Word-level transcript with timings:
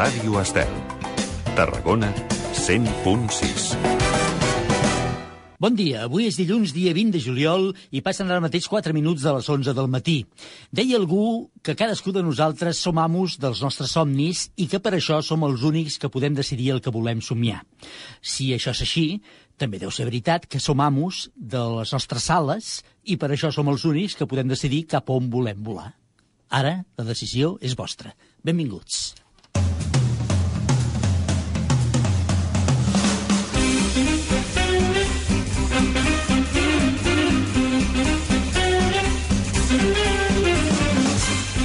Ràdio 0.00 0.38
Estel. 0.40 0.70
Tarragona 1.52 2.08
100.6. 2.56 3.74
Bon 5.60 5.76
dia, 5.76 6.06
avui 6.06 6.24
és 6.24 6.38
dilluns, 6.40 6.72
dia 6.72 6.94
20 6.96 7.12
de 7.12 7.20
juliol, 7.20 7.66
i 7.92 8.00
passen 8.00 8.30
ara 8.30 8.40
mateix 8.40 8.64
4 8.72 8.96
minuts 8.96 9.26
de 9.26 9.34
les 9.36 9.50
11 9.52 9.74
del 9.76 9.90
matí. 9.92 10.16
Deia 10.72 10.96
algú 10.96 11.50
que 11.60 11.76
cadascú 11.76 12.16
de 12.16 12.24
nosaltres 12.24 12.80
som 12.80 12.96
amos 12.96 13.36
dels 13.44 13.60
nostres 13.60 13.92
somnis 13.92 14.46
i 14.56 14.70
que 14.72 14.80
per 14.80 14.94
això 14.96 15.20
som 15.20 15.44
els 15.44 15.68
únics 15.68 16.00
que 16.00 16.08
podem 16.08 16.32
decidir 16.32 16.72
el 16.78 16.80
que 16.80 16.96
volem 16.96 17.20
somiar. 17.20 17.60
Si 18.24 18.54
això 18.56 18.72
és 18.72 18.80
així, 18.88 19.06
també 19.60 19.76
deu 19.84 19.92
ser 19.92 20.08
veritat 20.08 20.48
que 20.48 20.64
som 20.64 20.80
amos 20.80 21.26
de 21.36 21.60
les 21.76 21.92
nostres 21.92 22.32
sales 22.32 22.78
i 23.04 23.20
per 23.20 23.34
això 23.34 23.52
som 23.52 23.68
els 23.68 23.84
únics 23.84 24.16
que 24.16 24.24
podem 24.24 24.48
decidir 24.48 24.86
cap 24.96 25.12
on 25.12 25.28
volem 25.28 25.60
volar. 25.60 25.90
Ara, 26.48 26.78
la 26.96 27.04
decisió 27.04 27.58
és 27.60 27.76
vostra. 27.76 28.16
Benvinguts. 28.40 29.10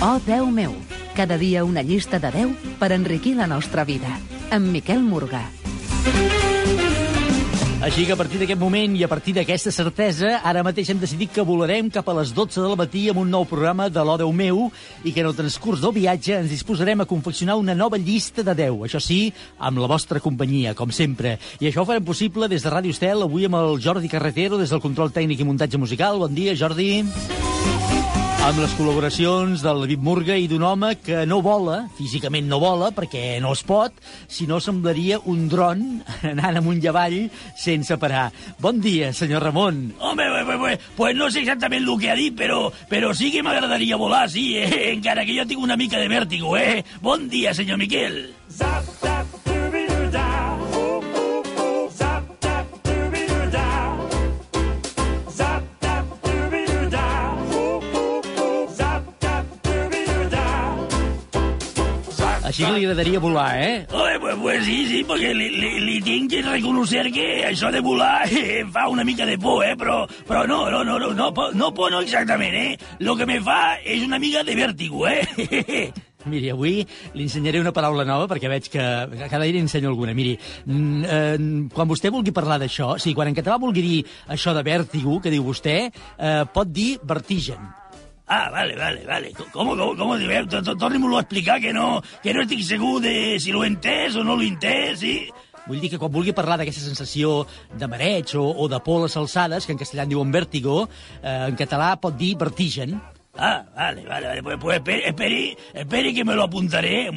Oh, 0.06 0.20
Déu 0.22 0.46
meu, 0.54 0.76
cada 1.18 1.36
dia 1.42 1.64
una 1.66 1.82
llista 1.82 2.20
de 2.22 2.30
10 2.30 2.78
per 2.78 2.92
enriquir 2.94 3.34
la 3.36 3.48
nostra 3.50 3.84
vida. 3.90 4.20
Amb 4.54 4.70
Miquel 4.70 5.02
Morgà. 5.02 5.42
Així 7.86 8.02
que 8.10 8.16
a 8.16 8.18
partir 8.18 8.40
d'aquest 8.42 8.58
moment 8.58 8.96
i 8.98 9.04
a 9.06 9.08
partir 9.08 9.36
d'aquesta 9.36 9.70
certesa, 9.70 10.40
ara 10.42 10.64
mateix 10.66 10.88
hem 10.90 10.98
decidit 10.98 11.30
que 11.36 11.44
volarem 11.46 11.92
cap 11.94 12.08
a 12.10 12.16
les 12.18 12.32
12 12.34 12.64
del 12.64 12.74
matí 12.80 13.04
amb 13.12 13.22
un 13.22 13.30
nou 13.30 13.46
programa 13.46 13.92
de 13.94 14.02
l'O 14.02 14.16
Déu 14.18 14.32
meu 14.34 14.64
i 15.06 15.14
que 15.14 15.22
en 15.22 15.30
el 15.30 15.38
transcurs 15.38 15.84
del 15.86 15.94
viatge 15.94 16.34
ens 16.40 16.50
disposarem 16.50 17.06
a 17.06 17.06
confeccionar 17.06 17.60
una 17.62 17.77
nova 17.77 18.02
llista 18.02 18.42
de 18.42 18.58
10. 18.58 18.82
Això 18.90 18.98
sí, 18.98 19.20
amb 19.62 19.77
la 19.77 19.92
vostra 19.94 20.18
companyia, 20.18 20.74
com 20.74 20.90
sempre. 20.90 21.38
I 21.62 21.70
això 21.70 21.86
ho 21.86 21.92
farem 21.92 22.10
possible 22.10 22.50
des 22.50 22.66
de 22.66 22.74
Ràdio 22.74 22.98
Estel, 22.98 23.22
avui 23.22 23.46
amb 23.46 23.62
el 23.62 23.77
Jordi 23.77 24.10
Carretero, 24.10 24.58
des 24.58 24.74
del 24.74 24.82
control 24.82 25.14
tècnic 25.14 25.46
i 25.46 25.52
muntatge 25.54 25.77
musical. 25.77 26.18
Bon 26.26 26.34
dia, 26.34 26.58
Jordi 26.58 27.04
amb 28.46 28.60
les 28.62 28.74
col·laboracions 28.77 29.63
del 29.65 29.79
David 29.82 30.04
Murga 30.05 30.35
i 30.38 30.46
d'un 30.46 30.62
home 30.62 30.91
que 31.01 31.24
no 31.26 31.40
vola, 31.41 31.79
físicament 31.98 32.46
no 32.46 32.60
vola, 32.62 32.91
perquè 32.93 33.40
no 33.41 33.55
es 33.57 33.63
pot, 33.65 33.96
si 34.29 34.46
no 34.46 34.60
semblaria 34.62 35.18
un 35.32 35.48
dron 35.49 35.82
anant 36.32 36.60
amunt 36.62 36.84
i 36.84 36.91
avall 36.91 37.18
sense 37.57 37.98
parar. 37.98 38.27
Bon 38.62 38.77
dia, 38.84 39.10
senyor 39.18 39.48
Ramon. 39.48 39.82
Home, 39.98 40.29
pues, 40.46 40.62
pues, 40.62 40.85
pues 40.99 41.18
no 41.18 41.32
sé 41.34 41.41
exactament 41.41 41.87
el 41.87 41.98
que 41.98 42.13
ha 42.13 42.20
dit, 42.20 42.37
però, 42.37 42.70
però 42.91 43.15
sí 43.18 43.32
que 43.34 43.41
m'agradaria 43.41 43.98
volar, 43.98 44.27
sí, 44.29 44.52
eh? 44.62 44.91
encara 44.93 45.26
que 45.26 45.40
jo 45.40 45.49
tinc 45.49 45.65
una 45.65 45.80
mica 45.80 45.98
de 45.98 46.12
vèrtigo, 46.12 46.54
eh? 46.62 46.84
Bon 47.02 47.26
dia, 47.32 47.57
senyor 47.57 47.82
Miquel. 47.82 48.27
Zap, 48.54 49.15
Així 62.56 62.64
que 62.64 62.72
li 62.72 62.86
agradaria 62.88 63.20
volar, 63.20 63.50
eh? 63.60 63.72
Home, 63.92 64.20
pues, 64.24 64.36
pues 64.40 64.62
sí, 64.64 64.75
sí, 64.88 65.02
perquè 65.03 65.34
li, 65.36 65.50
li, 65.59 65.72
li 65.84 65.98
tinc 66.06 66.30
que 66.31 66.40
reconèixer 66.46 67.03
que 67.12 67.25
això 67.50 67.68
de 67.74 67.81
volar 67.84 68.30
eh, 68.31 68.62
fa 68.72 68.86
una 68.88 69.03
mica 69.03 69.28
de 69.28 69.36
por, 69.36 69.59
eh? 69.68 69.74
Però, 69.75 70.06
però 70.24 70.46
no, 70.48 70.62
no, 70.72 70.86
no, 70.88 70.96
no, 71.03 71.12
no, 71.12 71.50
no 71.52 71.70
por 71.76 71.92
no 71.92 72.00
exactament, 72.00 72.56
eh? 72.56 72.96
Lo 73.03 73.18
que 73.20 73.28
me 73.28 73.42
fa 73.44 73.76
és 73.84 74.08
una 74.08 74.24
mica 74.24 74.48
de 74.48 74.56
vèrtigo, 74.56 75.03
eh? 75.03 75.92
Miri, 76.31 76.48
avui 76.50 76.80
li 77.14 77.28
ensenyaré 77.28 77.59
una 77.59 77.76
paraula 77.76 78.08
nova 78.08 78.31
perquè 78.31 78.48
veig 78.50 78.72
que 78.72 78.86
cada 79.28 79.44
dia 79.44 79.52
li 79.52 79.62
ensenyo 79.62 79.92
alguna. 79.92 80.16
Miri, 80.16 80.38
eh, 80.40 81.38
quan 81.76 81.92
vostè 81.92 82.08
vulgui 82.08 82.32
parlar 82.32 82.62
d'això, 82.64 82.94
o 82.96 83.02
sigui, 83.04 83.20
quan 83.20 83.36
en 83.36 83.36
català 83.36 83.60
vulgui 83.60 83.84
dir 83.84 84.04
això 84.32 84.56
de 84.56 84.64
vèrtigo, 84.64 85.20
que 85.20 85.34
diu 85.34 85.44
vostè, 85.44 85.82
eh, 85.92 86.44
pot 86.56 86.72
dir 86.72 86.96
vertigen. 87.04 87.68
Ah, 88.28 88.50
vale, 88.50 88.75
vale, 88.75 89.06
vale. 89.06 89.31
Com, 89.38 89.50
com, 89.53 89.96
com 89.97 90.13
diu? 90.18 90.31
Eh? 90.34 90.44
Torni-m'ho 90.50 91.16
a 91.18 91.22
explicar, 91.22 91.59
que 91.62 91.74
no, 91.74 92.02
que 92.24 92.34
no 92.34 92.46
estic 92.46 92.63
segur 92.66 93.00
de 93.03 93.38
si 93.40 93.53
l'ho 93.53 93.63
he 93.63 93.69
entès 93.69 94.18
o 94.18 94.24
no 94.25 94.36
l'ho 94.36 94.46
he 94.46 94.53
entès, 94.53 95.02
sí? 95.03 95.18
Vull 95.66 95.81
dir 95.81 95.90
que 95.94 96.00
quan 96.02 96.13
vulgui 96.13 96.34
parlar 96.38 96.59
d'aquesta 96.59 96.84
sensació 96.84 97.44
de 97.74 97.90
mareig 97.90 98.35
o, 98.38 98.46
o 98.46 98.69
de 98.69 98.80
por 98.85 99.02
a 99.02 99.06
les 99.06 99.18
alçades, 99.18 99.66
que 99.66 99.74
en 99.74 99.81
castellà 99.81 100.06
en 100.06 100.14
diuen 100.14 100.34
vèrtigo, 100.34 100.85
eh, 101.22 101.46
en 101.50 101.58
català 101.58 101.96
pot 102.02 102.18
dir 102.18 102.35
vertigen. 102.38 102.97
Ah, 103.38 103.66
vale, 103.75 104.06
vale, 104.08 104.28
vale. 104.28 104.44
Pues, 104.44 104.58
pues 104.62 104.78
esperi, 104.78 105.02
esperi, 105.03 105.58
esperi 105.74 106.14
que 106.14 106.24
me 106.24 106.35
lo 106.35 106.44
apuntaré. 106.44 107.09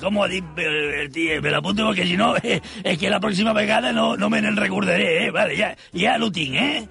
Com 0.00 0.16
ho 0.16 0.24
ha 0.24 0.28
dit 0.28 0.44
el 0.64 1.10
tio? 1.10 1.40
Me 1.42 1.50
l'apunto 1.50 1.88
perquè 1.90 2.06
si 2.06 2.16
no, 2.16 2.34
eh, 2.42 2.60
és 2.84 3.00
que 3.00 3.10
la 3.10 3.20
pròxima 3.20 3.52
vegada 3.56 3.92
no, 3.92 4.14
no 4.16 4.30
me 4.30 4.40
n'en 4.40 4.56
recordaré, 4.56 5.26
eh? 5.26 5.32
Vale, 5.34 5.56
ja, 5.58 5.74
ja 5.92 6.16
lo 6.20 6.30
tinc, 6.32 6.54
eh? 6.60 6.84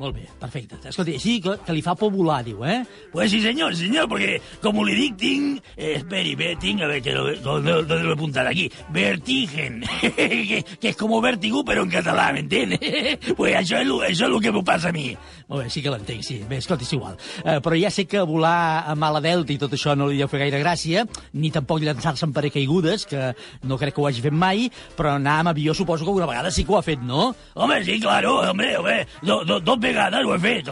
Molt 0.00 0.16
bé, 0.16 0.22
perfecte. 0.40 0.78
Escolti, 0.88 1.12
així 1.18 1.34
que, 1.44 1.58
que 1.60 1.74
li 1.76 1.82
fa 1.84 1.92
por 1.98 2.08
volar, 2.14 2.38
diu, 2.46 2.62
eh? 2.64 2.78
Pues 3.12 3.28
sí, 3.34 3.42
senyor, 3.44 3.74
senyor, 3.76 4.06
perquè, 4.08 4.38
com 4.62 4.78
li 4.86 4.94
dic, 4.96 5.18
tinc... 5.20 5.66
Eh, 5.74 5.98
esperi, 5.98 6.32
bé, 6.40 6.54
tinc, 6.62 6.80
a 6.80 6.88
veure, 6.88 7.02
que 7.04 7.12
lo, 7.12 7.26
¿dónde 7.44 7.98
lo 8.00 8.14
he 8.14 8.16
apuntado 8.16 8.48
aquí? 8.48 8.70
Vertigen, 8.94 9.82
que, 10.00 10.62
que 10.80 10.92
és 10.94 10.96
com 10.96 11.12
vértigo, 11.20 11.60
però 11.68 11.84
en 11.84 11.92
català, 11.92 12.30
m'entén? 12.32 12.78
pues 13.36 13.58
això 13.58 13.82
és, 13.82 13.90
lo, 13.90 13.98
això 14.06 14.24
és 14.24 14.30
el 14.30 14.38
que 14.40 14.54
m'ho 14.54 14.64
passa 14.64 14.88
a 14.88 14.96
mi. 14.96 15.10
Molt 15.50 15.66
bé, 15.66 15.68
sí 15.74 15.82
que 15.84 15.92
l'entenc, 15.92 16.24
sí. 16.24 16.38
Bé, 16.48 16.62
escolti, 16.64 16.88
és 16.88 16.96
igual. 16.96 17.20
Eh, 17.44 17.58
però 17.60 17.76
ja 17.76 17.92
sé 17.92 18.06
que 18.08 18.24
volar 18.24 18.86
a 18.88 18.96
mala 18.96 19.20
delta 19.20 19.52
i 19.52 19.58
tot 19.60 19.76
això 19.76 19.92
no 19.98 20.08
li 20.08 20.22
deu 20.22 20.32
fer 20.32 20.46
gaire 20.46 20.62
gràcia, 20.64 21.04
ni 21.36 21.52
tampoc 21.52 21.84
llançar-se 21.84 22.24
en 22.24 22.32
paracaigudes, 22.32 23.04
que 23.10 23.34
no 23.68 23.76
crec 23.76 23.98
que 23.98 24.00
ho 24.00 24.08
hagi 24.08 24.24
fet 24.24 24.32
mai, 24.32 24.70
però 24.96 25.18
anar 25.18 25.40
amb 25.42 25.52
avió 25.52 25.76
suposo 25.76 26.08
que 26.08 26.16
una 26.16 26.30
vegada 26.30 26.54
sí 26.54 26.64
que 26.64 26.72
ho 26.72 26.80
ha 26.80 26.86
fet, 26.86 27.04
no? 27.04 27.34
Home, 27.52 27.82
sí, 27.84 28.00
claro, 28.00 28.38
hombre, 28.48 28.72
hombre, 28.78 28.98
do, 29.20 29.42
do, 29.44 29.60
dos 29.60 29.80
vegades 29.90 30.26
ho 30.26 30.34
he 30.34 30.40
fet, 30.42 30.68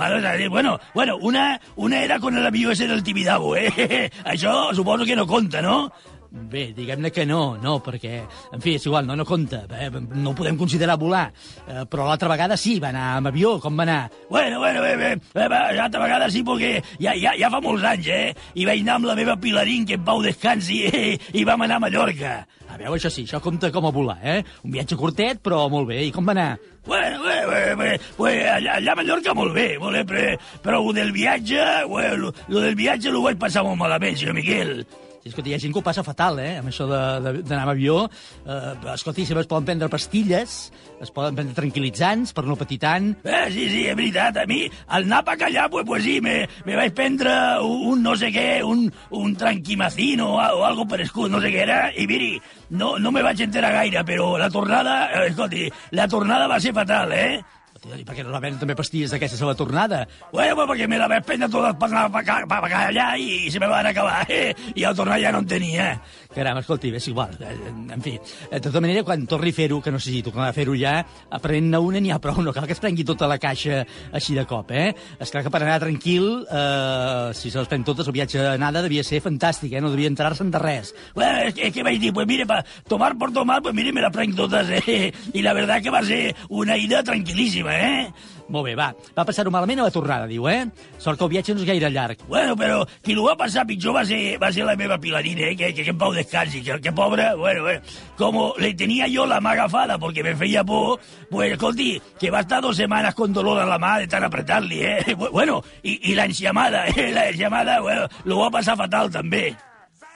bueno, 0.48 0.78
bueno, 0.94 1.16
una, 1.16 1.60
una 1.76 2.02
era 2.02 2.18
con 2.18 2.36
el 2.36 2.46
avió 2.46 2.70
ese 2.70 2.86
del 2.86 3.02
Tibidabo, 3.02 3.56
eh? 3.56 4.10
Això 4.24 4.74
suposo 4.74 5.04
que 5.04 5.16
no 5.16 5.26
compta, 5.26 5.62
no? 5.62 5.90
Bé, 6.31 6.75
diguem-ne 6.77 7.09
que 7.09 7.25
no, 7.25 7.56
no, 7.56 7.78
perquè, 7.81 8.19
en 8.53 8.61
fi, 8.61 8.75
és 8.77 8.84
igual, 8.84 9.06
no, 9.09 9.15
no 9.16 9.25
compta, 9.25 9.62
eh? 9.72 9.89
no 9.89 10.34
ho 10.34 10.37
podem 10.37 10.59
considerar 10.61 10.99
volar, 11.00 11.31
eh, 11.65 11.87
però 11.89 12.05
l'altra 12.05 12.28
vegada 12.28 12.59
sí, 12.61 12.75
va 12.83 12.91
anar 12.91 13.06
amb 13.16 13.31
avió, 13.31 13.55
com 13.62 13.81
va 13.81 13.87
anar? 13.87 14.03
Bueno, 14.28 14.59
bueno, 14.61 14.83
bé, 14.84 14.93
bé, 15.00 15.15
bé 15.33 15.49
l'altra 15.49 16.03
vegada 16.03 16.28
sí, 16.28 16.43
perquè 16.44 16.75
ja, 17.00 17.15
ja, 17.16 17.33
ja 17.41 17.49
fa 17.55 17.62
molts 17.65 17.87
anys, 17.89 18.11
eh, 18.12 18.34
i 18.61 18.69
vaig 18.69 18.84
anar 18.84 18.99
amb 18.99 19.09
la 19.09 19.16
meva 19.16 19.39
Pilarín, 19.41 19.89
que 19.89 19.97
en 19.97 20.05
pau 20.05 20.21
descansi, 20.25 20.83
eh, 20.93 21.16
i 21.33 21.49
vam 21.49 21.65
anar 21.65 21.81
a 21.81 21.87
Mallorca. 21.87 22.37
A 22.69 22.77
veure, 22.77 22.99
això 23.00 23.09
sí, 23.09 23.25
això 23.25 23.41
compta 23.41 23.72
com 23.72 23.89
a 23.89 23.95
volar, 23.95 24.21
eh? 24.21 24.43
Un 24.69 24.77
viatge 24.77 25.00
curtet, 25.00 25.41
però 25.41 25.65
molt 25.72 25.89
bé, 25.89 26.03
i 26.05 26.12
com 26.12 26.28
va 26.28 26.37
anar? 26.37 26.53
Bueno, 26.84 27.25
bé, 27.25 27.41
bé, 27.49 27.65
bé, 27.81 27.91
bé 28.21 28.37
allà, 28.53 28.77
allà 28.77 28.93
a 28.93 29.00
Mallorca 29.00 29.33
molt 29.37 29.56
bé, 29.56 29.71
molt 29.81 29.97
bé, 29.97 30.05
però, 30.12 30.39
però 30.60 30.84
el 30.84 30.95
del 31.00 31.16
viatge, 31.16 31.66
bueno, 31.89 32.37
lo 32.53 32.69
del 32.69 32.77
viatge 32.77 33.16
l'ho 33.16 33.25
vaig 33.25 33.41
passar 33.41 33.65
molt 33.65 33.81
malament, 33.81 34.21
senyor 34.21 34.37
Miquel. 34.37 34.83
Sí, 35.18 35.32
escolta, 35.32 35.50
hi 35.50 35.54
ha 35.56 35.58
gent 35.58 35.72
que 35.74 35.80
ho 35.80 35.82
passa 35.82 36.04
fatal, 36.06 36.38
eh, 36.38 36.58
amb 36.60 36.70
això 36.70 36.86
d'anar 36.86 37.64
amb 37.64 37.72
avió. 37.72 38.04
Eh, 38.46 38.74
escolta, 38.92 39.24
sempre 39.26 39.42
es 39.42 39.50
poden 39.50 39.66
prendre 39.66 39.88
pastilles, 39.90 40.54
es 41.02 41.10
poden 41.14 41.34
prendre 41.34 41.56
tranquil·litzants 41.56 42.32
per 42.36 42.44
no 42.46 42.54
patir 42.58 42.78
tant. 42.84 43.10
Eh, 43.24 43.48
sí, 43.50 43.66
sí, 43.72 43.82
és 43.90 43.96
veritat. 43.98 44.38
A 44.38 44.46
mi, 44.46 44.60
al 44.86 45.08
anar 45.08 45.24
pa 45.26 45.34
allà, 45.34 45.66
pues, 45.68 45.84
pues 45.88 46.04
sí, 46.04 46.20
me, 46.20 46.46
me 46.64 46.78
vaig 46.78 46.94
prendre 46.94 47.34
un, 47.66 47.82
un 47.94 48.02
no 48.06 48.14
sé 48.16 48.30
què, 48.34 48.62
un, 48.62 48.86
un 49.10 49.34
tranquimacino 49.34 50.30
o, 50.36 50.38
o 50.38 50.64
algo 50.64 50.86
per 50.86 51.02
escut, 51.02 51.30
no 51.32 51.42
sé 51.42 51.50
què 51.50 51.64
era, 51.66 51.80
i 51.90 52.06
miri, 52.06 52.36
no, 52.70 52.96
no 52.98 53.10
me 53.10 53.22
vaig 53.26 53.42
enterar 53.42 53.74
gaire, 53.74 54.04
però 54.06 54.36
la 54.38 54.50
tornada, 54.50 55.00
eh, 55.10 55.28
escolti, 55.32 55.66
la 55.98 56.06
tornada 56.06 56.46
va 56.46 56.60
ser 56.62 56.74
fatal, 56.76 57.12
eh? 57.12 57.57
I 57.87 58.03
per 58.03 58.16
què 58.16 58.25
no 58.27 58.33
la 58.34 58.41
venen 58.43 58.59
també 58.59 58.75
pastilles 58.75 59.12
d'aquestes 59.15 59.41
a 59.43 59.47
la 59.47 59.55
tornada? 59.59 60.00
Bueno, 60.33 60.66
perquè 60.66 60.89
me 60.91 60.99
la 60.99 61.06
vaig 61.11 61.25
prendre 61.27 61.49
totes 61.53 61.77
per 61.78 61.89
anar 61.93 62.09
per, 62.11 62.25
per 62.50 62.72
allà 62.75 63.12
i 63.16 63.50
se 63.53 63.61
me 63.62 63.69
van 63.71 63.87
acabar, 63.87 64.25
eh? 64.28 64.51
I 64.75 64.84
al 64.84 64.97
tornar 64.98 65.21
ja 65.22 65.30
no 65.33 65.45
en 65.45 65.47
tenia. 65.47 65.92
Caram, 66.34 66.59
escolti, 66.60 66.91
és 66.95 67.07
igual. 67.09 67.36
Eh, 67.41 67.54
en 67.95 68.03
fi, 68.03 68.16
de 68.51 68.60
tota 68.60 68.83
manera, 68.84 69.04
quan 69.07 69.25
torni 69.30 69.53
a 69.54 69.57
fer-ho, 69.57 69.78
que 69.83 69.92
no 69.95 70.01
sé 70.03 70.10
si 70.10 70.22
tornarà 70.27 70.51
a 70.51 70.57
fer-ho 70.57 70.75
ja, 70.77 70.98
aprenent-ne 71.39 71.80
una 71.80 72.03
n'hi 72.03 72.13
ha 72.13 72.19
prou, 72.22 72.42
no 72.42 72.53
cal 72.53 72.66
que 72.69 72.75
es 72.77 72.83
prengui 72.83 73.07
tota 73.07 73.28
la 73.30 73.39
caixa 73.41 73.84
així 74.13 74.36
de 74.36 74.45
cop, 74.48 74.74
eh? 74.74 74.91
És 75.19 75.33
clar 75.33 75.45
que 75.47 75.53
per 75.54 75.63
anar 75.63 75.78
tranquil, 75.83 76.28
eh, 76.45 77.31
si 77.39 77.51
se 77.51 77.59
les 77.63 77.71
pren 77.71 77.86
totes, 77.86 78.10
el 78.10 78.16
viatge 78.19 78.42
d'anada 78.42 78.83
devia 78.84 79.07
ser 79.07 79.22
fantàstic, 79.24 79.72
eh? 79.72 79.83
No 79.84 79.92
devia 79.95 80.10
entrar-se'n 80.10 80.51
de 80.51 80.63
res. 80.63 80.92
Bueno, 81.15 81.47
és 81.48 81.57
que, 81.57 81.71
que 81.74 81.86
vaig 81.86 82.03
dir, 82.03 82.13
pues 82.15 82.28
mire, 82.28 82.47
pa 82.47 82.60
tomar 82.91 83.15
por 83.19 83.33
tomar, 83.33 83.63
pues 83.63 83.74
mire, 83.74 83.95
me 83.95 84.04
la 84.04 84.13
prenc 84.15 84.36
totes, 84.36 84.74
eh? 84.83 85.13
I 85.33 85.42
la 85.47 85.54
verdad 85.57 85.83
que 85.83 85.95
va 85.95 86.03
ser 86.03 86.34
una 86.51 86.77
ida 86.77 87.03
tranquil·líssima, 87.07 87.67
eh? 87.74 88.09
Molt 88.48 88.65
bé, 88.65 88.74
va. 88.78 88.88
Va 89.16 89.24
passar-ho 89.28 89.53
malament 89.53 89.82
a 89.82 89.88
la 89.88 89.92
tornada, 89.92 90.26
diu, 90.30 90.48
eh? 90.48 90.65
Sort 90.98 91.18
que 91.20 91.26
el 91.26 91.32
viatge 91.34 91.54
no 91.54 91.60
és 91.60 91.68
gaire 91.68 91.91
llarg. 91.92 92.22
Bueno, 92.28 92.56
però 92.56 92.80
qui 93.04 93.16
ho 93.16 93.26
va 93.26 93.36
passar 93.36 93.66
pitjor 93.68 93.97
va 93.98 94.04
ser, 94.09 94.38
va 94.41 94.50
ser 94.54 94.65
la 94.65 94.76
meva 94.80 94.98
Pilarina, 94.98 95.50
eh? 95.50 95.56
Que, 95.59 95.72
que, 95.76 95.84
que 95.84 95.92
en 95.92 96.00
pau 96.00 96.16
descansi, 96.16 96.62
que, 96.65 96.80
que 96.80 96.92
pobra, 96.97 97.34
bueno, 97.36 97.66
bueno, 97.68 97.84
com 98.16 98.41
le 98.59 98.72
tenia 98.78 99.09
jo 99.12 99.28
la 99.28 99.42
mà 99.44 99.53
agafada 99.53 99.98
perquè 100.00 100.24
me 100.24 100.34
feia 100.38 100.65
por, 100.65 100.98
pues, 101.30 101.53
escolti, 101.53 101.92
que 102.18 102.32
va 102.32 102.42
estar 102.47 102.62
dos 102.65 102.76
setmanes 102.80 103.15
con 103.15 103.32
dolor 103.36 103.60
a 103.60 103.68
la 103.68 103.78
mà 103.78 103.98
de 104.00 104.09
tan 104.09 104.24
apretar-li, 104.24 104.82
eh? 104.82 105.16
Bueno, 105.28 105.62
i, 105.82 105.98
i 106.10 106.18
l'enxamada, 106.18 106.86
eh? 106.88 107.10
L'enxamada, 107.16 107.80
bueno, 107.84 108.09
lo 108.24 108.44
va 108.44 108.53
passar 108.59 108.78
fatal 108.80 109.12
també. 109.12 109.50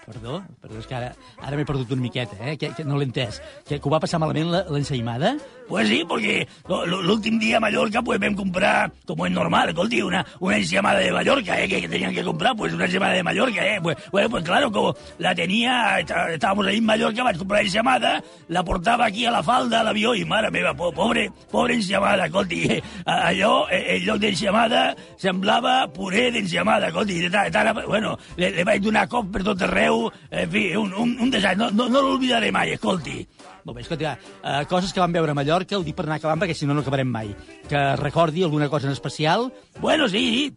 Perdó, 0.02 0.43
perdó, 0.60 0.81
és 0.82 0.87
que 0.90 0.96
ara, 0.99 1.12
ara 1.38 1.56
m'he 1.56 1.64
perdut 1.64 1.93
una 1.94 2.02
miqueta, 2.02 2.34
eh? 2.43 2.56
Que, 2.58 2.72
que 2.75 2.82
no 2.84 2.96
l'he 2.99 3.06
entès. 3.06 3.37
Que, 3.69 3.76
que 3.78 3.87
ho 3.87 3.93
va 3.93 4.00
passar 4.02 4.19
malament 4.19 4.49
la- 4.50 4.64
l'ensaïmada? 4.66 5.37
Pues 5.69 5.87
sí, 5.88 6.02
porque 6.06 6.49
l'últim 6.69 7.38
dia 7.38 7.56
a 7.56 7.60
Mallorca 7.62 8.02
pues 8.02 8.19
vam 8.20 8.34
comprar, 8.34 8.90
como 9.06 9.25
es 9.26 9.32
normal, 9.32 9.69
escolti, 9.70 10.02
una, 10.02 10.25
una 10.40 10.56
ensaïmada 10.58 10.99
de 10.99 11.12
Mallorca, 11.12 11.60
eh, 11.62 11.69
que, 11.69 11.81
que 11.82 11.88
tenían 11.88 12.12
que 12.12 12.25
comprar, 12.25 12.56
pues 12.56 12.75
una 12.75 12.87
ensaïmada 12.87 13.12
de 13.14 13.22
Mallorca, 13.22 13.64
eh. 13.64 13.78
Pues, 13.81 13.96
bueno, 14.10 14.28
pues 14.28 14.43
claro, 14.44 14.72
como 14.72 14.93
la 15.19 15.32
está- 15.32 16.32
estábamos 16.32 16.66
ahí 16.66 16.78
en 16.78 16.84
Mallorca, 16.84 17.22
vaig 17.22 17.38
comprar 17.38 17.62
ensaïmada, 17.62 18.22
la 18.48 18.64
portava 18.64 19.06
aquí 19.06 19.25
a 19.25 19.31
la 19.31 19.43
falda 19.43 19.81
a 19.81 19.84
l'avió 19.84 20.16
i, 20.16 20.25
mare 20.25 20.50
meva, 20.50 20.75
po, 20.75 20.90
pobre, 20.93 21.31
pobre 21.50 21.75
ensaïmada, 21.78 22.26
escolti, 22.26 22.64
eh, 22.72 22.82
allò, 23.06 23.69
el 23.70 24.02
lloc 24.05 24.19
d'ensaïmada 24.19 24.96
semblava 25.16 25.87
puré 25.94 26.32
d'ensaïmada, 26.34 26.88
escolti, 26.90 27.20
de 27.22 27.31
ta- 27.31 27.48
tan, 27.55 27.72
bueno, 27.87 28.19
le, 28.37 28.50
le 28.50 28.64
vaig 28.66 28.82
donar 28.82 29.06
cop 29.08 29.31
per 29.32 29.44
tot 29.46 29.62
arreu, 29.62 29.92
en 30.31 30.50
fi, 30.53 30.65
un, 30.79 30.93
un, 30.94 31.15
un 31.27 31.31
desastre, 31.33 31.61
no, 31.61 31.71
no, 31.77 31.89
no 31.93 32.03
l'oblidaré 32.06 32.50
mai, 32.55 32.75
escolti. 32.77 33.21
Molt 33.62 33.77
bé, 33.79 33.85
escolta, 33.85 34.17
uh, 34.43 34.65
coses 34.71 34.93
que 34.93 35.03
vam 35.03 35.15
veure 35.15 35.35
a 35.35 35.39
Mallorca, 35.39 35.79
el 35.79 35.87
dic 35.87 35.97
per 35.99 36.09
anar 36.09 36.19
acabant, 36.19 36.43
perquè 36.43 36.56
si 36.59 36.67
no, 36.67 36.75
no 36.75 36.83
acabarem 36.83 37.09
mai. 37.09 37.31
Que 37.71 37.85
recordi 38.00 38.43
alguna 38.43 38.69
cosa 38.69 38.91
en 38.91 38.97
especial? 38.99 39.53
Bueno, 39.81 40.09
sí. 40.11 40.53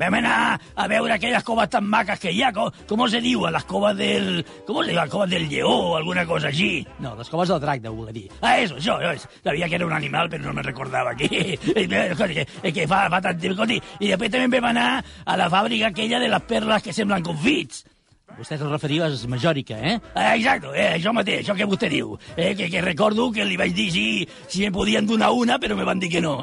Vam 0.00 0.14
anar 0.16 0.56
a 0.80 0.86
veure 0.88 1.12
aquelles 1.12 1.44
coves 1.44 1.68
tan 1.68 1.84
maques 1.84 2.22
que 2.22 2.30
hi 2.32 2.40
ha. 2.40 2.48
Com, 2.56 2.70
com 2.88 3.02
se 3.12 3.20
diu? 3.20 3.44
Las 3.52 3.66
covas 3.68 3.98
del... 3.98 4.40
Com 4.64 4.80
se 4.80 4.88
diu? 4.88 4.96
Las 4.96 5.10
covas 5.12 5.28
del 5.28 5.44
lleó 5.50 5.68
o 5.68 5.96
alguna 5.98 6.24
cosa 6.24 6.48
així. 6.48 6.86
No, 7.04 7.12
les 7.18 7.28
coves 7.28 7.52
del 7.52 7.60
drac, 7.60 7.82
deu 7.84 7.98
voler 7.98 8.14
dir. 8.16 8.24
Ah, 8.40 8.56
eso, 8.62 8.78
això, 8.80 8.96
això. 9.10 9.28
Sabia 9.44 9.68
que 9.68 9.76
era 9.76 9.84
un 9.84 9.92
animal, 9.92 10.32
però 10.32 10.48
no 10.48 10.56
me 10.56 10.64
recordava 10.64 11.12
que... 11.18 11.28
Escolti, 11.60 12.40
que, 12.40 12.72
que 12.72 12.88
fa, 12.88 13.04
fa 13.12 13.20
tant 13.28 13.44
temps. 13.44 13.76
I 14.00 14.14
després 14.14 14.32
també 14.32 14.56
vam 14.56 14.70
anar 14.72 14.88
a 15.26 15.36
la 15.36 15.50
fàbrica 15.52 15.92
aquella 15.92 16.22
de 16.22 16.32
les 16.32 16.48
perles 16.48 16.86
que 16.86 16.96
semblen 16.96 17.26
confits. 17.26 17.84
Vostè 18.38 18.56
es 18.56 18.62
referia 18.64 19.06
a 19.06 19.28
Majòrica, 19.28 19.76
eh? 19.76 19.98
Ah, 20.14 20.34
exacto, 20.36 20.72
eh, 20.74 20.94
això 20.96 21.12
mateix, 21.12 21.42
això 21.44 21.56
que 21.58 21.68
vostè 21.68 21.90
diu. 21.92 22.16
Eh, 22.36 22.54
que, 22.54 22.70
que 22.72 22.80
recordo 22.80 23.30
que 23.32 23.44
li 23.44 23.58
vaig 23.60 23.74
dir 23.76 23.90
si, 23.92 24.06
si 24.46 24.64
me 24.64 24.72
podien 24.72 25.06
donar 25.06 25.32
una, 25.36 25.58
però 25.58 25.76
me 25.76 25.84
van 25.84 26.00
dir 26.00 26.12
que 26.14 26.24
no. 26.24 26.38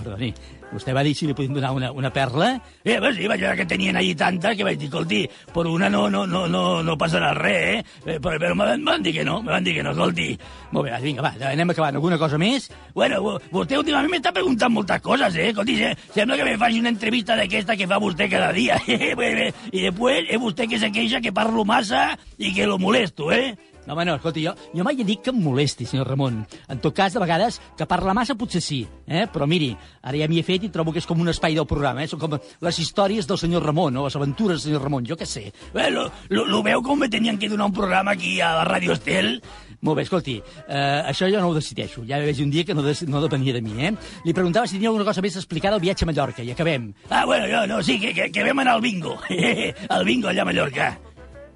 Perdoni, 0.00 0.30
vostè 0.70 0.94
va 0.96 1.02
dir 1.04 1.12
si 1.16 1.26
li 1.28 1.34
podíem 1.36 1.52
donar 1.58 1.70
una, 1.76 1.90
una 1.92 2.10
perla? 2.14 2.54
Eh, 2.84 2.96
pues 3.02 3.18
sí, 3.18 3.26
vaig 3.28 3.42
veure 3.42 3.56
que 3.58 3.66
tenien 3.68 3.98
allí 4.00 4.14
tanta 4.16 4.54
que 4.56 4.64
vaig 4.64 4.78
dir, 4.80 4.88
escolti, 4.88 5.20
per 5.52 5.66
una 5.68 5.90
no, 5.92 6.06
no, 6.08 6.22
no, 6.26 6.46
no, 6.48 6.62
no 6.86 6.96
passarà 6.96 7.34
res, 7.36 7.82
eh? 7.82 8.14
eh 8.14 8.18
però, 8.22 8.38
però 8.40 8.54
me 8.56 8.68
van, 8.70 8.84
van 8.86 9.04
dir 9.04 9.12
que 9.18 9.24
no, 9.26 9.42
me 9.42 9.52
van 9.52 9.66
dir 9.66 9.74
que 9.76 9.84
no, 9.84 9.92
escolti. 9.92 10.30
Molt 10.72 10.88
bé, 10.88 10.96
vinga, 11.04 11.26
va, 11.26 11.34
anem 11.50 11.74
acabant. 11.74 11.98
Alguna 12.00 12.18
cosa 12.18 12.38
més? 12.40 12.70
Bueno, 12.94 13.20
vo- 13.24 13.36
vostè 13.52 13.76
últimament 13.78 14.14
m'està 14.14 14.32
preguntant 14.32 14.72
moltes 14.72 15.02
coses, 15.04 15.36
eh? 15.36 15.50
Escolti, 15.50 15.76
se- 15.82 15.94
sembla 16.14 16.38
que 16.40 16.48
me 16.48 16.56
faci 16.58 16.80
una 16.80 16.94
entrevista 16.94 17.36
d'aquesta 17.36 17.76
que 17.76 17.90
fa 17.90 18.00
vostè 18.00 18.30
cada 18.30 18.52
dia. 18.56 18.80
I 18.88 19.84
després 19.84 20.30
és 20.30 20.40
vostè 20.40 20.68
que 20.70 20.80
se 20.80 20.92
queixa 20.94 21.20
que 21.20 21.34
parlo 21.36 21.66
massa 21.68 22.14
i 22.38 22.54
que 22.56 22.66
lo 22.66 22.78
molesto, 22.78 23.32
eh? 23.32 23.52
No, 23.86 23.94
home, 23.94 24.04
no, 24.04 24.14
escolti, 24.18 24.44
jo, 24.44 24.52
jo 24.76 24.84
mai 24.84 24.98
he 25.00 25.06
dit 25.06 25.22
que 25.24 25.32
em 25.32 25.38
molesti, 25.40 25.86
senyor 25.88 26.10
Ramon. 26.12 26.42
En 26.68 26.80
tot 26.84 26.94
cas, 26.94 27.14
de 27.14 27.22
vegades, 27.22 27.60
que 27.78 27.86
parla 27.88 28.14
massa 28.14 28.36
potser 28.38 28.60
sí, 28.62 28.82
eh? 29.08 29.24
però 29.32 29.48
miri, 29.48 29.70
ara 30.04 30.20
ja 30.20 30.28
m'hi 30.28 30.42
he 30.42 30.46
fet 30.46 30.66
i 30.66 30.72
trobo 30.72 30.92
que 30.92 31.00
és 31.00 31.08
com 31.08 31.20
un 31.20 31.32
espai 31.32 31.56
del 31.56 31.68
programa, 31.70 32.04
eh? 32.04 32.10
són 32.10 32.20
com 32.20 32.36
les 32.36 32.80
històries 32.82 33.28
del 33.28 33.40
senyor 33.40 33.64
Ramon, 33.64 33.96
o 33.96 34.04
les 34.06 34.18
aventures 34.20 34.60
del 34.60 34.66
senyor 34.68 34.84
Ramon, 34.84 35.08
jo 35.08 35.16
què 35.18 35.28
sé. 35.28 35.46
Bueno, 35.72 36.06
lo, 36.28 36.44
lo 36.46 36.62
veu 36.66 36.84
com 36.84 37.00
me 37.00 37.08
tenien 37.08 37.40
que 37.40 37.48
donar 37.48 37.70
un 37.70 37.76
programa 37.76 38.14
aquí 38.16 38.38
a 38.44 38.52
la 38.60 38.66
Ràdio 38.68 38.94
Estel? 38.98 39.38
Molt 39.80 39.96
bé, 39.96 40.04
escolti, 40.04 40.36
eh, 40.68 41.00
això 41.08 41.30
jo 41.32 41.40
no 41.40 41.48
ho 41.48 41.56
decideixo. 41.56 42.04
Ja 42.08 42.18
veig 42.20 42.42
un 42.44 42.50
dia 42.52 42.66
que 42.68 42.76
no, 42.76 42.84
de, 42.84 42.92
no 43.08 43.22
depenia 43.24 43.56
de 43.56 43.62
mi, 43.64 43.78
eh? 43.88 43.94
Li 44.26 44.36
preguntava 44.36 44.68
si 44.68 44.76
tenia 44.76 44.90
alguna 44.92 45.08
cosa 45.08 45.24
més 45.24 45.38
a 45.38 45.40
explicar 45.40 45.72
del 45.72 45.80
viatge 45.80 46.04
a 46.04 46.10
Mallorca, 46.10 46.44
i 46.44 46.52
acabem. 46.52 46.90
Ah, 47.08 47.24
bueno, 47.24 47.48
jo, 47.48 47.64
no, 47.70 47.80
sí, 47.82 47.96
que, 48.02 48.12
que, 48.12 48.28
que 48.34 48.44
vam 48.44 48.60
anar 48.60 48.76
al 48.76 48.84
bingo. 48.84 49.16
al 49.96 50.04
bingo 50.04 50.28
allà 50.28 50.44
a 50.44 50.50
Mallorca. 50.50 50.92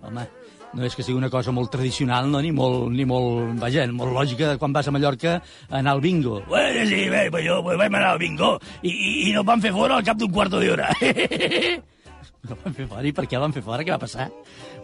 Home, 0.05 0.25
no 0.75 0.85
és 0.85 0.97
que 0.97 1.05
sigui 1.07 1.17
una 1.19 1.31
cosa 1.31 1.55
molt 1.55 1.71
tradicional, 1.73 2.29
no? 2.31 2.43
ni 2.43 2.51
molt, 2.53 2.91
ni 2.93 3.07
molt, 3.09 3.55
vaja, 3.63 3.87
molt 3.95 4.15
lògica 4.17 4.53
de 4.53 4.59
quan 4.61 4.75
vas 4.75 4.89
a 4.89 4.95
Mallorca 4.95 5.39
a 5.39 5.79
anar 5.79 5.95
al 5.95 6.03
bingo. 6.05 6.43
Bueno, 6.49 6.85
sí, 6.91 7.09
bé, 7.09 7.31
pues 7.31 7.47
jo 7.47 7.63
pues 7.63 7.79
vam 7.79 7.95
anar 7.95 8.15
al 8.15 8.19
bingo 8.19 8.59
i, 8.83 8.91
i, 8.91 9.11
i 9.31 9.33
nos 9.33 9.47
van 9.47 9.63
fer 9.63 9.73
fora 9.73 9.99
al 9.99 10.07
cap 10.07 10.19
d'un 10.19 10.33
quarto 10.35 10.61
d'hora. 10.61 10.91
El 11.01 12.59
van 12.65 12.75
fer 12.75 12.87
fora, 12.91 13.07
i 13.07 13.15
per 13.15 13.27
què 13.31 13.41
van 13.41 13.55
fer 13.55 13.63
fora? 13.65 13.87
Què 13.87 13.95
va 13.95 14.03
passar? 14.03 14.29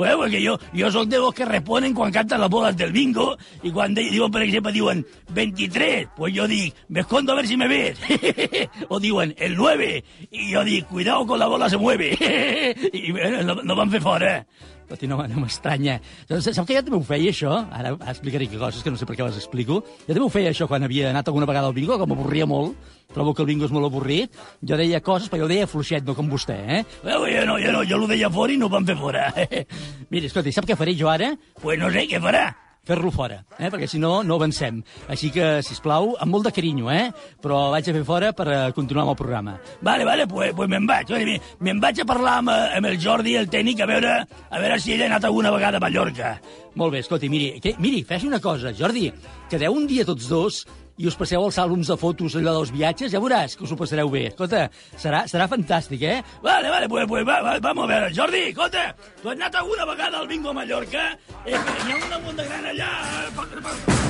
bueno, 0.01 0.17
porque 0.17 0.41
yo, 0.41 0.59
yo 0.73 0.91
soy 0.91 1.07
de 1.07 1.19
los 1.19 1.35
que 1.35 1.45
responen 1.45 1.93
quan 1.93 2.11
cantan 2.11 2.41
las 2.41 2.49
bolas 2.49 2.75
del 2.75 2.91
bingo 2.91 3.37
y 3.63 3.71
cuando 3.71 4.01
diuen, 4.01 4.31
per 4.31 4.43
exemple, 4.43 4.73
diuen 4.73 5.07
23, 5.29 6.09
pues 6.17 6.33
yo 6.33 6.49
dic, 6.49 6.75
me 6.89 7.01
escondo 7.01 7.33
a 7.33 7.37
ver 7.37 7.47
si 7.47 7.57
me 7.59 7.69
ves. 7.69 7.99
o 8.89 8.99
diuen, 8.99 9.35
el 9.37 9.57
9, 9.57 10.05
y 10.31 10.53
yo 10.53 10.65
dic, 10.65 10.87
cuidado 10.87 11.27
con 11.27 11.39
la 11.39 11.47
bola 11.49 11.69
se 11.69 11.77
mueve. 11.77 12.17
I 12.95 13.13
bueno, 13.13 13.43
no, 13.43 13.63
no 13.63 13.77
van 13.77 13.91
fer 13.91 14.01
fora. 14.01 14.47
Tot 14.91 15.03
i 15.07 15.09
no, 15.11 15.21
no 15.31 15.43
m'estranya. 15.45 16.01
Doncs, 16.27 16.49
sap 16.57 16.67
que 16.67 16.75
jo 16.75 16.83
també 16.83 16.99
ho 16.99 17.05
feia, 17.07 17.31
això? 17.31 17.53
Ara 17.71 17.93
explicaré 18.11 18.49
coses 18.51 18.83
que 18.83 18.91
no 18.91 18.99
sé 18.99 19.07
per 19.07 19.15
què 19.15 19.27
les 19.27 19.39
explico. 19.39 19.81
Jo 20.07 20.11
també 20.11 20.25
ho 20.27 20.33
feia, 20.35 20.51
això, 20.51 20.67
quan 20.71 20.83
havia 20.83 21.13
anat 21.13 21.31
alguna 21.31 21.47
vegada 21.47 21.71
al 21.71 21.77
bingo, 21.77 21.99
que 22.01 22.09
m'avorria 22.11 22.49
molt. 22.51 22.75
Trobo 23.15 23.35
que 23.35 23.43
el 23.43 23.49
bingo 23.51 23.67
és 23.67 23.75
molt 23.75 23.87
avorrit. 23.87 24.35
Jo 24.67 24.79
deia 24.79 25.01
coses, 25.03 25.31
però 25.31 25.45
jo 25.45 25.47
ho 25.47 25.53
deia 25.53 25.69
fluixet, 25.71 26.07
no 26.07 26.17
com 26.19 26.31
vostè, 26.31 26.59
eh? 26.79 26.81
Bueno, 27.05 27.27
jo 27.31 27.45
no, 27.47 27.59
jo 27.63 27.75
no, 27.75 27.85
jo 27.87 28.03
lo 28.03 28.11
deia 28.11 28.31
fora 28.31 28.55
i 28.55 28.59
no 28.59 28.71
van 28.71 28.87
fer 28.87 28.99
fora. 28.99 29.29
Miri, 30.11 30.27
escolta, 30.27 30.51
sap 30.55 30.67
què 30.67 30.79
faré 30.79 30.97
jo 30.99 31.11
ara? 31.11 31.37
pues 31.63 31.79
no 31.79 31.91
sé 31.95 32.07
què 32.11 32.23
farà. 32.23 32.49
Fer-lo 32.87 33.11
fora, 33.13 33.43
eh? 33.61 33.69
perquè 33.71 33.87
si 33.87 33.99
no, 34.01 34.23
no 34.25 34.39
avancem. 34.41 34.79
Així 35.13 35.29
que, 35.31 35.61
si 35.63 35.77
plau, 35.85 36.15
amb 36.19 36.33
molt 36.33 36.47
de 36.49 36.53
carinyo, 36.57 36.89
eh? 36.91 37.11
Però 37.43 37.59
vaig 37.75 37.91
a 37.91 37.93
fer 37.95 38.03
fora 38.09 38.31
per 38.33 38.47
eh, 38.49 38.61
continuar 38.75 39.05
amb 39.05 39.13
el 39.13 39.19
programa. 39.21 39.55
Vale, 39.85 40.07
vale, 40.09 40.27
pues, 40.27 40.55
pues 40.57 40.69
me'n 40.73 40.89
vaig. 40.89 41.13
Vale, 41.13 41.27
me- 41.29 41.41
me'n 41.69 41.83
vaig 41.83 42.01
a 42.01 42.07
parlar 42.09 42.39
amb, 42.41 42.49
eh, 42.55 42.79
amb 42.79 42.89
el 42.91 42.97
Jordi, 42.99 43.37
el 43.37 43.51
tècnic, 43.53 43.83
a 43.85 43.87
veure, 43.91 44.15
a 44.51 44.63
veure 44.65 44.81
si 44.81 44.95
ell 44.97 45.05
ha 45.05 45.11
anat 45.13 45.29
alguna 45.29 45.53
vegada 45.55 45.77
a 45.77 45.85
Mallorca. 45.85 46.33
Molt 46.81 46.93
bé, 46.97 47.05
escolti, 47.05 47.29
miri, 47.29 47.53
que, 47.61 47.75
miri, 47.79 48.01
fes 48.09 48.25
una 48.25 48.41
cosa, 48.41 48.73
Jordi, 48.73 49.11
quedeu 49.51 49.77
un 49.77 49.87
dia 49.91 50.05
tots 50.09 50.29
dos 50.31 50.63
i 51.01 51.07
us 51.09 51.17
passeu 51.17 51.41
els 51.47 51.57
àlbums 51.63 51.89
de 51.89 51.97
fotos 52.01 52.37
allò 52.37 52.53
dels 52.59 52.73
viatges, 52.75 53.13
ja 53.15 53.21
veuràs 53.23 53.57
que 53.57 53.65
us 53.65 53.73
ho 53.73 53.79
passareu 53.81 54.11
bé. 54.13 54.27
Escolta, 54.35 54.67
serà, 55.01 55.23
serà 55.31 55.47
fantàstic, 55.49 56.03
eh? 56.05 56.19
Vale, 56.45 56.69
vale, 56.69 56.91
pues, 56.93 57.09
pues 57.09 57.25
va, 57.27 57.41
va, 57.47 57.57
vamos 57.65 57.89
a 57.89 57.93
veure. 57.95 58.13
Jordi, 58.17 58.45
escolta, 58.53 58.85
tu 59.23 59.33
has 59.33 59.39
anat 59.39 59.57
alguna 59.63 59.89
vegada 59.89 60.21
al 60.21 60.29
bingo 60.29 60.53
a 60.53 60.57
Mallorca? 60.61 61.09
Eh, 61.47 61.57
n'hi 61.57 61.97
ha 61.97 62.01
una 62.05 62.23
munt 62.27 62.37
de 62.37 62.49
gran 62.51 62.71
allà... 62.75 62.93
eh, 63.25 64.01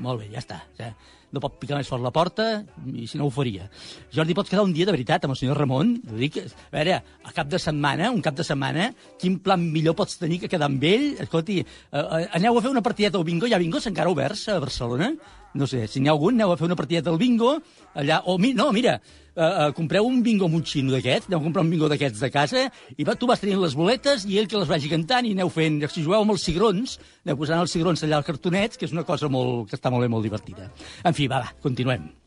Molt 0.00 0.22
bé, 0.22 0.30
ja 0.32 0.40
està. 0.40 0.62
Ja. 0.78 0.94
No 1.30 1.38
pot 1.44 1.60
picar 1.62 1.76
més 1.78 1.86
fort 1.86 2.02
la 2.02 2.10
porta, 2.10 2.44
i 2.90 3.04
si 3.06 3.18
no 3.20 3.28
ho 3.28 3.30
faria. 3.30 3.68
Jordi, 4.16 4.34
pots 4.34 4.50
quedar 4.50 4.64
un 4.66 4.72
dia 4.74 4.86
de 4.88 4.94
veritat 4.96 5.26
amb 5.26 5.36
el 5.36 5.38
senyor 5.38 5.60
Ramon? 5.60 5.92
A 6.08 6.16
veure, 6.74 6.96
a 6.98 7.34
cap 7.36 7.50
de 7.52 7.60
setmana, 7.62 8.08
un 8.10 8.24
cap 8.24 8.34
de 8.34 8.46
setmana, 8.46 8.88
quin 9.20 9.36
plan 9.44 9.62
millor 9.62 9.94
pots 10.00 10.16
tenir 10.18 10.40
que 10.42 10.50
quedar 10.50 10.66
amb 10.72 10.82
ell? 10.88 11.12
Escolti, 11.22 11.60
eh, 11.60 12.00
eh, 12.00 12.24
aneu 12.40 12.58
a 12.58 12.64
fer 12.64 12.72
una 12.72 12.82
partideta 12.82 13.20
al 13.20 13.28
bingo? 13.28 13.46
Hi 13.46 13.54
ha 13.54 13.62
bingos 13.62 13.86
encara 13.92 14.10
oberts 14.10 14.48
a 14.50 14.58
Barcelona? 14.58 15.12
No 15.54 15.66
sé, 15.66 15.86
si 15.90 15.98
n'hi 15.98 16.10
ha 16.10 16.12
algun, 16.14 16.36
aneu 16.38 16.52
a 16.52 16.58
fer 16.58 16.68
una 16.68 16.76
partideta 16.78 17.10
al 17.10 17.18
bingo, 17.18 17.56
allà, 17.98 18.20
o 18.30 18.36
mi, 18.38 18.52
no, 18.54 18.68
mira, 18.72 19.00
eh, 19.34 19.42
eh, 19.42 19.72
compreu 19.74 20.06
un 20.06 20.20
bingo 20.22 20.46
amb 20.46 20.60
un 20.60 20.62
xino 20.62 20.94
d'aquests, 20.94 21.26
aneu 21.26 21.40
a 21.40 21.46
comprar 21.48 21.64
un 21.66 21.72
bingo 21.74 21.90
d'aquests 21.90 22.22
de 22.22 22.30
casa, 22.30 22.64
i 22.94 23.06
va, 23.08 23.18
tu 23.18 23.26
vas 23.30 23.42
tenint 23.42 23.58
les 23.58 23.74
boletes 23.74 24.28
i 24.30 24.38
ell 24.38 24.46
que 24.46 24.60
les 24.60 24.70
vagi 24.70 24.92
cantant 24.92 25.26
i 25.26 25.34
aneu 25.34 25.50
fent, 25.50 25.82
si 25.90 26.06
jugueu 26.06 26.22
amb 26.22 26.36
els 26.36 26.46
cigrons, 26.46 27.00
aneu 27.26 27.42
posant 27.42 27.66
els 27.66 27.74
cigrons 27.74 28.06
allà 28.06 28.22
als 28.22 28.30
cartonets, 28.30 28.78
que 28.78 28.86
és 28.86 28.94
una 28.94 29.06
cosa 29.08 29.32
molt, 29.32 29.66
que 29.70 29.78
està 29.80 29.90
molt 29.90 30.06
bé, 30.06 30.14
molt 30.14 30.26
divertida. 30.30 30.70
En 31.02 31.18
fi, 31.18 31.26
va, 31.26 31.42
va, 31.42 31.54
continuem. 31.66 32.19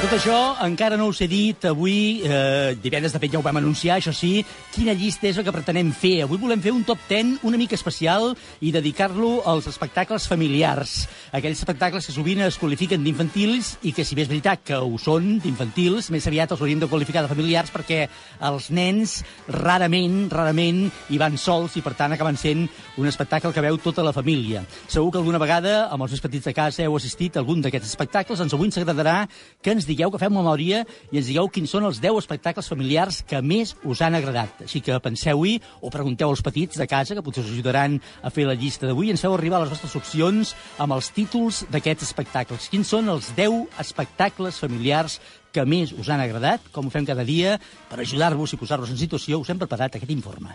En 0.00 0.06
tot 0.08 0.14
això, 0.16 0.36
encara 0.64 0.96
no 0.96 1.10
us 1.10 1.18
he 1.20 1.26
dit, 1.28 1.64
avui, 1.68 2.22
eh, 2.24 2.72
divendres 2.80 3.12
de 3.12 3.18
fet 3.20 3.34
ja 3.34 3.36
ho 3.36 3.44
vam 3.44 3.58
anunciar, 3.60 3.98
això 3.98 4.14
sí, 4.16 4.46
quina 4.72 4.94
llista 4.96 5.26
és 5.28 5.36
el 5.36 5.44
que 5.44 5.52
pretenem 5.52 5.90
fer. 5.92 6.22
Avui 6.24 6.38
volem 6.40 6.62
fer 6.64 6.72
un 6.72 6.86
top 6.88 7.02
10 7.10 7.44
una 7.44 7.58
mica 7.60 7.76
especial 7.76 8.30
i 8.64 8.72
dedicar-lo 8.72 9.42
als 9.44 9.68
espectacles 9.68 10.24
familiars. 10.26 11.02
Aquells 11.36 11.60
espectacles 11.60 12.08
que 12.08 12.14
sovint 12.14 12.40
es 12.46 12.56
qualifiquen 12.56 13.04
d'infantils 13.04 13.74
i 13.82 13.92
que, 13.92 14.06
si 14.08 14.16
bé 14.16 14.24
és 14.24 14.30
veritat 14.30 14.62
que 14.64 14.78
ho 14.80 14.96
són 14.96 15.34
d'infantils, 15.44 16.08
més 16.08 16.30
aviat 16.32 16.56
els 16.56 16.64
hauríem 16.64 16.80
de 16.80 16.88
qualificar 16.88 17.20
de 17.26 17.28
familiars 17.34 17.68
perquè 17.68 18.08
els 18.48 18.70
nens 18.72 19.18
rarament, 19.52 20.30
rarament 20.32 20.80
hi 21.10 21.20
van 21.20 21.36
sols 21.36 21.76
i, 21.76 21.84
per 21.84 21.92
tant, 22.00 22.16
acaben 22.16 22.40
sent 22.40 22.64
un 22.96 23.10
espectacle 23.12 23.52
que 23.52 23.66
veu 23.68 23.76
tota 23.76 24.00
la 24.00 24.16
família. 24.16 24.64
Segur 24.88 25.12
que 25.12 25.20
alguna 25.20 25.44
vegada, 25.44 25.90
amb 25.92 26.08
els 26.08 26.16
més 26.16 26.24
petits 26.24 26.48
de 26.48 26.56
casa, 26.56 26.88
heu 26.88 26.96
assistit 26.96 27.36
a 27.36 27.44
algun 27.44 27.60
d'aquests 27.60 27.92
espectacles. 27.92 28.40
Ens 28.40 28.56
avui 28.56 28.72
ens 28.72 28.80
agradarà 28.80 29.20
que 29.60 29.76
ens 29.76 29.89
digueu, 29.90 30.12
que 30.12 30.20
fem 30.22 30.32
memòria 30.32 30.84
i 31.10 31.18
ens 31.20 31.28
digueu 31.28 31.50
quins 31.52 31.72
són 31.74 31.86
els 31.88 32.00
10 32.02 32.20
espectacles 32.22 32.70
familiars 32.70 33.20
que 33.26 33.42
més 33.42 33.74
us 33.84 34.00
han 34.04 34.16
agradat. 34.18 34.62
Així 34.66 34.82
que 34.84 34.96
penseu-hi 35.02 35.58
o 35.82 35.90
pregunteu 35.92 36.30
als 36.30 36.44
petits 36.46 36.78
de 36.80 36.86
casa, 36.90 37.16
que 37.16 37.24
potser 37.26 37.44
us 37.44 37.52
ajudaran 37.52 37.98
a 38.22 38.32
fer 38.32 38.46
la 38.48 38.56
llista 38.58 38.88
d'avui, 38.88 39.10
ens 39.12 39.22
feu 39.24 39.34
arribar 39.36 39.62
les 39.64 39.72
vostres 39.74 39.96
opcions 39.98 40.54
amb 40.78 40.96
els 40.96 41.10
títols 41.16 41.64
d'aquests 41.70 42.08
espectacles. 42.08 42.70
Quins 42.72 42.94
són 42.96 43.10
els 43.12 43.34
10 43.36 43.80
espectacles 43.82 44.62
familiars 44.62 45.20
que 45.52 45.66
més 45.66 45.92
us 45.92 46.08
han 46.08 46.22
agradat, 46.22 46.70
com 46.72 46.86
ho 46.86 46.94
fem 46.94 47.06
cada 47.08 47.26
dia, 47.26 47.58
per 47.90 48.00
ajudar-vos 48.00 48.54
i 48.54 48.60
posar-vos 48.60 48.92
en 48.92 49.00
situació, 49.00 49.42
us 49.42 49.50
hem 49.50 49.58
preparat 49.58 49.98
aquest 49.98 50.14
informe. 50.14 50.54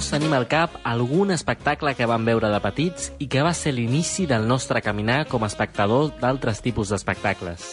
Molts 0.00 0.14
tenim 0.14 0.32
al 0.32 0.46
cap 0.48 0.78
algun 0.88 1.28
espectacle 1.34 1.90
que 1.92 2.06
vam 2.08 2.24
veure 2.24 2.48
de 2.48 2.60
petits 2.64 3.10
i 3.20 3.26
que 3.28 3.42
va 3.44 3.50
ser 3.52 3.74
l'inici 3.76 4.24
del 4.24 4.46
nostre 4.48 4.80
caminar 4.80 5.26
com 5.28 5.44
a 5.44 5.50
espectador 5.52 6.14
d'altres 6.22 6.62
tipus 6.64 6.88
d'espectacles. 6.88 7.66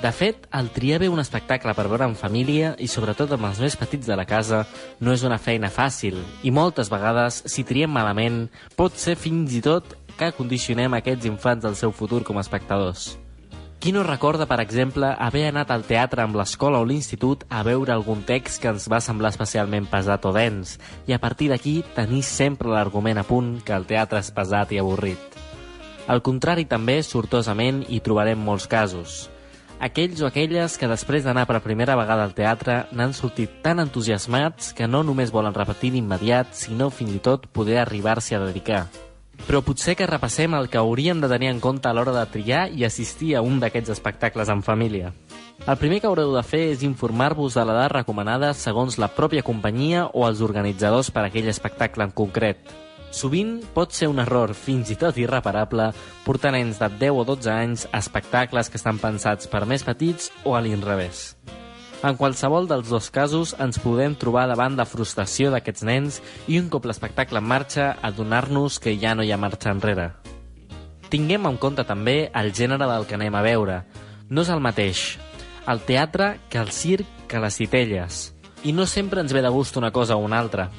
De 0.00 0.08
fet, 0.08 0.48
el 0.56 0.72
triar 0.72 1.02
bé 1.04 1.12
un 1.12 1.20
espectacle 1.20 1.76
per 1.76 1.84
veure 1.84 2.08
en 2.08 2.16
família 2.16 2.72
i 2.80 2.88
sobretot 2.88 3.36
amb 3.36 3.50
els 3.50 3.60
més 3.60 3.76
petits 3.76 4.08
de 4.08 4.16
la 4.16 4.24
casa 4.24 4.64
no 5.04 5.12
és 5.12 5.20
una 5.20 5.36
feina 5.36 5.68
fàcil 5.68 6.16
i 6.40 6.48
moltes 6.48 6.88
vegades, 6.88 7.42
si 7.44 7.68
triem 7.68 7.92
malament, 7.92 8.46
pot 8.72 8.96
ser 8.96 9.20
fins 9.20 9.52
i 9.52 9.60
tot 9.60 9.98
que 10.16 10.32
condicionem 10.32 10.96
aquests 10.96 11.28
infants 11.28 11.68
del 11.68 11.76
seu 11.76 11.92
futur 11.92 12.24
com 12.24 12.40
a 12.40 12.46
espectadors. 12.46 13.19
Qui 13.80 13.94
no 13.96 14.02
recorda, 14.04 14.44
per 14.44 14.58
exemple, 14.60 15.08
haver 15.16 15.46
anat 15.48 15.70
al 15.72 15.86
teatre 15.88 16.20
amb 16.20 16.36
l'escola 16.36 16.82
o 16.82 16.84
l'institut 16.84 17.46
a 17.48 17.62
veure 17.64 17.94
algun 17.94 18.20
text 18.28 18.60
que 18.60 18.68
ens 18.68 18.90
va 18.92 19.00
semblar 19.00 19.30
especialment 19.32 19.88
pesat 19.88 20.28
o 20.28 20.34
dens, 20.36 20.76
i 21.08 21.16
a 21.16 21.20
partir 21.22 21.48
d'aquí 21.48 21.78
tenir 21.96 22.20
sempre 22.28 22.68
l'argument 22.68 23.16
a 23.16 23.24
punt 23.24 23.54
que 23.64 23.72
el 23.72 23.88
teatre 23.88 24.20
és 24.20 24.30
pesat 24.36 24.76
i 24.76 24.82
avorrit. 24.84 25.40
Al 26.12 26.20
contrari, 26.20 26.68
també, 26.68 27.00
sortosament, 27.00 27.86
hi 27.88 28.04
trobarem 28.04 28.44
molts 28.44 28.68
casos 28.68 29.30
aquells 29.80 30.20
o 30.20 30.28
aquelles 30.28 30.76
que 30.76 30.88
després 30.90 31.24
d'anar 31.24 31.46
per 31.48 31.62
primera 31.64 31.96
vegada 31.96 32.26
al 32.28 32.36
teatre 32.36 32.82
n'han 32.92 33.16
sortit 33.16 33.62
tan 33.64 33.80
entusiasmats 33.80 34.74
que 34.76 34.86
no 34.86 35.02
només 35.02 35.32
volen 35.32 35.56
repetir 35.56 35.94
d'immediat, 35.96 36.52
sinó 36.52 36.90
fins 36.92 37.16
i 37.16 37.22
tot 37.24 37.48
poder 37.48 37.80
arribar-s'hi 37.80 38.36
a 38.36 38.44
dedicar. 38.44 38.84
Però 39.46 39.62
potser 39.66 39.96
que 39.98 40.06
repassem 40.06 40.54
el 40.54 40.68
que 40.70 40.78
hauríem 40.78 41.20
de 41.22 41.30
tenir 41.30 41.50
en 41.50 41.60
compte 41.60 41.88
a 41.88 41.94
l'hora 41.96 42.14
de 42.14 42.26
triar 42.32 42.68
i 42.72 42.84
assistir 42.84 43.34
a 43.36 43.42
un 43.42 43.58
d'aquests 43.60 43.92
espectacles 43.96 44.48
en 44.52 44.62
família. 44.62 45.14
El 45.66 45.76
primer 45.76 46.00
que 46.00 46.08
haureu 46.08 46.32
de 46.32 46.42
fer 46.46 46.62
és 46.72 46.84
informar-vos 46.86 47.56
de 47.58 47.64
l'edat 47.68 47.92
recomanada 47.92 48.54
segons 48.56 48.96
la 48.98 49.10
pròpia 49.12 49.44
companyia 49.44 50.06
o 50.14 50.24
els 50.28 50.40
organitzadors 50.40 51.10
per 51.12 51.26
a 51.26 51.28
aquell 51.28 51.50
espectacle 51.52 52.06
en 52.06 52.14
concret. 52.16 52.70
Sovint 53.10 53.58
pot 53.74 53.92
ser 53.92 54.08
un 54.08 54.22
error 54.22 54.54
fins 54.54 54.92
i 54.94 54.96
tot 54.96 55.18
irreparable 55.18 55.90
portar 56.24 56.54
nens 56.54 56.78
de 56.78 56.88
10 57.00 57.18
o 57.18 57.24
12 57.26 57.50
anys 57.52 57.88
a 57.90 57.98
espectacles 57.98 58.70
que 58.70 58.78
estan 58.78 59.02
pensats 59.02 59.50
per 59.50 59.66
més 59.66 59.84
petits 59.84 60.30
o 60.44 60.54
a 60.54 60.62
l'inrevés. 60.62 61.34
En 62.00 62.16
qualsevol 62.16 62.68
dels 62.68 62.88
dos 62.88 63.10
casos 63.12 63.54
ens 63.60 63.78
podem 63.82 64.14
trobar 64.16 64.46
davant 64.48 64.76
la 64.78 64.88
frustració 64.88 65.50
d'aquests 65.52 65.84
nens 65.84 66.20
i 66.48 66.56
un 66.60 66.70
cop 66.72 66.86
l'espectacle 66.88 67.42
en 67.42 67.48
marxa 67.48 67.94
adonar-nos 68.00 68.78
que 68.80 68.96
ja 68.98 69.14
no 69.14 69.22
hi 69.26 69.32
ha 69.32 69.40
marxa 69.40 69.74
enrere. 69.74 70.10
Tinguem 71.10 71.48
en 71.50 71.58
compte 71.60 71.84
també 71.84 72.30
el 72.32 72.54
gènere 72.56 72.88
del 72.88 73.04
que 73.04 73.18
anem 73.18 73.34
a 73.34 73.44
veure. 73.44 73.82
No 74.30 74.46
és 74.46 74.54
el 74.54 74.64
mateix 74.64 75.18
el 75.70 75.80
teatre 75.86 76.40
que 76.48 76.58
el 76.58 76.70
circ 76.72 77.06
que 77.28 77.38
les 77.38 77.54
citelles. 77.54 78.34
I 78.64 78.72
no 78.72 78.86
sempre 78.86 79.20
ens 79.22 79.32
ve 79.32 79.42
de 79.42 79.52
gust 79.52 79.76
una 79.76 79.92
cosa 79.92 80.16
o 80.16 80.24
una 80.24 80.38
altra. 80.38 80.70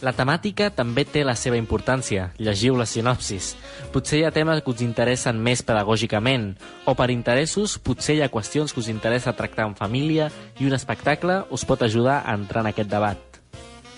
La 0.00 0.14
temàtica 0.16 0.70
també 0.72 1.02
té 1.04 1.20
la 1.28 1.34
seva 1.36 1.58
importància. 1.60 2.30
Llegiu 2.40 2.78
la 2.78 2.86
sinopsis. 2.88 3.50
Potser 3.92 4.22
hi 4.22 4.24
ha 4.24 4.32
temes 4.32 4.62
que 4.64 4.72
us 4.72 4.80
interessen 4.80 5.36
més 5.44 5.60
pedagògicament, 5.60 6.54
o 6.88 6.94
per 6.96 7.10
interessos 7.12 7.76
potser 7.76 8.16
hi 8.16 8.22
ha 8.24 8.30
qüestions 8.32 8.72
que 8.72 8.80
us 8.80 8.88
interessa 8.88 9.36
tractar 9.36 9.68
en 9.68 9.76
família 9.76 10.30
i 10.56 10.68
un 10.70 10.76
espectacle 10.76 11.42
us 11.52 11.66
pot 11.68 11.84
ajudar 11.84 12.22
a 12.24 12.32
entrar 12.32 12.64
en 12.64 12.72
aquest 12.72 12.88
debat. 12.88 13.20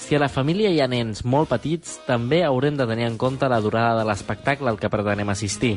Si 0.02 0.16
a 0.18 0.18
la 0.18 0.28
família 0.28 0.72
hi 0.74 0.80
ha 0.82 0.90
nens 0.90 1.22
molt 1.22 1.52
petits, 1.54 2.00
també 2.08 2.42
haurem 2.42 2.74
de 2.76 2.88
tenir 2.90 3.06
en 3.06 3.14
compte 3.16 3.46
la 3.46 3.62
durada 3.62 4.00
de 4.00 4.08
l'espectacle 4.10 4.74
al 4.74 4.82
que 4.82 4.90
pretenem 4.90 5.30
assistir. 5.30 5.76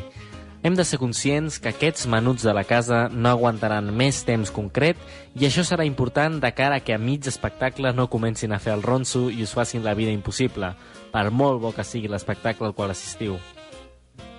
Hem 0.66 0.74
de 0.74 0.82
ser 0.82 0.98
conscients 0.98 1.60
que 1.62 1.70
aquests 1.70 2.08
menuts 2.10 2.42
de 2.42 2.50
la 2.50 2.64
casa 2.66 3.04
no 3.06 3.30
aguantaran 3.30 3.86
més 3.94 4.24
temps 4.26 4.50
concret 4.50 4.98
i 5.38 5.44
això 5.46 5.62
serà 5.62 5.84
important 5.86 6.40
de 6.42 6.50
cara 6.58 6.80
a 6.80 6.82
que 6.82 6.96
a 6.96 6.98
mig 6.98 7.28
espectacle 7.30 7.92
no 7.94 8.08
comencin 8.10 8.50
a 8.50 8.58
fer 8.58 8.72
el 8.74 8.82
ronso 8.82 9.28
i 9.30 9.44
us 9.46 9.52
facin 9.54 9.84
la 9.84 9.94
vida 9.94 10.10
impossible, 10.10 10.72
per 11.12 11.30
molt 11.30 11.62
bo 11.62 11.70
que 11.70 11.84
sigui 11.86 12.10
l'espectacle 12.10 12.66
al 12.66 12.74
qual 12.74 12.90
assistiu. 12.90 13.36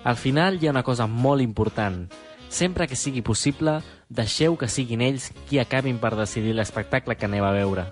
Al 0.04 0.20
final 0.20 0.60
hi 0.60 0.68
ha 0.68 0.74
una 0.76 0.84
cosa 0.84 1.06
molt 1.06 1.40
important. 1.40 2.10
Sempre 2.50 2.84
que 2.92 3.00
sigui 3.00 3.24
possible, 3.24 3.78
deixeu 4.10 4.60
que 4.60 4.68
siguin 4.68 5.00
ells 5.00 5.30
qui 5.48 5.62
acabin 5.64 5.96
per 5.96 6.12
decidir 6.12 6.52
l'espectacle 6.52 7.16
que 7.16 7.24
aneu 7.24 7.48
a 7.48 7.56
veure. 7.56 7.86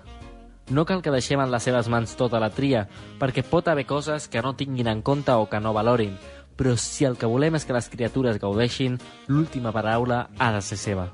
No 0.69 0.83
cal 0.85 1.01
que 1.01 1.09
deixem 1.09 1.39
en 1.39 1.49
les 1.49 1.63
seves 1.63 1.87
mans 1.87 2.13
tota 2.19 2.41
la 2.43 2.49
tria, 2.53 2.85
perquè 3.17 3.41
pot 3.41 3.65
haver 3.71 3.85
coses 3.87 4.27
que 4.27 4.41
no 4.43 4.53
tinguin 4.59 4.89
en 4.91 5.01
compte 5.01 5.31
o 5.31 5.45
que 5.49 5.61
no 5.63 5.73
valorin, 5.73 6.17
però 6.57 6.75
si 6.75 7.05
el 7.05 7.15
que 7.15 7.29
volem 7.29 7.55
és 7.55 7.65
que 7.65 7.75
les 7.77 7.87
criatures 7.93 8.41
gaudeixin, 8.41 8.97
l'última 9.29 9.71
paraula 9.71 10.27
ha 10.37 10.51
de 10.51 10.61
ser 10.65 10.77
seva. 10.81 11.07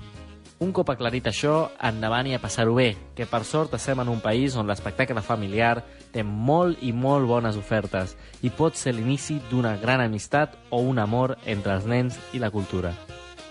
Un 0.64 0.72
cop 0.72 0.88
aclarit 0.94 1.26
això, 1.28 1.74
endavant 1.84 2.30
i 2.30 2.38
a 2.38 2.40
passar-ho 2.40 2.78
bé, 2.78 2.94
que 3.18 3.28
per 3.28 3.44
sort 3.44 3.74
estem 3.76 4.00
en 4.00 4.08
un 4.08 4.22
país 4.24 4.56
on 4.56 4.70
l'espectacle 4.70 5.22
familiar 5.22 5.84
té 6.14 6.24
molt 6.24 6.80
i 6.86 6.94
molt 6.96 7.28
bones 7.28 7.58
ofertes 7.60 8.16
i 8.42 8.52
pot 8.54 8.78
ser 8.80 8.94
l'inici 8.96 9.42
d'una 9.50 9.76
gran 9.82 10.00
amistat 10.00 10.56
o 10.72 10.80
un 10.80 11.02
amor 11.04 11.36
entre 11.44 11.76
els 11.76 11.90
nens 11.90 12.20
i 12.32 12.40
la 12.40 12.52
cultura. 12.54 12.94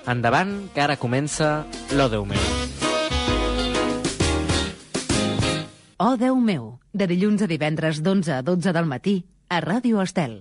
Endavant, 0.08 0.54
que 0.74 0.80
ara 0.82 0.96
comença 0.96 1.66
l'O 1.92 2.08
Déu 2.08 2.24
meu. 2.24 2.40
Oh, 5.98 6.16
Déu 6.16 6.40
meu, 6.40 6.78
de 6.92 7.06
dilluns 7.06 7.44
a 7.44 7.50
divendres 7.50 8.00
d'11 8.02 8.38
a 8.38 8.42
12 8.42 8.72
del 8.72 8.88
matí 8.90 9.20
a 9.52 9.60
Ràdio 9.60 10.00
Estel. 10.02 10.40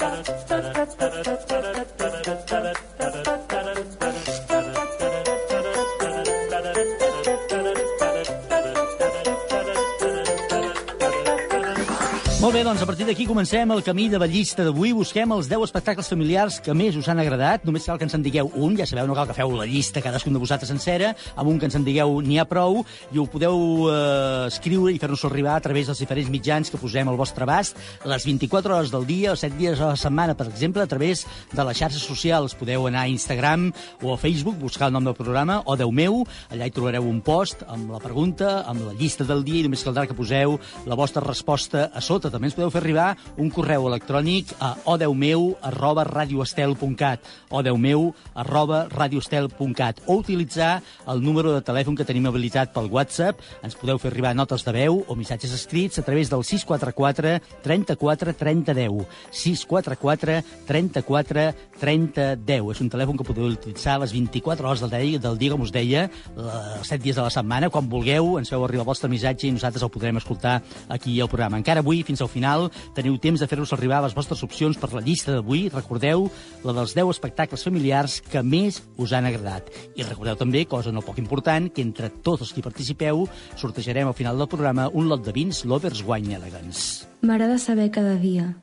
Molt 12.41 12.55
bé, 12.57 12.63
doncs 12.65 12.81
a 12.81 12.87
partir 12.89 13.05
d'aquí 13.05 13.27
comencem 13.29 13.69
el 13.69 13.83
camí 13.85 14.07
de 14.09 14.17
la 14.17 14.25
llista 14.25 14.63
d'avui. 14.65 14.95
Busquem 14.97 15.29
els 15.29 15.45
10 15.45 15.61
espectacles 15.67 16.07
familiars 16.09 16.55
que 16.65 16.73
més 16.73 16.95
us 16.97 17.05
han 17.11 17.19
agradat. 17.21 17.67
Només 17.67 17.83
cal 17.85 17.99
que 18.01 18.07
ens 18.07 18.15
en 18.17 18.23
digueu 18.25 18.47
un, 18.57 18.73
ja 18.79 18.87
sabeu, 18.89 19.05
no 19.05 19.13
cal 19.13 19.27
que 19.29 19.35
feu 19.37 19.51
la 19.53 19.67
llista 19.69 20.01
cadascun 20.01 20.33
de 20.33 20.41
vosaltres 20.41 20.71
sencera. 20.73 21.11
Amb 21.35 21.51
un 21.51 21.59
que 21.61 21.69
ens 21.69 21.77
en 21.77 21.85
digueu 21.85 22.15
n'hi 22.25 22.39
ha 22.41 22.47
prou 22.49 22.79
i 23.13 23.21
ho 23.21 23.27
podeu 23.29 23.85
eh, 23.91 24.47
escriure 24.47 24.89
i 24.89 24.97
fer-nos 24.97 25.25
arribar 25.29 25.59
a 25.59 25.61
través 25.61 25.91
dels 25.91 26.01
diferents 26.01 26.31
mitjans 26.33 26.73
que 26.73 26.79
posem 26.81 27.11
al 27.11 27.19
vostre 27.19 27.45
abast 27.45 27.77
les 28.09 28.25
24 28.25 28.73
hores 28.73 28.89
del 28.89 29.05
dia 29.05 29.35
o 29.35 29.37
7 29.37 29.61
dies 29.61 29.77
a 29.77 29.91
la 29.91 30.01
setmana, 30.01 30.33
per 30.33 30.49
exemple, 30.49 30.81
a 30.81 30.89
través 30.89 31.27
de 31.53 31.67
les 31.69 31.77
xarxes 31.77 32.01
socials. 32.01 32.57
Podeu 32.57 32.89
anar 32.89 33.05
a 33.05 33.13
Instagram 33.13 33.69
o 34.01 34.15
a 34.15 34.17
Facebook, 34.17 34.57
buscar 34.57 34.89
el 34.89 34.97
nom 34.97 35.05
del 35.05 35.19
programa 35.19 35.59
o 35.67 35.77
Déu 35.77 35.93
meu, 35.93 36.23
allà 36.49 36.65
hi 36.65 36.73
trobareu 36.73 37.05
un 37.05 37.21
post 37.21 37.61
amb 37.69 37.93
la 37.93 38.01
pregunta, 38.01 38.63
amb 38.65 38.81
la 38.89 38.97
llista 38.97 39.29
del 39.29 39.45
dia 39.45 39.61
i 39.61 39.69
només 39.69 39.85
caldrà 39.85 40.09
que 40.09 40.17
poseu 40.17 40.57
la 40.89 40.97
vostra 40.97 41.21
resposta 41.21 41.91
a 41.93 42.01
sota 42.01 42.30
també 42.31 42.49
ens 42.49 42.57
podeu 42.57 42.71
fer 42.73 42.81
arribar 42.81 43.09
un 43.37 43.51
correu 43.53 43.87
electrònic 43.91 44.55
a 44.59 44.73
odeumeu 44.89 45.51
arroba 45.61 46.05
radioestel.cat 46.07 47.27
odeumeu 47.51 48.13
arroba 48.35 48.87
radioestel.cat 48.89 50.01
o 50.07 50.17
utilitzar 50.19 50.81
el 51.07 51.21
número 51.21 51.53
de 51.53 51.61
telèfon 51.65 51.95
que 51.97 52.07
tenim 52.07 52.25
habilitat 52.29 52.71
pel 52.73 52.89
WhatsApp. 52.91 53.41
Ens 53.65 53.75
podeu 53.77 53.99
fer 54.01 54.11
arribar 54.11 54.33
notes 54.37 54.63
de 54.65 54.73
veu 54.75 55.01
o 55.07 55.17
missatges 55.19 55.53
escrits 55.55 55.99
a 55.99 56.05
través 56.07 56.31
del 56.31 56.43
644 56.43 57.37
34 57.63 58.33
30 58.39 58.73
10. 58.73 59.05
644 59.31 60.39
34 60.67 61.45
30 61.79 62.27
10. 62.37 62.71
És 62.71 62.81
un 62.81 62.91
telèfon 62.93 63.19
que 63.19 63.27
podeu 63.27 63.51
utilitzar 63.51 63.99
les 64.01 64.13
24 64.15 64.67
hores 64.67 64.83
del 64.85 64.93
dia, 64.95 65.19
del 65.19 65.37
dia 65.37 65.51
com 65.53 65.65
us 65.65 65.73
deia, 65.73 66.07
els 66.37 66.87
7 66.87 67.01
dies 67.03 67.19
de 67.19 67.25
la 67.25 67.33
setmana. 67.33 67.71
Quan 67.73 67.89
vulgueu, 67.89 68.37
ens 68.39 68.51
feu 68.51 68.63
arribar 68.65 68.85
el 68.85 68.91
vostre 68.91 69.09
missatge 69.11 69.49
i 69.49 69.55
nosaltres 69.55 69.83
el 69.83 69.93
podrem 69.93 70.21
escoltar 70.21 70.61
aquí 70.89 71.19
al 71.19 71.29
programa. 71.29 71.59
Encara 71.59 71.83
avui, 71.83 72.03
fins 72.07 72.20
al 72.21 72.29
final, 72.31 72.69
teniu 72.95 73.17
temps 73.21 73.41
de 73.41 73.47
fer-nos 73.49 73.73
arribar 73.75 74.01
les 74.03 74.15
vostres 74.17 74.43
opcions 74.45 74.77
per 74.79 74.91
la 74.93 75.01
llista 75.03 75.33
d'avui. 75.35 75.67
Recordeu 75.73 76.27
la 76.63 76.75
dels 76.77 76.95
10 76.97 77.11
espectacles 77.15 77.65
familiars 77.67 78.19
que 78.21 78.43
més 78.43 78.81
us 79.01 79.13
han 79.13 79.27
agradat. 79.29 79.69
I 79.95 80.05
recordeu 80.07 80.37
també, 80.39 80.65
cosa 80.69 80.93
no 80.93 81.03
poc 81.05 81.19
important, 81.21 81.69
que 81.73 81.83
entre 81.85 82.11
tots 82.23 82.45
els 82.45 82.53
que 82.53 82.65
participeu 82.65 83.25
sortejarem 83.59 84.07
al 84.07 84.17
final 84.17 84.37
del 84.37 84.49
programa 84.51 84.89
un 84.93 85.09
lot 85.09 85.25
de 85.25 85.33
vins 85.35 85.65
Lovers 85.65 86.03
Wine 86.07 86.37
Elegance. 86.37 87.07
M'agrada 87.21 87.57
saber 87.57 87.91
cada 87.91 88.15
dia 88.15 88.55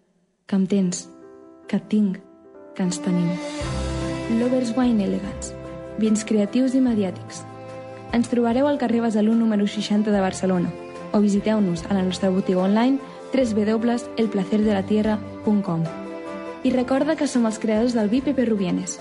que 0.49 0.57
em 0.57 0.67
tens, 0.67 1.07
que 1.69 1.77
et 1.77 1.89
tinc, 1.93 2.19
que 2.75 2.83
ens 2.87 2.99
tenim. 3.05 3.29
Lovers 4.41 4.75
Wine 4.77 5.05
Elegance. 5.05 5.55
Vins 5.99 6.25
creatius 6.25 6.75
i 6.79 6.83
mediàtics. 6.83 7.43
Ens 8.15 8.31
trobareu 8.31 8.69
al 8.69 8.79
carrer 8.81 9.03
Besalú 9.05 9.35
número 9.37 9.67
60 9.69 10.15
de 10.15 10.21
Barcelona 10.23 10.73
o 11.13 11.21
visiteu-nos 11.21 11.85
a 11.89 11.95
la 11.95 12.03
nostra 12.03 12.31
botiga 12.31 12.61
online 12.61 12.99
www.elplacerdelatierra.com 13.33 15.85
I 16.65 16.71
recorda 16.75 17.17
que 17.17 17.27
som 17.31 17.47
els 17.47 17.59
creadors 17.63 17.95
del 17.95 18.09
vi 18.11 18.21
Pepe 18.25 18.45
Rubienes. 18.49 18.99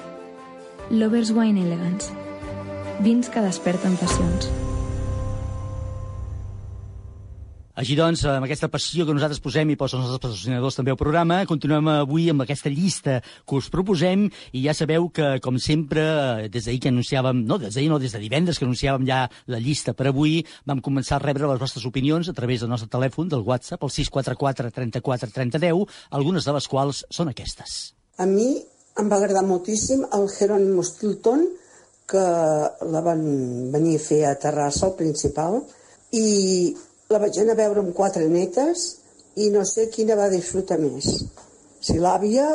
Lovers 0.90 1.32
Wine 1.32 1.66
Elegance. 1.66 2.14
Vins 3.02 3.30
que 3.30 3.42
desperten 3.42 3.98
passions. 3.98 4.67
Així 7.78 7.94
doncs, 7.94 8.24
amb 8.26 8.48
aquesta 8.48 8.72
passió 8.74 9.06
que 9.06 9.14
nosaltres 9.14 9.38
posem 9.38 9.70
i 9.70 9.76
posen 9.78 10.00
els 10.02 10.08
nostres 10.10 10.24
patrocinadors 10.24 10.80
també 10.80 10.90
al 10.90 10.98
programa, 10.98 11.36
continuem 11.46 11.92
avui 11.92 12.24
amb 12.32 12.42
aquesta 12.42 12.72
llista 12.74 13.20
que 13.22 13.60
us 13.60 13.68
proposem 13.70 14.24
i 14.58 14.64
ja 14.64 14.74
sabeu 14.74 15.06
que, 15.14 15.28
com 15.46 15.60
sempre, 15.62 16.02
des 16.50 16.66
d'ahir 16.66 16.80
que 16.82 16.90
anunciàvem, 16.90 17.44
no, 17.46 17.60
des 17.62 17.78
d'ahir 17.78 17.92
no, 17.92 18.00
des 18.02 18.16
de 18.18 18.22
divendres 18.24 18.58
que 18.58 18.66
anunciàvem 18.66 19.06
ja 19.06 19.20
la 19.54 19.62
llista 19.62 19.94
per 19.94 20.08
avui, 20.10 20.40
vam 20.66 20.82
començar 20.82 21.20
a 21.20 21.24
rebre 21.28 21.52
les 21.52 21.62
vostres 21.62 21.86
opinions 21.86 22.32
a 22.32 22.34
través 22.34 22.66
del 22.66 22.74
nostre 22.74 22.90
telèfon, 22.90 23.30
del 23.30 23.46
WhatsApp, 23.46 23.86
el 23.86 23.94
644 23.94 24.74
34 24.74 25.32
30 25.38 25.62
10, 25.68 26.02
algunes 26.18 26.50
de 26.50 26.58
les 26.58 26.72
quals 26.74 27.06
són 27.14 27.30
aquestes. 27.30 27.78
A 28.18 28.26
mi 28.26 28.56
em 28.98 29.06
va 29.06 29.22
agradar 29.22 29.46
moltíssim 29.46 30.02
el 30.18 30.26
Jerónimo 30.34 30.82
Stilton, 30.82 31.46
que 32.10 32.26
la 32.90 33.06
van 33.06 33.22
venir 33.70 34.00
a 34.00 34.06
fer 34.10 34.24
a 34.26 34.36
Terrassa, 34.42 34.88
al 34.90 34.98
principal, 34.98 35.62
i 36.10 36.74
la 37.14 37.20
vaig 37.24 37.38
anar 37.40 37.54
a 37.56 37.60
veure 37.62 37.84
amb 37.84 37.94
quatre 37.96 38.26
netes 38.28 38.88
i 39.40 39.48
no 39.54 39.64
sé 39.70 39.88
quina 39.94 40.18
va 40.20 40.28
disfrutar 40.34 40.78
més, 40.82 41.08
si 41.80 41.96
l'àvia 42.04 42.48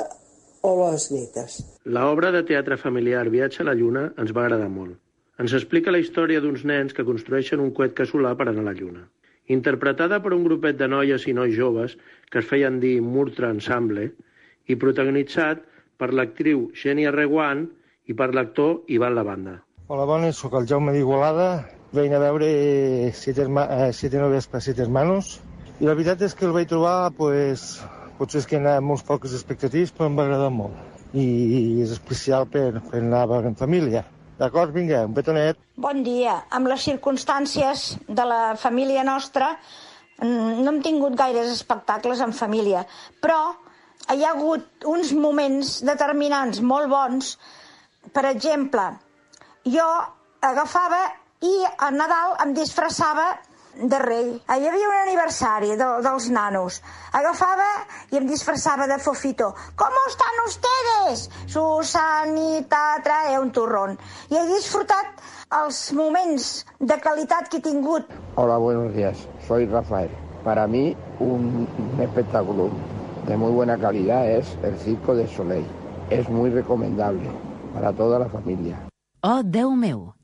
o 0.69 0.73
les 0.83 1.07
netes. 1.15 1.63
La 1.97 2.05
obra 2.11 2.33
de 2.35 2.43
teatre 2.51 2.77
familiar 2.77 3.25
Viatge 3.33 3.63
a 3.65 3.69
la 3.71 3.77
Lluna 3.79 4.11
ens 4.21 4.35
va 4.37 4.45
agradar 4.45 4.69
molt. 4.69 4.99
Ens 5.41 5.57
explica 5.57 5.95
la 5.95 6.03
història 6.03 6.43
d'uns 6.45 6.67
nens 6.69 6.93
que 6.93 7.07
construeixen 7.09 7.65
un 7.65 7.73
coet 7.73 7.97
casolà 7.97 8.35
per 8.37 8.51
anar 8.51 8.67
a 8.67 8.69
la 8.69 8.77
Lluna. 8.77 9.07
Interpretada 9.57 10.21
per 10.23 10.37
un 10.37 10.45
grupet 10.45 10.77
de 10.79 10.87
noies 10.87 11.25
i 11.27 11.35
nois 11.35 11.57
joves 11.57 11.97
que 12.31 12.43
es 12.43 12.49
feien 12.49 12.79
dir 12.83 12.99
Murtra 13.03 13.51
Ensemble 13.51 14.11
i 14.69 14.77
protagonitzat 14.79 15.65
per 15.99 16.13
l'actriu 16.13 16.69
Xènia 16.77 17.11
Reguant 17.15 17.65
i 18.07 18.15
per 18.15 18.35
l'actor 18.37 18.83
Ivan 18.93 19.17
Lavanda. 19.17 19.63
Hola, 19.89 20.05
bones, 20.07 20.37
sóc 20.37 20.61
el 20.61 20.69
Jaume 20.69 20.93
d'Igualada 20.95 21.49
Vein 21.93 22.15
a 22.17 22.19
veure 22.23 23.13
Siete, 23.13 23.45
eh, 23.45 23.93
siete 23.93 24.19
noves 24.19 24.47
per 24.49 24.63
Siete 24.65 24.83
hermanos 24.83 25.39
i 25.83 25.89
la 25.89 25.97
veritat 25.99 26.21
és 26.23 26.35
que 26.39 26.47
el 26.47 26.53
vaig 26.55 26.69
trobar, 26.71 27.11
pues, 27.17 27.81
potser 28.15 28.39
és 28.39 28.47
que 28.47 28.59
anava 28.61 28.79
amb 28.79 28.93
molts 28.93 29.03
poques 29.03 29.33
expectatives, 29.35 29.91
però 29.91 30.07
em 30.07 30.19
va 30.19 30.27
agradar 30.29 30.51
molt. 30.55 30.77
I, 31.13 31.25
és 31.83 31.91
especial 31.91 32.47
per, 32.49 32.81
per 32.87 33.01
anar 33.01 33.25
en 33.41 33.57
família. 33.59 34.05
D'acord, 34.39 34.71
vinga, 34.73 35.01
un 35.09 35.17
petonet. 35.17 35.59
Bon 35.77 36.05
dia. 36.07 36.37
Amb 36.55 36.71
les 36.71 36.85
circumstàncies 36.87 37.83
de 38.07 38.27
la 38.31 38.55
família 38.57 39.03
nostra, 39.05 39.57
no 40.23 40.69
hem 40.71 40.81
tingut 40.87 41.17
gaires 41.19 41.51
espectacles 41.51 42.23
en 42.23 42.33
família, 42.33 42.85
però 43.21 43.41
hi 44.15 44.23
ha 44.23 44.33
hagut 44.37 44.87
uns 44.87 45.11
moments 45.13 45.81
determinants 45.83 46.63
molt 46.63 46.89
bons. 46.95 47.35
Per 48.15 48.25
exemple, 48.31 48.87
jo 49.67 49.89
agafava 50.43 51.03
i 51.43 51.55
a 51.79 51.91
Nadal 51.91 52.37
em 52.45 52.53
disfressava 52.55 53.25
de 53.75 53.99
rei. 53.99 54.27
Hi 54.47 54.67
havia 54.69 54.89
un 54.89 54.97
aniversari 55.01 55.71
de, 55.81 55.87
dels 56.05 56.29
nanos. 56.31 56.81
Agafava 57.19 57.69
i 58.13 58.19
em 58.21 58.27
disfressava 58.29 58.87
de 58.87 58.99
Fofito. 59.01 59.49
¿Cómo 59.77 60.03
están 60.09 60.43
ustedes? 60.47 61.31
Susanita 61.47 63.01
trae 63.03 63.39
un 63.41 63.51
turrón. 63.51 63.99
I 64.31 64.37
he 64.39 64.45
disfrutat 64.53 65.23
els 65.63 65.81
moments 65.97 66.67
de 66.79 67.01
qualitat 67.01 67.49
que 67.49 67.59
he 67.59 67.65
tingut. 67.65 68.07
Hola, 68.37 68.59
buenos 68.59 68.95
días. 68.95 69.27
Soy 69.49 69.67
Rafael. 69.67 70.11
Para 70.45 70.67
mí, 70.67 70.97
un 71.21 71.67
espectáculo 72.01 72.71
de 73.27 73.37
muy 73.37 73.53
buena 73.53 73.79
calidad 73.79 74.29
es 74.29 74.57
el 74.63 74.79
Circo 74.79 75.15
de 75.15 75.27
Soleil. 75.29 75.67
Es 76.11 76.29
muy 76.29 76.51
recomendable 76.51 77.31
para 77.75 77.93
toda 77.93 78.19
la 78.19 78.29
familia. 78.29 78.77
Oh, 79.23 79.43
Déu 79.45 79.71
meu! 79.77 80.15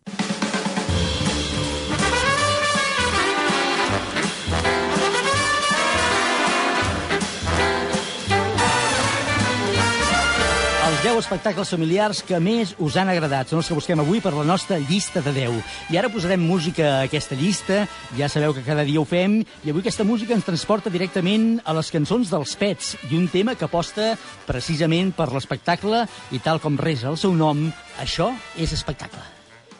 Els 10.99 11.05
10 11.05 11.19
espectacles 11.21 11.71
familiars 11.71 12.21
que 12.27 12.39
més 12.43 12.73
us 12.83 12.97
han 12.99 13.11
agradat. 13.13 13.47
Són 13.47 13.61
els 13.61 13.69
que 13.71 13.77
busquem 13.77 14.01
avui 14.03 14.19
per 14.19 14.33
la 14.35 14.43
nostra 14.47 14.81
llista 14.83 15.21
de 15.23 15.31
10. 15.37 15.61
I 15.95 15.99
ara 16.01 16.11
posarem 16.11 16.43
música 16.43 16.89
a 16.89 17.05
aquesta 17.07 17.39
llista. 17.39 17.85
Ja 18.19 18.27
sabeu 18.27 18.51
que 18.57 18.65
cada 18.67 18.83
dia 18.83 18.99
ho 18.99 19.07
fem. 19.07 19.37
I 19.63 19.71
avui 19.71 19.85
aquesta 19.85 20.03
música 20.03 20.35
ens 20.35 20.47
transporta 20.49 20.91
directament 20.91 21.61
a 21.63 21.77
les 21.79 21.93
cançons 21.95 22.33
dels 22.35 22.57
Pets 22.59 22.97
i 23.13 23.15
un 23.15 23.29
tema 23.31 23.55
que 23.55 23.69
aposta 23.69 24.17
precisament 24.49 25.15
per 25.15 25.31
l'espectacle 25.31 26.03
i 26.35 26.43
tal 26.43 26.59
com 26.59 26.81
resa 26.81 27.13
el 27.13 27.21
seu 27.21 27.37
nom, 27.37 27.69
això 28.03 28.33
és 28.59 28.75
espectacle. 28.75 29.23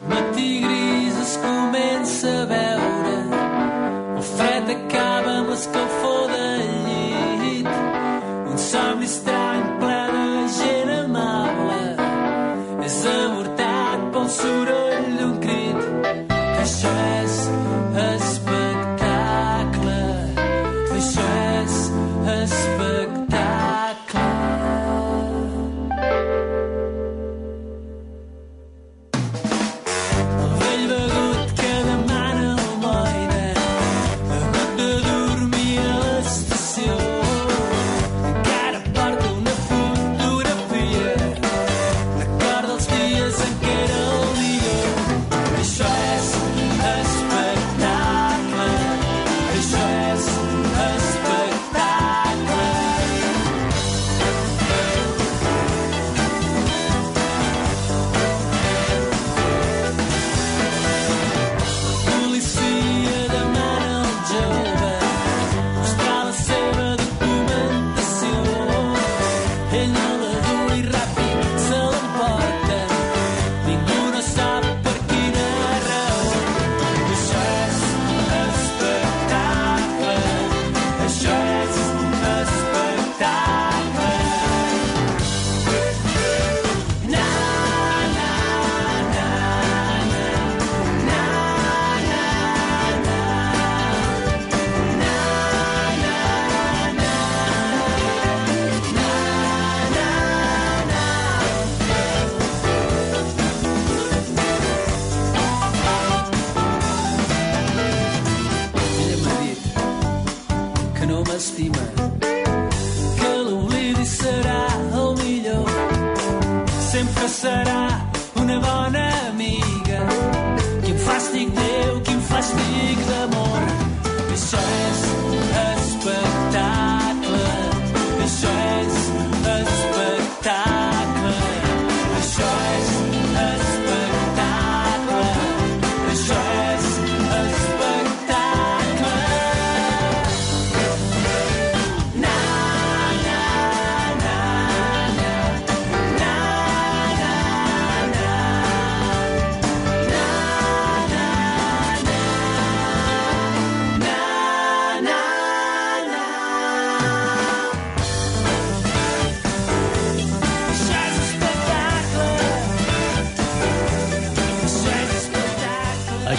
Matí 0.07 0.61
gris 0.63 1.19
es 1.25 1.35
comença 1.43 2.31
a 2.45 2.49
veure 2.53 3.15
el 4.15 4.27
fred 4.35 4.75
acaba 4.77 5.41
amb 5.41 5.51
l'escalfor 5.51 5.98
basura. 14.29 14.88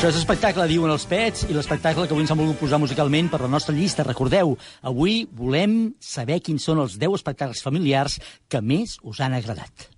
Això 0.01 0.09
és 0.15 0.17
espectacle, 0.17 0.65
diuen 0.65 0.89
els 0.89 1.03
pets, 1.05 1.43
i 1.45 1.53
l'espectacle 1.53 2.07
que 2.09 2.15
avui 2.17 2.25
ens 2.25 2.31
han 2.33 2.39
volgut 2.41 2.57
posar 2.57 2.79
musicalment 2.81 3.27
per 3.29 3.43
la 3.43 3.51
nostra 3.53 3.75
llista. 3.77 4.01
Recordeu, 4.07 4.55
avui 4.81 5.27
volem 5.37 5.75
saber 6.01 6.39
quins 6.41 6.65
són 6.65 6.81
els 6.81 6.95
10 6.97 7.19
espectacles 7.19 7.61
familiars 7.61 8.17
que 8.49 8.63
més 8.65 8.97
us 9.05 9.21
han 9.21 9.37
agradat. 9.37 9.91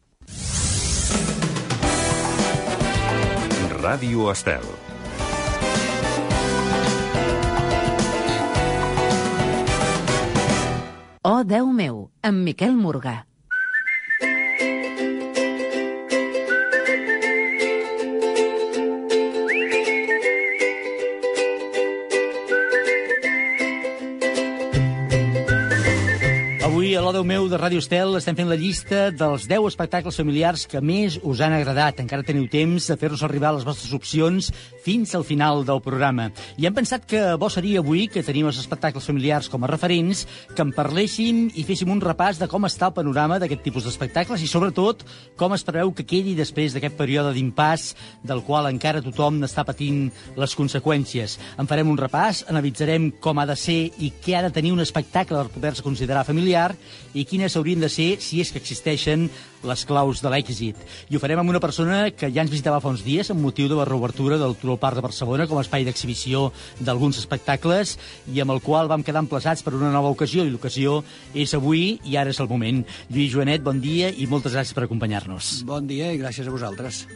Ràdio 3.78 4.26
Estel. 4.34 4.66
Oh, 11.22 11.44
Déu 11.46 11.70
meu, 11.70 12.08
amb 12.26 12.42
Miquel 12.42 12.74
Morgà. 12.74 13.20
L'Odeu 27.12 27.26
meu 27.28 27.44
de 27.44 27.58
Ràdio 27.60 27.76
Estel, 27.82 28.14
estem 28.16 28.32
fent 28.38 28.48
la 28.48 28.56
llista 28.56 29.10
dels 29.12 29.42
10 29.44 29.66
espectacles 29.68 30.16
familiars 30.16 30.62
que 30.64 30.80
més 30.80 31.18
us 31.20 31.42
han 31.44 31.52
agradat. 31.52 31.98
Encara 32.00 32.24
teniu 32.24 32.46
temps 32.48 32.86
de 32.88 32.94
fer-nos 32.96 33.20
arribar 33.26 33.50
les 33.52 33.66
vostres 33.68 33.92
opcions 33.92 34.46
fins 34.80 35.12
al 35.12 35.26
final 35.28 35.60
del 35.68 35.82
programa. 35.84 36.30
I 36.56 36.64
hem 36.64 36.72
pensat 36.72 37.04
que 37.04 37.20
bo 37.36 37.50
seria 37.52 37.82
avui, 37.82 38.06
que 38.08 38.22
tenim 38.24 38.48
els 38.48 38.56
espectacles 38.62 39.04
familiars 39.04 39.50
com 39.52 39.60
a 39.60 39.68
referents, 39.68 40.22
que 40.56 40.64
en 40.64 40.72
parléssim 40.72 41.42
i 41.52 41.66
féssim 41.68 41.92
un 41.92 42.00
repàs 42.00 42.40
de 42.40 42.48
com 42.48 42.64
està 42.64 42.88
el 42.88 42.96
panorama 42.96 43.36
d'aquest 43.42 43.60
tipus 43.68 43.84
d'espectacles 43.84 44.40
i, 44.40 44.48
sobretot, 44.48 45.04
com 45.36 45.52
es 45.52 45.66
preveu 45.68 45.92
que 45.92 46.08
quedi 46.08 46.32
després 46.38 46.72
d'aquest 46.72 46.96
període 46.96 47.36
d'impàs 47.36 47.90
del 48.24 48.40
qual 48.48 48.70
encara 48.72 49.04
tothom 49.04 49.36
n'està 49.42 49.66
patint 49.68 50.06
les 50.40 50.56
conseqüències. 50.56 51.36
En 51.60 51.68
farem 51.68 51.92
un 51.92 52.00
repàs, 52.00 52.46
analitzarem 52.48 53.12
com 53.20 53.36
ha 53.36 53.46
de 53.52 53.60
ser 53.60 53.80
i 54.00 54.14
què 54.24 54.40
ha 54.40 54.44
de 54.48 54.54
tenir 54.56 54.72
un 54.72 54.80
espectacle 54.80 55.44
per 55.44 55.58
poder-se 55.60 55.84
considerar 55.84 56.24
familiar 56.24 56.70
i 57.14 57.24
quines 57.28 57.56
haurien 57.56 57.82
de 57.82 57.90
ser, 57.92 58.16
si 58.20 58.40
és 58.42 58.52
que 58.52 58.60
existeixen, 58.62 59.28
les 59.62 59.84
claus 59.86 60.22
de 60.22 60.30
l'èxit. 60.32 60.78
I 61.10 61.16
ho 61.16 61.20
farem 61.22 61.42
amb 61.42 61.52
una 61.52 61.60
persona 61.62 62.10
que 62.10 62.30
ja 62.34 62.42
ens 62.42 62.50
visitava 62.50 62.80
fa 62.82 62.90
uns 62.90 63.04
dies 63.06 63.30
amb 63.30 63.42
motiu 63.44 63.68
de 63.70 63.78
la 63.78 63.86
reobertura 63.88 64.38
del 64.40 64.56
Turó 64.58 64.76
Parc 64.80 64.98
de 64.98 65.06
Barcelona 65.06 65.46
com 65.50 65.60
a 65.60 65.64
espai 65.64 65.86
d'exhibició 65.86 66.48
d'alguns 66.80 67.20
espectacles 67.22 67.96
i 68.32 68.42
amb 68.42 68.56
el 68.56 68.62
qual 68.64 68.90
vam 68.90 69.06
quedar 69.06 69.22
emplaçats 69.22 69.62
per 69.62 69.76
una 69.78 69.92
nova 69.94 70.10
ocasió 70.10 70.46
i 70.46 70.50
l'ocasió 70.50 71.02
és 71.34 71.54
avui 71.54 72.00
i 72.04 72.18
ara 72.18 72.34
és 72.34 72.40
el 72.42 72.50
moment. 72.50 72.82
Lluís 73.10 73.32
Joanet, 73.34 73.62
bon 73.62 73.80
dia 73.82 74.10
i 74.10 74.26
moltes 74.26 74.56
gràcies 74.56 74.74
per 74.74 74.88
acompanyar-nos. 74.88 75.62
Bon 75.68 75.86
dia 75.86 76.10
i 76.12 76.20
gràcies 76.20 76.48
a 76.48 76.54
vosaltres. 76.54 77.06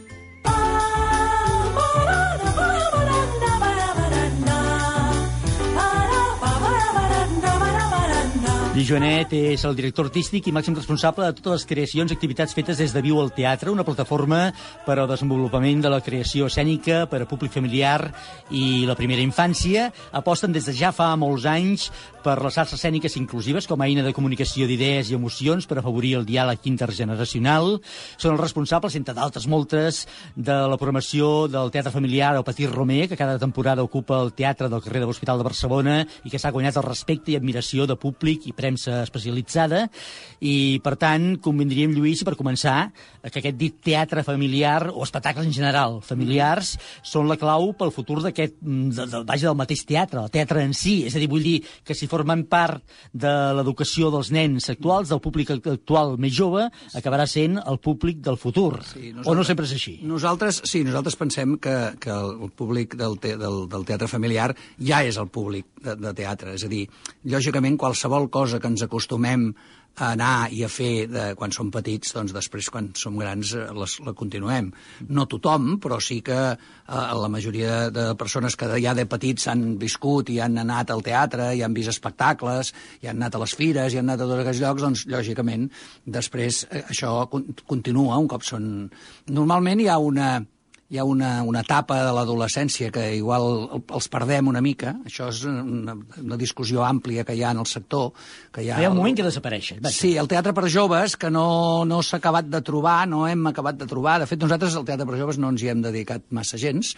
Lluís 8.77 8.91
Joanet 8.91 9.31
és 9.33 9.63
el 9.65 9.73
director 9.73 10.05
artístic 10.05 10.45
i 10.45 10.51
màxim 10.53 10.75
responsable 10.77 11.25
de 11.25 11.33
totes 11.39 11.55
les 11.55 11.63
creacions 11.65 12.11
i 12.11 12.13
activitats 12.13 12.53
fetes 12.53 12.77
des 12.77 12.91
de 12.93 13.01
Viu 13.01 13.17
al 13.17 13.31
Teatre, 13.33 13.71
una 13.73 13.81
plataforma 13.87 14.51
per 14.85 14.99
al 14.99 15.09
desenvolupament 15.09 15.81
de 15.81 15.89
la 15.89 15.97
creació 16.05 16.45
escènica 16.45 17.07
per 17.09 17.23
a 17.23 17.25
públic 17.25 17.55
familiar 17.55 18.11
i 18.53 18.85
la 18.85 18.93
primera 18.93 19.25
infància. 19.25 19.87
Aposten 20.13 20.53
des 20.53 20.69
de 20.69 20.75
ja 20.77 20.91
fa 20.93 21.09
molts 21.17 21.47
anys 21.49 21.87
per 22.27 22.35
les 22.43 22.57
arts 22.59 22.75
escèniques 22.75 23.15
inclusives 23.17 23.65
com 23.65 23.81
a 23.81 23.87
eina 23.87 24.03
de 24.05 24.13
comunicació 24.13 24.67
d'idees 24.67 25.09
i 25.09 25.15
emocions 25.17 25.65
per 25.65 25.79
afavorir 25.79 26.13
el 26.19 26.27
diàleg 26.27 26.65
intergeneracional. 26.69 27.79
Són 28.19 28.35
els 28.35 28.43
responsables, 28.43 28.97
entre 28.99 29.15
d'altres 29.17 29.47
moltes, 29.47 30.03
de 30.35 30.53
la 30.53 30.77
programació 30.77 31.47
del 31.49 31.71
Teatre 31.71 31.95
Familiar 31.95 32.35
o 32.37 32.45
Petit 32.45 32.69
Romer, 32.69 33.07
que 33.07 33.17
cada 33.17 33.39
temporada 33.39 33.81
ocupa 33.81 34.21
el 34.21 34.33
Teatre 34.37 34.69
del 34.69 34.83
carrer 34.85 35.01
de 35.01 35.09
l'Hospital 35.09 35.41
de 35.41 35.47
Barcelona 35.47 35.97
i 36.25 36.29
que 36.29 36.37
s'ha 36.37 36.51
guanyat 36.51 36.77
el 36.77 36.85
respecte 36.85 37.31
i 37.31 37.39
admiració 37.39 37.87
de 37.87 37.97
públic 37.97 38.45
i 38.45 38.53
premsa 38.67 39.01
especialitzada 39.05 39.87
i, 40.37 40.79
per 40.83 40.95
tant, 40.99 41.35
convindríem, 41.41 41.95
Lluís, 41.95 42.21
per 42.27 42.35
començar, 42.37 42.91
que 43.27 43.41
aquest 43.41 43.57
dit 43.57 43.75
teatre 43.83 44.23
familiar 44.23 44.91
o 44.91 45.01
espectacles 45.05 45.47
en 45.47 45.55
general 45.55 45.97
familiars 46.05 46.75
són 47.05 47.27
la 47.29 47.37
clau 47.39 47.71
pel 47.77 47.91
futur 47.95 48.19
d'aquest, 48.25 48.59
de, 48.61 49.07
de, 49.07 49.23
vaja, 49.27 49.47
del 49.49 49.57
mateix 49.57 49.83
teatre, 49.87 50.21
el 50.21 50.33
teatre 50.33 50.63
en 50.63 50.75
si. 50.77 50.99
És 51.07 51.15
a 51.15 51.21
dir, 51.21 51.29
vull 51.31 51.45
dir 51.45 51.57
que 51.87 51.95
si 51.97 52.09
formen 52.11 52.45
part 52.49 52.83
de 53.13 53.33
l'educació 53.57 54.11
dels 54.13 54.31
nens 54.35 54.69
actuals, 54.73 55.09
del 55.09 55.23
públic 55.23 55.53
actual 55.57 56.15
més 56.21 56.35
jove, 56.37 56.67
acabarà 56.97 57.27
sent 57.29 57.57
el 57.63 57.81
públic 57.83 58.21
del 58.25 58.37
futur. 58.39 58.83
Sí, 58.87 59.13
o 59.25 59.35
no 59.35 59.45
sempre 59.47 59.67
és 59.67 59.75
així? 59.75 59.97
Nosaltres, 60.07 60.61
sí, 60.69 60.83
nosaltres 60.87 61.17
pensem 61.19 61.57
que, 61.61 61.75
que 62.03 62.13
el 62.13 62.51
públic 62.55 62.95
del, 62.99 63.17
te, 63.23 63.35
del, 63.39 63.63
del 63.71 63.87
teatre 63.87 64.09
familiar 64.11 64.51
ja 64.77 65.01
és 65.07 65.17
el 65.17 65.31
públic 65.33 65.67
de, 65.83 65.97
de 65.97 66.13
teatre. 66.17 66.55
És 66.57 66.67
a 66.67 66.71
dir, 66.71 66.85
lògicament, 67.27 67.77
qualsevol 67.79 68.29
cosa 68.33 68.56
que 68.61 68.71
ens 68.71 68.85
acostumem 68.85 69.51
a 69.97 70.11
anar 70.13 70.49
i 70.53 70.61
a 70.63 70.69
fer 70.69 71.07
de, 71.09 71.23
quan 71.37 71.53
som 71.53 71.71
petits, 71.73 72.11
doncs 72.13 72.33
després 72.35 72.69
quan 72.73 72.91
som 72.97 73.17
grans 73.17 73.53
eh, 73.57 73.65
les, 73.73 73.95
la 74.05 74.13
continuem. 74.17 74.69
No 75.09 75.25
tothom, 75.29 75.77
però 75.81 75.97
sí 76.03 76.19
que 76.25 76.37
eh, 76.53 76.57
la 77.21 77.29
majoria 77.33 77.87
de 77.93 78.11
persones 78.19 78.55
que 78.59 78.69
ja 78.83 78.93
de 78.97 79.07
petits 79.09 79.47
han 79.49 79.65
viscut 79.81 80.29
i 80.33 80.39
han 80.43 80.59
anat 80.61 80.93
al 80.93 81.01
teatre, 81.05 81.49
i 81.57 81.63
han 81.65 81.73
vist 81.77 81.93
espectacles, 81.93 82.73
i 83.01 83.09
han 83.09 83.17
anat 83.17 83.37
a 83.37 83.41
les 83.41 83.55
fires, 83.57 83.93
i 83.93 84.01
han 84.01 84.09
anat 84.09 84.21
a 84.21 84.29
tots 84.29 84.43
aquests 84.43 84.63
llocs, 84.65 84.85
doncs 84.85 85.07
lògicament 85.09 85.65
després 86.19 86.65
eh, 86.69 86.83
això 86.85 87.15
continua 87.65 88.21
un 88.21 88.29
cop 88.29 88.45
són... 88.45 88.69
Normalment 89.33 89.81
hi 89.81 89.89
ha 89.89 89.97
una 90.01 90.29
hi 90.87 90.99
ha 90.99 91.03
una, 91.03 91.41
una 91.43 91.61
etapa 91.65 91.97
de 91.99 92.11
l'adolescència 92.15 92.87
que 92.95 93.03
igual 93.17 93.47
els 93.75 94.07
perdem 94.11 94.47
una 94.47 94.61
mica, 94.63 94.93
això 95.07 95.27
és 95.33 95.41
una, 95.49 95.97
una 96.21 96.37
discussió 96.39 96.85
àmplia 96.87 97.25
que 97.27 97.35
hi 97.35 97.43
ha 97.43 97.51
en 97.51 97.59
el 97.63 97.67
sector. 97.67 98.13
Que 98.55 98.63
hi 98.63 98.69
ha, 98.71 98.79
hi 98.79 98.87
ha 98.87 98.91
un 98.93 98.99
moment 99.01 99.17
que 99.17 99.25
desapareix. 99.27 99.73
Va. 99.83 99.91
Sí, 99.91 100.13
el 100.21 100.31
teatre 100.31 100.55
per 100.55 100.69
joves, 100.71 101.17
que 101.19 101.31
no, 101.33 101.83
no 101.89 101.99
s'ha 101.99 102.21
acabat 102.21 102.47
de 102.47 102.63
trobar, 102.63 103.01
no 103.11 103.25
hem 103.27 103.49
acabat 103.51 103.81
de 103.81 103.89
trobar. 103.89 104.21
De 104.23 104.29
fet, 104.31 104.39
nosaltres 104.39 104.79
al 104.79 104.87
teatre 104.87 105.09
per 105.09 105.19
joves 105.19 105.41
no 105.43 105.51
ens 105.51 105.65
hi 105.65 105.73
hem 105.73 105.83
dedicat 105.83 106.23
massa 106.31 106.61
gens, 106.61 106.93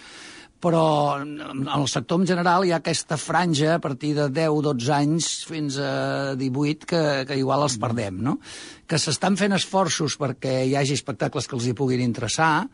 però 0.61 1.17
en 1.23 1.65
el 1.65 1.89
sector 1.89 2.21
en 2.21 2.29
general 2.29 2.67
hi 2.67 2.75
ha 2.75 2.81
aquesta 2.83 3.17
franja 3.17 3.77
a 3.79 3.81
partir 3.81 4.13
de 4.17 4.29
10-12 4.29 4.93
anys 4.93 5.33
fins 5.49 5.81
a 5.81 6.35
18 6.37 6.85
que, 6.85 7.03
que 7.25 7.41
igual 7.41 7.65
els 7.65 7.79
perdem, 7.81 8.21
no? 8.21 8.37
Que 8.85 9.01
s'estan 9.01 9.39
fent 9.39 9.55
esforços 9.55 10.19
perquè 10.19 10.59
hi 10.67 10.75
hagi 10.77 10.99
espectacles 10.99 11.47
que 11.47 11.57
els 11.57 11.69
hi 11.69 11.77
puguin 11.79 12.03
interessar, 12.03 12.67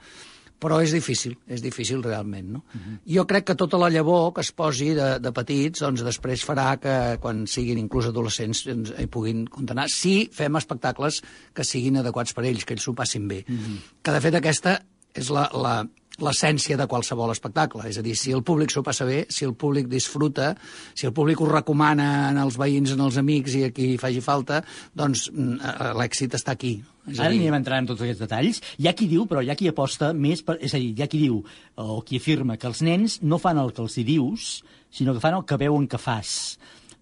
però 0.60 0.80
és 0.84 0.94
difícil, 0.96 1.36
és 1.48 1.62
difícil 1.62 2.02
realment. 2.04 2.50
No? 2.54 2.64
Uh 2.74 2.82
-huh. 2.82 2.98
Jo 3.16 3.26
crec 3.28 3.46
que 3.46 3.56
tota 3.56 3.78
la 3.78 3.90
llavor 3.90 4.34
que 4.34 4.42
es 4.42 4.52
posi 4.52 4.94
de, 4.94 5.20
de 5.20 5.32
petits 5.32 5.80
doncs 5.80 6.04
després 6.04 6.48
farà 6.48 6.78
que 6.80 7.18
quan 7.20 7.48
siguin 7.48 7.78
inclús 7.78 8.06
adolescents 8.06 8.68
ens 8.68 8.94
hi 8.98 9.08
puguin 9.08 9.46
contenar, 9.48 9.90
si 9.90 10.30
fem 10.32 10.56
espectacles 10.56 11.22
que 11.54 11.64
siguin 11.64 11.98
adequats 11.98 12.34
per 12.34 12.46
ells, 12.46 12.66
que 12.66 12.74
ells 12.74 12.84
s'ho 12.84 12.94
passin 12.94 13.28
bé. 13.28 13.46
Uh 13.48 13.54
-huh. 13.56 13.78
Que 14.02 14.12
de 14.12 14.22
fet 14.22 14.36
aquesta 14.36 14.82
és 15.14 15.30
la, 15.30 15.50
la, 15.54 15.86
l'essència 16.24 16.78
de 16.78 16.88
qualsevol 16.88 17.32
espectacle. 17.32 17.84
És 17.90 17.98
a 17.98 18.02
dir, 18.02 18.16
si 18.16 18.32
el 18.32 18.44
públic 18.44 18.72
s'ho 18.72 18.84
passa 18.84 19.06
bé, 19.06 19.26
si 19.30 19.46
el 19.46 19.54
públic 19.54 19.88
disfruta, 19.92 20.56
si 20.94 21.08
el 21.08 21.14
públic 21.14 21.42
ho 21.42 21.50
recomana 21.50 22.32
els 22.44 22.58
veïns, 22.58 22.96
els 22.96 23.18
amics 23.18 23.56
i 23.60 23.64
a 23.66 23.72
qui 23.76 23.98
faci 23.98 24.22
falta, 24.22 24.64
doncs 24.94 25.30
l'èxit 25.34 26.34
està 26.40 26.52
aquí. 26.52 26.82
És 27.06 27.20
Ara 27.20 27.30
anirem 27.30 27.58
entrant 27.60 27.84
en 27.84 27.90
tots 27.92 28.02
aquests 28.02 28.24
detalls. 28.24 28.62
Hi 28.82 28.88
ha 28.90 28.96
qui 28.98 29.08
diu, 29.12 29.28
però 29.30 29.44
hi 29.46 29.52
ha 29.54 29.58
qui 29.60 29.70
aposta 29.70 30.12
més... 30.14 30.42
Per... 30.46 30.58
És 30.66 30.74
a 30.74 30.82
dir, 30.82 30.94
hi 30.98 31.04
ha 31.06 31.10
qui 31.12 31.22
diu, 31.22 31.42
o 31.82 32.00
qui 32.06 32.18
afirma, 32.22 32.58
que 32.58 32.70
els 32.72 32.82
nens 32.86 33.20
no 33.22 33.40
fan 33.42 33.62
el 33.62 33.74
que 33.76 33.84
els 33.86 33.98
hi 34.00 34.06
dius, 34.08 34.50
sinó 34.90 35.14
que 35.14 35.22
fan 35.22 35.38
el 35.38 35.46
que 35.46 35.60
veuen 35.62 35.86
que 35.92 36.02
fas. 36.02 36.56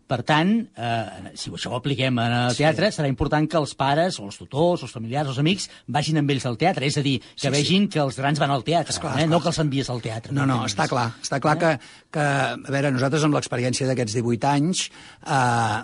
Per 0.04 0.20
tant, 0.28 0.52
eh, 0.76 1.32
si 1.40 1.52
això 1.54 1.72
ho 1.72 1.78
apliquem 1.78 2.18
al 2.20 2.58
teatre, 2.58 2.90
sí. 2.92 2.98
serà 3.00 3.08
important 3.10 3.48
que 3.50 3.58
els 3.60 3.74
pares, 3.80 4.20
o 4.20 4.28
els 4.28 4.38
tutors, 4.38 4.84
o 4.84 4.88
els 4.88 4.94
familiars, 4.94 5.30
o 5.30 5.34
els 5.34 5.40
amics, 5.40 5.70
vagin 5.96 6.20
amb 6.20 6.34
ells 6.34 6.46
al 6.50 6.58
teatre. 6.60 6.90
És 6.90 7.00
a 7.00 7.04
dir, 7.06 7.16
que 7.24 7.48
sí, 7.48 7.54
vegin 7.54 7.88
sí. 7.88 7.94
que 7.96 8.02
els 8.04 8.20
grans 8.20 8.42
van 8.42 8.52
al 8.52 8.66
teatre, 8.68 8.92
esclar, 8.92 9.14
eh? 9.16 9.24
esclar. 9.24 9.32
no 9.32 9.40
que 9.42 9.50
els 9.54 9.62
envies 9.64 9.90
al 9.94 10.04
teatre. 10.04 10.36
No, 10.36 10.46
no, 10.50 10.60
no 10.62 10.68
està 10.70 10.90
clar. 10.92 11.08
Està 11.24 11.40
clar 11.44 11.56
eh? 11.56 11.62
que, 11.64 11.72
que, 12.18 12.28
a 12.54 12.76
veure, 12.76 12.92
nosaltres 12.98 13.26
amb 13.26 13.40
l'experiència 13.40 13.88
d'aquests 13.90 14.20
18 14.20 14.52
anys, 14.52 14.86
eh, 15.24 15.80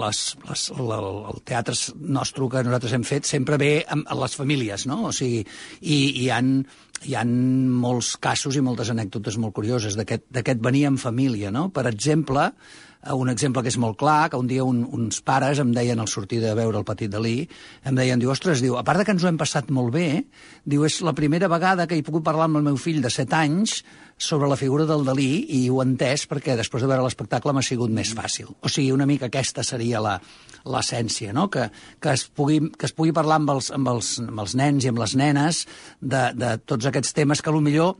les, 0.00 0.24
les, 0.48 0.66
el, 0.78 0.92
el 1.34 1.40
teatre 1.52 1.76
nostre 2.18 2.48
que 2.48 2.64
nosaltres 2.64 2.96
hem 2.96 3.06
fet 3.06 3.28
sempre 3.28 3.60
ve 3.60 3.72
amb, 3.92 4.08
les 4.18 4.36
famílies, 4.38 4.88
no? 4.88 5.04
O 5.10 5.14
sigui, 5.14 5.44
i, 5.80 5.96
i 5.96 6.26
hi 6.26 6.28
han 6.34 6.62
hi 7.06 7.14
ha 7.14 7.22
molts 7.22 8.16
casos 8.18 8.56
i 8.58 8.62
moltes 8.64 8.88
anècdotes 8.90 9.36
molt 9.38 9.54
curioses 9.54 9.94
d'aquest 9.94 10.62
venir 10.64 10.88
en 10.88 10.96
família, 10.98 11.52
no? 11.54 11.68
Per 11.70 11.84
exemple, 11.86 12.48
Eh, 12.48 12.87
un 13.14 13.30
exemple 13.30 13.62
que 13.62 13.70
és 13.70 13.78
molt 13.78 13.98
clar, 14.00 14.28
que 14.30 14.40
un 14.40 14.48
dia 14.50 14.64
un, 14.66 14.82
uns 14.94 15.20
pares 15.22 15.60
em 15.62 15.70
deien 15.74 16.00
al 16.02 16.10
sortir 16.10 16.40
de 16.42 16.54
veure 16.58 16.80
el 16.80 16.86
petit 16.88 17.12
Dalí, 17.12 17.46
em 17.86 17.94
deien, 17.94 18.18
diu, 18.18 18.32
ostres, 18.34 18.62
diu, 18.64 18.76
a 18.78 18.84
part 18.84 19.00
de 19.00 19.06
que 19.06 19.14
ens 19.14 19.24
ho 19.24 19.30
hem 19.30 19.38
passat 19.38 19.70
molt 19.74 19.94
bé, 19.94 20.24
diu, 20.66 20.84
és 20.88 21.00
la 21.06 21.14
primera 21.14 21.48
vegada 21.48 21.86
que 21.86 21.96
he 21.98 22.04
pogut 22.06 22.26
parlar 22.26 22.48
amb 22.48 22.60
el 22.60 22.66
meu 22.66 22.76
fill 22.80 23.00
de 23.04 23.12
7 23.12 23.38
anys 23.38 23.82
sobre 24.18 24.48
la 24.50 24.58
figura 24.58 24.84
del 24.84 25.06
Dalí 25.06 25.46
i 25.54 25.68
ho 25.70 25.78
he 25.78 25.86
entès 25.86 26.26
perquè 26.26 26.56
després 26.58 26.82
de 26.82 26.90
veure 26.90 27.06
l'espectacle 27.06 27.54
m'ha 27.54 27.62
sigut 27.62 27.92
més 27.94 28.10
fàcil. 28.18 28.50
O 28.60 28.68
sigui, 28.68 28.90
una 28.90 29.06
mica 29.06 29.30
aquesta 29.30 29.62
seria 29.62 30.02
la 30.02 30.18
l'essència, 30.68 31.32
no? 31.32 31.48
que, 31.52 31.68
que, 32.00 32.12
es 32.12 32.26
pugui, 32.28 32.60
que 32.78 32.88
es 32.88 32.94
pugui 32.96 33.14
parlar 33.16 33.38
amb 33.40 33.54
els, 33.54 33.70
amb, 33.74 33.88
els, 33.92 34.14
amb 34.24 34.42
els 34.42 34.54
nens 34.58 34.84
i 34.84 34.92
amb 34.92 35.00
les 35.02 35.14
nenes 35.18 35.62
de, 36.00 36.24
de 36.36 36.54
tots 36.68 36.88
aquests 36.90 37.14
temes 37.16 37.42
que 37.42 37.54
millor 37.58 37.96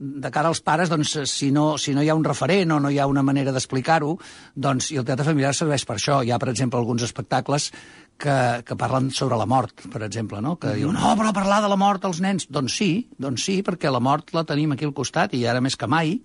de 0.00 0.30
cara 0.32 0.48
als 0.48 0.62
pares, 0.64 0.88
doncs, 0.88 1.12
si 1.28 1.50
no, 1.52 1.76
si 1.78 1.92
no 1.92 2.02
hi 2.02 2.08
ha 2.08 2.16
un 2.16 2.24
referent 2.24 2.72
o 2.72 2.80
no 2.80 2.90
hi 2.90 2.98
ha 2.98 3.06
una 3.06 3.22
manera 3.22 3.52
d'explicar-ho, 3.52 4.14
doncs, 4.56 4.90
i 4.94 5.00
el 5.00 5.04
teatre 5.04 5.26
familiar 5.28 5.52
serveix 5.54 5.84
per 5.84 5.98
això. 5.98 6.22
Hi 6.24 6.32
ha, 6.32 6.38
per 6.40 6.48
exemple, 6.54 6.80
alguns 6.80 7.04
espectacles 7.04 7.68
que, 8.20 8.62
que 8.64 8.76
parlen 8.80 9.10
sobre 9.16 9.36
la 9.40 9.46
mort, 9.48 9.84
per 9.92 10.02
exemple, 10.06 10.40
no? 10.40 10.56
que 10.56 10.68
mm 10.68 10.70
-hmm. 10.70 10.76
diuen, 10.76 10.94
no, 10.94 11.16
però 11.16 11.32
parlar 11.32 11.60
de 11.62 11.68
la 11.68 11.76
mort 11.76 12.04
als 12.04 12.20
nens... 12.20 12.46
Doncs 12.48 12.76
sí, 12.76 13.08
doncs 13.18 13.44
sí, 13.44 13.62
perquè 13.62 13.90
la 13.90 14.00
mort 14.00 14.32
la 14.32 14.44
tenim 14.44 14.72
aquí 14.72 14.84
al 14.84 14.94
costat, 14.94 15.34
i 15.34 15.46
ara 15.46 15.60
més 15.60 15.76
que 15.76 15.86
mai, 15.86 16.20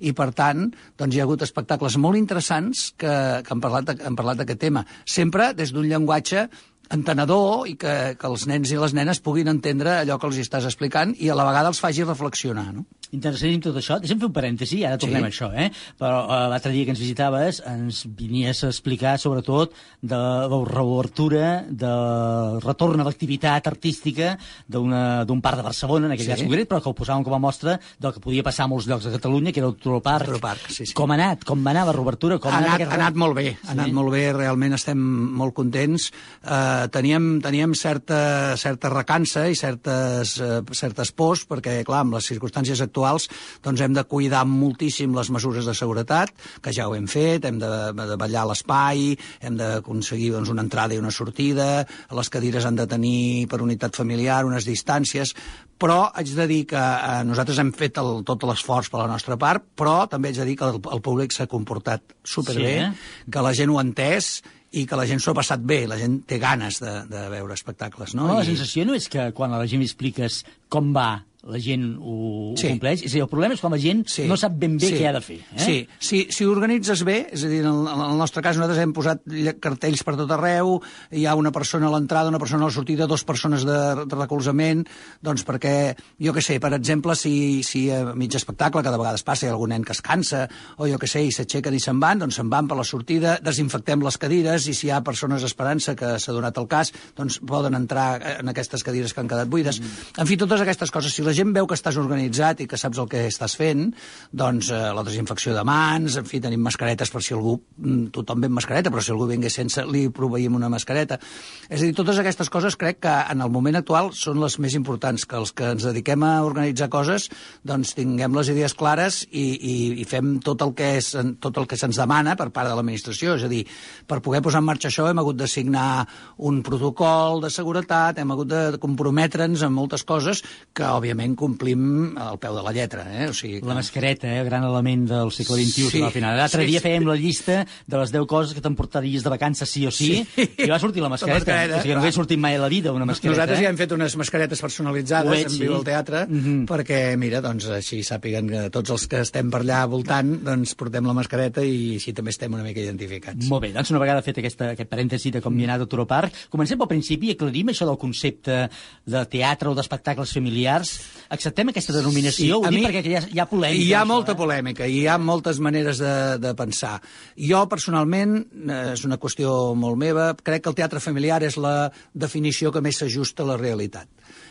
i 0.00 0.12
per 0.12 0.32
tant, 0.32 0.74
doncs 0.96 1.14
hi 1.14 1.20
ha 1.20 1.24
hagut 1.24 1.42
espectacles 1.42 1.96
molt 1.96 2.16
interessants 2.16 2.94
que, 2.96 3.42
que 3.44 3.52
han 3.52 3.60
parlat, 3.60 4.00
han 4.06 4.16
parlat 4.16 4.38
d'aquest 4.38 4.60
tema. 4.60 4.86
Sempre 5.04 5.52
des 5.54 5.72
d'un 5.72 5.86
llenguatge 5.86 6.48
entenedor 6.90 7.68
i 7.70 7.76
que, 7.80 7.94
que 8.18 8.26
els 8.26 8.46
nens 8.50 8.70
i 8.72 8.78
les 8.80 8.94
nenes 8.96 9.20
puguin 9.22 9.48
entendre 9.52 10.00
allò 10.00 10.18
que 10.18 10.26
els 10.26 10.38
estàs 10.42 10.66
explicant 10.68 11.14
i 11.18 11.30
a 11.30 11.36
la 11.38 11.44
vegada 11.46 11.70
els 11.70 11.80
faci 11.82 12.02
reflexionar, 12.04 12.72
no? 12.74 12.84
Interessantíssim 13.10 13.62
tot 13.64 13.74
això. 13.80 13.96
Deixa'm 13.98 14.20
fer 14.22 14.28
un 14.28 14.34
parèntesi, 14.34 14.84
ara 14.86 14.98
tornem 14.98 15.24
Sí. 15.24 15.26
a 15.26 15.30
això, 15.32 15.48
eh? 15.58 15.70
Però 15.98 16.18
uh, 16.28 16.48
l'altre 16.52 16.70
dia 16.70 16.84
que 16.86 16.92
ens 16.94 17.00
visitaves 17.02 17.58
ens 17.66 18.04
vinies 18.06 18.62
a 18.62 18.68
explicar 18.70 19.16
sobretot 19.18 19.72
de 20.00 20.14
la 20.16 20.60
reobertura, 20.68 21.64
del 21.68 22.60
retorn 22.62 23.00
a 23.02 23.06
l'activitat 23.08 23.66
artística 23.66 24.36
d'un 24.68 25.40
parc 25.42 25.58
de 25.58 25.66
Barcelona, 25.66 26.06
en 26.06 26.12
aquell 26.14 26.26
Sí. 26.26 26.30
cas 26.36 26.42
concret, 26.44 26.68
però 26.70 26.80
que 26.82 26.88
ho 26.90 26.94
posàvem 26.94 27.24
com 27.26 27.34
a 27.34 27.38
mostra 27.42 27.80
del 27.98 28.12
que 28.14 28.20
podia 28.22 28.42
passar 28.46 28.64
a 28.64 28.68
molts 28.68 28.86
llocs 28.86 29.04
de 29.04 29.10
Catalunya, 29.16 29.52
que 29.52 29.58
era 29.60 29.68
el 29.68 29.76
Troparc. 29.76 30.26
Troparc, 30.26 30.70
sí, 30.70 30.86
sí. 30.86 30.94
Com 30.94 31.10
ha 31.10 31.14
anat? 31.18 31.42
Com 31.44 31.64
va 31.66 31.70
anar 31.74 31.86
la 31.86 31.92
reobertura? 31.96 32.38
Com 32.38 32.52
ha, 32.54 32.58
anat, 32.62 32.86
ha 32.86 32.94
anat 32.94 33.14
molt 33.18 33.34
bé, 33.34 33.56
ha 33.66 33.72
anat 33.72 33.90
molt 33.92 34.10
bé, 34.14 34.32
realment 34.32 34.72
estem 34.78 34.98
molt 35.40 35.54
contents. 35.54 36.12
Uh, 36.44 36.79
teníem, 36.88 37.40
teníem 37.44 37.74
certa, 37.74 38.56
certa 38.56 38.88
recança 38.92 39.46
i 39.50 39.56
certes, 39.58 40.36
uh, 40.40 40.60
certes 40.76 41.12
pors, 41.12 41.44
perquè, 41.48 41.80
clar, 41.86 42.04
amb 42.04 42.16
les 42.16 42.28
circumstàncies 42.30 42.80
actuals 42.84 43.28
doncs 43.64 43.82
hem 43.84 43.94
de 43.96 44.04
cuidar 44.08 44.44
moltíssim 44.48 45.14
les 45.16 45.30
mesures 45.30 45.68
de 45.68 45.74
seguretat, 45.76 46.32
que 46.62 46.72
ja 46.72 46.88
ho 46.88 46.96
hem 46.96 47.08
fet, 47.10 47.44
hem 47.44 47.58
de, 47.60 47.70
de 47.92 48.16
vetllar 48.16 48.46
l'espai, 48.48 49.16
hem 49.44 49.56
d'aconseguir 49.60 50.32
doncs, 50.36 50.52
una 50.54 50.64
entrada 50.66 50.96
i 50.96 51.02
una 51.02 51.12
sortida, 51.14 51.86
les 52.16 52.30
cadires 52.32 52.66
han 52.66 52.78
de 52.78 52.86
tenir 52.90 53.48
per 53.50 53.60
unitat 53.64 53.98
familiar 53.98 54.44
unes 54.48 54.68
distàncies, 54.68 55.34
però 55.80 56.10
haig 56.12 56.34
de 56.36 56.46
dir 56.50 56.60
que 56.68 56.80
eh, 56.80 57.20
nosaltres 57.24 57.58
hem 57.62 57.72
fet 57.76 57.98
el, 58.02 58.20
tot 58.28 58.44
l'esforç 58.48 58.90
per 58.92 59.00
la 59.00 59.08
nostra 59.10 59.38
part, 59.40 59.64
però 59.76 60.04
també 60.10 60.30
haig 60.30 60.42
de 60.42 60.48
dir 60.50 60.56
que 60.60 60.68
el, 60.68 60.80
el 60.92 61.04
públic 61.04 61.32
s'ha 61.32 61.48
comportat 61.50 62.16
superbé, 62.20 62.58
Sí, 62.60 62.84
eh? 62.84 63.28
que 63.32 63.44
la 63.44 63.54
gent 63.56 63.72
ho 63.72 63.78
ha 63.80 63.86
entès 63.86 64.40
i 64.72 64.84
que 64.86 64.96
la 64.98 65.06
gent 65.06 65.18
s'ho 65.22 65.32
ha 65.32 65.38
passat 65.40 65.60
bé, 65.66 65.80
la 65.90 65.96
gent 65.98 66.20
té 66.30 66.38
ganes 66.38 66.78
de, 66.82 66.92
de 67.10 67.24
veure 67.32 67.54
espectacles. 67.54 68.14
No? 68.14 68.26
No, 68.28 68.36
la 68.38 68.44
I- 68.44 68.52
sensació 68.52 68.84
no 68.86 68.94
és 68.94 69.08
que 69.10 69.30
quan 69.34 69.52
a 69.52 69.58
la 69.58 69.66
gent 69.66 69.80
li 69.82 69.88
expliques 69.90 70.44
com 70.68 70.92
va, 70.94 71.24
la 71.48 71.58
gent 71.58 71.96
ho, 71.98 72.54
Sí. 72.56 72.66
ho 72.66 72.70
compleix. 72.74 73.02
És 73.06 73.12
dir, 73.12 73.22
el 73.22 73.28
problema 73.28 73.54
és 73.54 73.60
quan 73.60 73.72
la 73.72 73.78
gent 73.80 74.04
Sí. 74.08 74.26
no 74.28 74.36
sap 74.36 74.52
ben 74.58 74.76
bé 74.76 74.86
Sí. 74.86 74.94
què 74.98 75.06
ha 75.08 75.12
de 75.12 75.20
fer. 75.20 75.38
Eh? 75.56 75.58
Sí, 75.64 75.88
si, 75.98 76.26
si 76.30 76.44
organitzes 76.44 77.02
bé, 77.04 77.28
és 77.32 77.44
a 77.44 77.48
dir, 77.48 77.60
en 77.60 77.66
el, 77.70 77.86
en 77.88 78.00
el 78.10 78.18
nostre 78.18 78.42
cas 78.42 78.56
nosaltres 78.56 78.82
hem 78.82 78.92
posat 78.92 79.22
cartells 79.60 80.02
per 80.04 80.16
tot 80.16 80.30
arreu, 80.36 80.80
hi 81.10 81.24
ha 81.26 81.34
una 81.34 81.50
persona 81.52 81.88
a 81.88 81.90
l'entrada, 81.94 82.28
una 82.28 82.38
persona 82.38 82.64
a 82.64 82.66
la 82.68 82.72
sortida, 82.74 83.06
dues 83.06 83.24
persones 83.24 83.64
de, 83.64 84.04
de 84.06 84.16
recolzament, 84.16 84.84
doncs 85.22 85.44
perquè, 85.46 85.94
jo 86.20 86.32
que 86.36 86.42
sé, 86.42 86.58
per 86.60 86.72
exemple, 86.74 87.14
si, 87.16 87.62
si 87.62 87.88
a 87.90 88.12
mig 88.14 88.34
espectacle, 88.36 88.82
cada 88.82 88.98
vegada 88.98 89.16
es 89.16 89.24
passa, 89.24 89.46
hi 89.46 89.48
ha 89.48 89.52
algun 89.52 89.70
nen 89.70 89.84
que 89.84 89.92
es 89.92 90.02
cansa, 90.02 90.48
o 90.76 90.86
jo 90.86 90.98
que 90.98 91.06
sé, 91.08 91.24
i 91.24 91.32
s'aixequen 91.32 91.74
i 91.74 91.80
se'n 91.80 92.00
van, 92.00 92.18
doncs 92.18 92.36
se'n 92.36 92.50
van 92.50 92.68
per 92.68 92.76
la 92.76 92.84
sortida, 92.84 93.38
desinfectem 93.42 94.02
les 94.04 94.18
cadires, 94.18 94.66
i 94.68 94.74
si 94.74 94.88
hi 94.88 94.90
ha 94.90 95.00
persones 95.02 95.42
esperant-se 95.46 95.96
que 95.96 96.18
s'ha 96.18 96.32
donat 96.36 96.58
el 96.58 96.68
cas, 96.68 96.92
doncs 97.16 97.40
poden 97.46 97.74
entrar 97.74 98.20
en 98.40 98.48
aquestes 98.52 98.84
cadires 98.84 99.14
que 99.14 99.20
han 99.20 99.28
quedat 99.28 99.48
buides. 99.48 99.80
En 100.18 100.26
fi, 100.26 100.36
totes 100.36 100.60
aquestes 100.60 100.90
coses, 100.90 101.12
si 101.14 101.22
la 101.22 101.29
gent 101.36 101.52
veu 101.56 101.66
que 101.68 101.76
estàs 101.78 101.98
organitzat 102.00 102.62
i 102.64 102.68
que 102.70 102.78
saps 102.80 103.00
el 103.02 103.08
que 103.10 103.24
estàs 103.28 103.56
fent, 103.58 103.90
doncs 104.32 104.70
eh, 104.74 104.80
la 104.96 105.04
desinfecció 105.06 105.54
de 105.56 105.64
mans, 105.66 106.16
en 106.20 106.28
fi, 106.28 106.40
tenim 106.42 106.62
mascaretes 106.64 107.12
per 107.12 107.22
si 107.24 107.34
algú, 107.36 107.56
mm, 107.78 108.10
tothom 108.16 108.40
ve 108.40 108.50
amb 108.50 108.58
mascareta, 108.60 108.90
però 108.90 109.04
si 109.04 109.12
algú 109.14 109.28
vingués 109.30 109.56
sense, 109.60 109.84
li 109.86 110.08
proveïm 110.14 110.56
una 110.58 110.70
mascareta. 110.72 111.20
És 111.68 111.80
a 111.80 111.84
dir, 111.84 111.94
totes 111.96 112.18
aquestes 112.18 112.50
coses 112.50 112.76
crec 112.80 113.00
que 113.04 113.14
en 113.32 113.40
el 113.40 113.50
moment 113.50 113.76
actual 113.80 114.12
són 114.16 114.40
les 114.40 114.58
més 114.58 114.74
importants, 114.78 115.26
que 115.26 115.36
els 115.36 115.52
que 115.52 115.72
ens 115.74 115.86
dediquem 115.86 116.24
a 116.24 116.32
organitzar 116.46 116.88
coses, 116.90 117.28
doncs 117.66 117.94
tinguem 117.98 118.34
les 118.36 118.50
idees 118.52 118.74
clares 118.74 119.22
i, 119.30 119.44
i, 119.54 119.76
i 120.00 120.08
fem 120.08 120.38
tot 120.44 120.62
el 120.64 120.74
que 120.78 120.94
és 120.98 121.12
tot 121.40 121.58
el 121.60 121.68
que 121.68 121.76
se'ns 121.76 122.00
demana 122.00 122.36
per 122.38 122.48
part 122.54 122.70
de 122.70 122.74
l'administració. 122.74 123.36
És 123.36 123.44
a 123.44 123.50
dir, 123.52 123.64
per 124.08 124.20
poder 124.24 124.42
posar 124.42 124.62
en 124.62 124.68
marxa 124.70 124.88
això 124.88 125.06
hem 125.10 125.20
hagut 125.20 125.38
de 125.40 125.48
signar 125.50 126.06
un 126.38 126.62
protocol 126.66 127.42
de 127.44 127.50
seguretat, 127.52 128.18
hem 128.18 128.32
hagut 128.34 128.50
de 128.50 128.62
comprometre'ns 128.80 129.64
en 129.66 129.74
moltes 129.76 130.04
coses 130.08 130.42
que, 130.72 130.86
òbviament, 130.86 131.19
complim 131.36 132.16
al 132.18 132.38
peu 132.38 132.54
de 132.56 132.62
la 132.62 132.72
lletra. 132.72 133.04
Eh? 133.24 133.28
O 133.30 133.34
sigui, 133.34 133.60
que... 133.60 133.66
La 133.68 133.74
mascareta, 133.74 134.28
eh? 134.28 134.44
gran 134.44 134.64
element 134.64 135.06
del 135.08 135.30
segle 135.32 135.56
XXI. 135.64 135.72
Sí, 135.72 135.90
Sí, 135.90 136.02
al 136.02 136.12
final. 136.12 136.36
L'altre 136.38 136.64
sí, 136.64 136.70
dia 136.70 136.80
sí. 136.80 136.86
fèiem 136.88 137.06
la 137.08 137.16
llista 137.16 137.66
de 137.86 137.96
les 138.00 138.12
10 138.12 138.26
coses 138.30 138.54
que 138.54 138.60
t'emportaries 138.64 139.22
de 139.24 139.30
vacances 139.30 139.68
sí 139.70 139.86
o 139.86 139.90
sí, 139.90 140.24
Sí. 140.34 140.48
i 140.64 140.68
va 140.70 140.78
sortir 140.78 141.00
la 141.02 141.08
La 141.08 141.14
mascareta. 141.16 141.38
mascareta, 141.40 141.76
o 141.78 141.82
sigui, 141.82 141.94
no 141.94 142.00
hagués 142.00 142.14
sortit 142.14 142.38
mai 142.38 142.54
a 142.56 142.60
la 142.60 142.68
vida 142.68 142.92
una 142.92 143.04
mascareta. 143.04 143.36
Nosaltres 143.36 143.58
eh? 143.60 143.64
ja 143.64 143.70
hem 143.70 143.76
fet 143.78 143.92
unes 143.92 144.16
mascaretes 144.16 144.60
personalitzades 144.60 145.30
veig, 145.30 145.44
en 145.46 145.50
sí. 145.50 145.60
Viu 145.64 145.74
al 145.76 145.84
Teatre, 145.84 146.26
Mhm. 146.26 146.66
perquè, 146.66 147.16
mira, 147.16 147.40
doncs 147.40 147.66
així 147.68 148.02
sàpiguen 148.02 148.48
que 148.48 148.70
tots 148.70 148.90
els 148.90 149.06
que 149.06 149.20
estem 149.20 149.50
per 149.50 149.60
allà 149.62 149.86
voltant, 149.88 150.42
doncs 150.44 150.74
portem 150.74 151.04
la 151.06 151.12
mascareta 151.14 151.62
i 151.64 151.96
així 151.96 152.12
també 152.12 152.30
estem 152.30 152.52
una 152.54 152.62
mica 152.62 152.80
identificats. 152.80 153.48
Molt 153.48 153.62
bé, 153.62 153.72
doncs 153.72 153.90
una 153.90 153.98
vegada 154.00 154.22
fet 154.22 154.38
aquesta, 154.38 154.70
aquest 154.70 154.88
parèntesi 154.90 155.30
de 155.32 155.40
com 155.40 155.58
hi 155.58 155.64
ha 155.64 155.72
anat 155.72 155.80
el 155.82 155.88
Toro 155.88 156.06
Park, 156.06 156.32
comencem 156.48 156.78
pel 156.78 156.88
principi 156.88 157.28
i 157.28 157.32
aclarim 157.36 157.68
això 157.68 157.86
del 157.86 157.98
concepte 157.98 158.68
de 159.06 159.24
teatre 159.26 159.68
o 159.70 159.74
d'espectacles 159.74 160.32
familiars. 160.32 161.00
Acceptem 161.30 161.68
aquesta 161.70 161.94
denominació? 161.94 162.58
Ho 162.58 162.66
a 162.66 162.70
dic 162.72 162.80
mi- 162.80 162.86
perquè 162.88 163.02
hi 163.06 163.14
ha, 163.14 163.22
hi 163.30 163.38
ha 163.38 163.46
polèmica. 163.46 163.82
Hi 163.84 163.92
ha 163.94 164.00
això, 164.00 164.08
molta 164.10 164.32
eh? 164.34 164.38
polèmica 164.40 164.86
hi 164.90 165.04
ha 165.06 165.16
moltes 165.22 165.60
maneres 165.62 166.00
de, 166.02 166.14
de 166.42 166.54
pensar. 166.58 166.96
Jo, 167.38 167.60
personalment, 167.70 168.36
eh, 168.66 168.80
és 168.96 169.04
una 169.06 169.18
qüestió 169.22 169.52
molt 169.78 170.00
meva, 170.00 170.32
crec 170.42 170.64
que 170.64 170.72
el 170.72 170.78
teatre 170.80 171.02
familiar 171.02 171.38
és 171.46 171.56
la 171.62 171.74
definició 172.14 172.72
que 172.74 172.82
més 172.82 172.98
s'ajusta 172.98 173.46
a 173.46 173.52
la 173.52 173.60
realitat. 173.60 174.08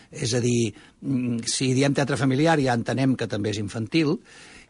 És 0.10 0.32
a 0.34 0.40
dir, 0.42 0.72
mm, 1.04 1.44
si 1.52 1.74
diem 1.76 1.94
teatre 1.94 2.18
familiar 2.18 2.56
ja 2.64 2.74
entenem 2.80 3.18
que 3.20 3.28
també 3.28 3.52
és 3.52 3.60
infantil, 3.60 4.16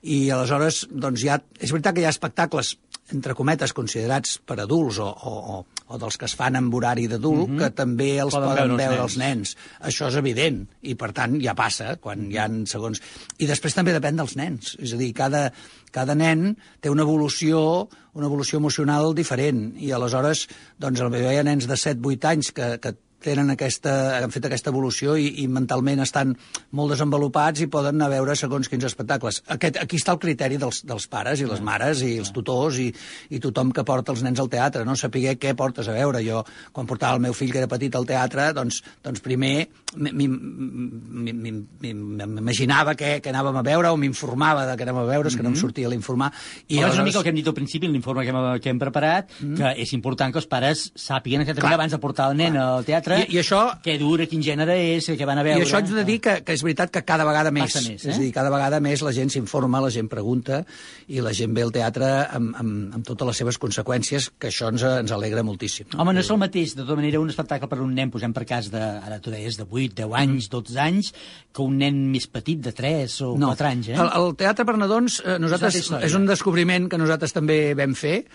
i 0.01 0.29
aleshores, 0.31 0.85
doncs 0.89 1.21
ja... 1.27 1.37
És 1.59 1.73
veritat 1.75 1.93
que 1.95 2.01
hi 2.01 2.07
ha 2.07 2.13
espectacles, 2.13 2.73
entre 3.13 3.33
cometes, 3.37 3.73
considerats 3.73 4.37
per 4.45 4.59
adults 4.61 4.99
o, 5.01 5.07
o, 5.09 5.33
o, 5.53 5.83
o 5.89 5.99
dels 6.01 6.17
que 6.19 6.27
es 6.29 6.35
fan 6.37 6.55
amb 6.59 6.73
horari 6.73 7.07
d'adult, 7.09 7.49
Mhm. 7.49 7.57
que 7.59 7.69
també 7.71 8.09
els 8.19 8.33
Poden 8.33 8.49
poden, 8.49 8.57
veure 8.57 8.73
els 8.73 8.83
veure 8.83 9.03
els 9.07 9.17
nens. 9.17 9.55
Això 9.81 10.09
és 10.09 10.15
evident, 10.15 10.67
i 10.81 10.95
per 10.95 11.11
tant 11.13 11.39
ja 11.41 11.55
passa, 11.55 11.95
quan 11.97 12.29
hi 12.31 12.37
ha 12.37 12.47
segons... 12.65 13.01
I 13.39 13.47
després 13.49 13.73
també 13.75 13.93
depèn 13.95 14.15
dels 14.19 14.35
nens, 14.35 14.75
és 14.79 14.93
a 14.93 14.97
dir, 14.97 15.13
cada, 15.13 15.51
cada 15.91 16.15
nen 16.15 16.55
té 16.81 16.89
una 16.89 17.03
evolució 17.07 17.89
una 18.19 18.25
evolució 18.25 18.57
emocional 18.57 19.13
diferent, 19.15 19.75
i 19.77 19.91
aleshores, 19.93 20.47
doncs, 20.81 20.99
potser 20.99 21.29
hi 21.31 21.37
ha 21.39 21.43
nens 21.45 21.67
de 21.69 21.77
7-8 21.77 22.25
anys 22.27 22.51
que, 22.51 22.77
que 22.81 22.95
tenen 23.23 23.49
aquesta, 23.53 23.93
han 24.23 24.31
fet 24.31 24.45
aquesta 24.47 24.71
evolució 24.73 25.15
i, 25.19 25.27
i 25.43 25.47
mentalment 25.51 25.99
estan 26.03 26.35
molt 26.75 26.93
desenvolupats 26.95 27.61
i 27.61 27.67
poden 27.71 27.95
anar 27.99 28.07
a 28.09 28.13
veure 28.17 28.35
segons 28.39 28.69
quins 28.71 28.85
espectacles. 28.87 29.41
Aquest, 29.47 29.77
aquí 29.81 29.97
està 29.99 30.13
el 30.15 30.21
criteri 30.23 30.57
dels, 30.61 30.83
dels 30.87 31.07
pares 31.11 31.41
i 31.43 31.47
les 31.49 31.61
mares 31.65 32.01
i 32.05 32.17
els 32.19 32.31
tutors 32.35 32.79
i, 32.79 32.89
i 33.29 33.39
tothom 33.43 33.71
que 33.75 33.83
porta 33.87 34.13
els 34.15 34.23
nens 34.23 34.39
al 34.39 34.49
teatre, 34.51 34.85
no? 34.87 34.95
Saber 34.99 35.35
què 35.39 35.55
portes 35.57 35.87
a 35.89 35.95
veure. 35.97 36.21
Jo, 36.25 36.43
quan 36.75 36.87
portava 36.89 37.17
el 37.19 37.23
meu 37.27 37.33
fill, 37.37 37.51
que 37.51 37.59
era 37.63 37.67
petit, 37.71 37.95
al 37.95 38.07
teatre, 38.09 38.49
doncs, 38.55 38.81
doncs 39.03 39.19
primer 39.25 39.67
m'im- 39.95 40.39
m'im- 40.39 41.65
m'im- 41.81 42.03
m'imaginava 42.29 42.93
què, 42.97 43.17
què 43.23 43.31
anàvem 43.33 43.57
a 43.59 43.63
veure 43.65 43.91
o 43.93 43.97
m'informava 43.99 44.65
de 44.69 44.75
què 44.77 44.85
anàvem 44.87 45.03
a 45.07 45.11
veure, 45.11 45.29
és 45.31 45.35
que 45.37 45.43
no 45.45 45.49
em 45.53 45.57
sortia 45.59 45.87
a 45.87 45.91
l'informar. 45.93 46.31
I 46.67 46.79
és 46.83 46.93
una 46.95 47.03
mica 47.07 47.19
el 47.19 47.25
que 47.25 47.31
hem 47.33 47.39
dit 47.39 47.47
al 47.49 47.55
principi, 47.57 47.87
l'informe 47.89 48.23
que, 48.27 48.33
hem, 48.33 48.59
que 48.63 48.69
hem 48.73 48.79
preparat, 48.81 49.31
que 49.57 49.73
és 49.83 49.93
important 49.97 50.31
que 50.33 50.39
els 50.41 50.47
pares 50.51 50.85
sàpiguen 50.95 51.41
exactament 51.45 51.69
Clar. 51.69 51.79
abans 51.79 51.95
de 51.95 51.99
portar 52.03 52.29
el 52.31 52.37
nen 52.37 52.57
al 52.59 52.85
teatre 52.85 53.08
I- 53.17 53.33
i 53.33 53.39
això- 53.41 53.79
què 53.81 53.97
dura, 53.97 54.25
quin 54.29 54.41
gènere 54.45 54.75
és, 54.95 55.07
què 55.09 55.25
van 55.25 55.37
a 55.39 55.43
veure. 55.43 55.59
I 55.59 55.65
això 55.65 55.77
haig 55.79 55.89
de 55.89 56.03
dir 56.05 56.19
que, 56.21 56.43
que 56.45 56.53
és 56.53 56.61
veritat 56.63 56.91
que 56.91 57.01
cada 57.03 57.25
vegada 57.25 57.49
més, 57.51 57.73
Passa 57.73 57.81
més, 57.89 58.05
eh? 58.05 58.09
és 58.11 58.17
a 58.17 58.19
dir, 58.19 58.31
cada 58.33 58.49
vegada 58.53 58.79
més 58.79 59.01
la 59.01 59.11
gent 59.11 59.29
s'informa, 59.33 59.81
la 59.81 59.89
gent 59.89 60.07
pregunta 60.07 60.63
i 61.07 61.19
la 61.21 61.33
gent 61.33 61.53
ve 61.55 61.61
al 61.65 61.71
teatre 61.71 62.05
amb, 62.29 62.53
amb, 62.55 62.93
amb 62.99 63.05
totes 63.07 63.27
les 63.27 63.37
seves 63.37 63.57
conseqüències, 63.57 64.29
que 64.37 64.47
això 64.51 64.69
ens, 64.69 64.83
ens 64.83 65.11
alegra 65.11 65.41
moltíssim. 65.43 65.87
Home, 65.97 66.13
no 66.13 66.19
és 66.19 66.29
el 66.29 66.37
mateix, 66.37 66.75
de 66.75 66.83
tota 66.83 66.95
manera, 66.95 67.19
un 67.19 67.29
espectacle 67.29 67.67
per 67.67 67.79
un 67.81 67.93
nen, 67.95 68.11
posem 68.11 68.33
per 68.33 68.45
cas 68.45 68.69
de, 68.69 68.79
ara 68.79 69.19
tu 69.19 69.31
deies, 69.31 69.57
de 69.57 69.63
8, 69.69 69.95
10 70.03 70.13
anys, 70.13 70.49
12 70.49 70.77
anys, 70.79 71.13
que 71.53 71.61
un 71.61 71.77
nen 71.77 72.11
més 72.11 72.27
petit, 72.27 72.59
de 72.61 72.71
3 72.71 73.21
o 73.25 73.33
4 73.35 73.67
anys, 73.67 73.89
eh? 73.89 73.95
El, 73.99 74.09
el 74.21 74.35
Teatre 74.35 74.65
per 74.65 74.77
Nadons, 74.77 75.21
eh, 75.25 75.37
nosaltres, 75.39 75.75
És 75.75 75.89
és 75.91 76.13
un 76.15 76.25
descobriment 76.25 76.87
que 76.89 76.97
nosaltres 76.97 77.33
també 77.33 77.73
vam 77.75 77.95
fer, 77.95 78.25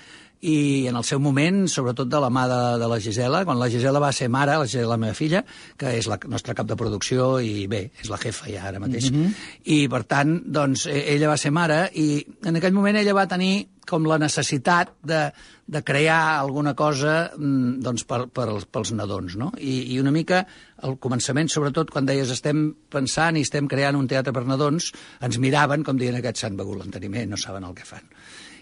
i 0.45 0.87
en 0.91 0.99
el 0.99 1.05
seu 1.09 1.21
moment, 1.25 1.65
sobretot 1.73 2.11
de 2.11 2.21
la 2.21 2.29
mà 2.33 2.45
de, 2.51 2.61
de 2.83 2.89
la 2.91 3.01
Gisela, 3.01 3.45
quan 3.49 3.61
la 3.61 3.71
Gisela 3.73 4.03
va 4.03 4.13
ser 4.13 4.29
mare, 4.33 4.59
la 4.61 4.69
Gisela, 4.69 4.93
la 4.93 5.01
meva 5.01 5.17
filla, 5.17 5.45
que 5.81 5.95
és 5.99 6.09
la 6.11 6.19
nostra 6.29 6.57
cap 6.59 6.69
de 6.69 6.77
producció 6.77 7.39
i 7.41 7.65
bé, 7.71 7.87
és 8.03 8.11
la 8.13 8.21
jefa 8.21 8.51
ja 8.53 8.67
ara 8.69 8.83
mateix. 8.83 9.11
Mm 9.11 9.23
-hmm. 9.25 9.33
I 9.65 9.79
per 9.89 10.05
tant, 10.05 10.43
doncs, 10.45 10.87
e- 10.87 11.15
ella 11.15 11.29
va 11.29 11.37
ser 11.37 11.51
mare 11.51 11.91
i 11.95 12.27
en 12.45 12.57
aquell 12.57 12.77
moment 12.77 12.97
ella 12.97 13.15
va 13.15 13.27
tenir 13.27 13.69
com 13.89 14.07
la 14.09 14.19
necessitat 14.19 14.95
de, 15.03 15.33
de 15.67 15.83
crear 15.83 16.39
alguna 16.41 16.75
cosa 16.75 17.33
mm, 17.37 17.81
doncs, 17.85 18.05
per, 18.05 18.29
per, 18.29 18.49
pels 18.71 18.93
nadons, 18.93 19.37
no? 19.37 19.53
I, 19.59 19.95
I 19.95 20.01
una 20.01 20.13
mica 20.15 20.47
al 20.85 20.99
començament, 21.01 21.49
sobretot 21.49 21.91
quan 21.91 22.09
deies 22.09 22.31
estem 22.31 22.75
pensant 22.93 23.37
i 23.37 23.45
estem 23.45 23.69
creant 23.69 23.97
un 23.97 24.09
teatre 24.09 24.33
per 24.33 24.45
nadons, 24.49 24.93
ens 25.25 25.39
miraven 25.39 25.85
com 25.85 26.01
dient 26.01 26.17
aquests 26.21 26.45
s'han 26.45 26.57
begut 26.57 26.81
l'enteniment, 26.81 27.31
no 27.31 27.41
saben 27.41 27.65
el 27.65 27.77
que 27.77 27.89
fan. 27.89 28.05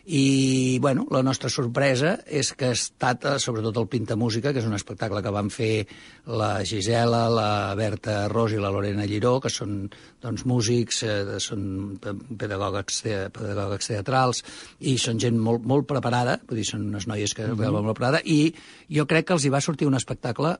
I, 0.04 0.78
bueno, 0.80 1.06
la 1.14 1.22
nostra 1.22 1.48
sorpresa 1.48 2.16
és 2.26 2.52
que 2.58 2.72
ha 2.72 2.74
estat, 2.74 3.24
eh, 3.24 3.38
sobretot, 3.38 3.76
el 3.78 3.86
Pinta 3.86 4.16
Música, 4.16 4.52
que 4.52 4.58
és 4.58 4.66
un 4.66 4.74
espectacle 4.74 5.22
que 5.22 5.30
van 5.30 5.50
fer 5.50 5.86
la 6.26 6.64
Gisela, 6.66 7.28
la 7.30 7.74
Berta 7.78 8.26
Ros 8.28 8.52
i 8.52 8.58
la 8.58 8.72
Lorena 8.74 9.06
Lliró, 9.06 9.36
que 9.40 9.50
són 9.50 9.88
doncs, 10.20 10.44
músics, 10.44 11.02
eh, 11.06 11.38
són 11.38 11.98
pe- 12.02 12.16
pedagògics, 12.36 13.02
te- 13.02 13.30
pedagògics 13.30 13.86
teatrals, 13.94 14.42
i 14.80 14.98
són 14.98 15.20
gent 15.22 15.38
molt, 15.38 15.62
molt 15.62 15.86
preparada, 15.86 16.40
vull 16.48 16.58
dir, 16.58 16.66
són 16.66 16.88
unes 16.88 17.06
noies 17.06 17.34
que 17.34 17.46
mm 17.46 17.54
-hmm. 17.56 17.70
molt 17.70 17.84
preparada, 17.94 18.20
i 18.24 18.52
jo 18.90 19.06
crec 19.06 19.26
que 19.26 19.34
els 19.34 19.44
hi 19.44 19.50
va 19.50 19.60
sortir 19.60 19.86
un 19.86 19.94
espectacle, 19.94 20.58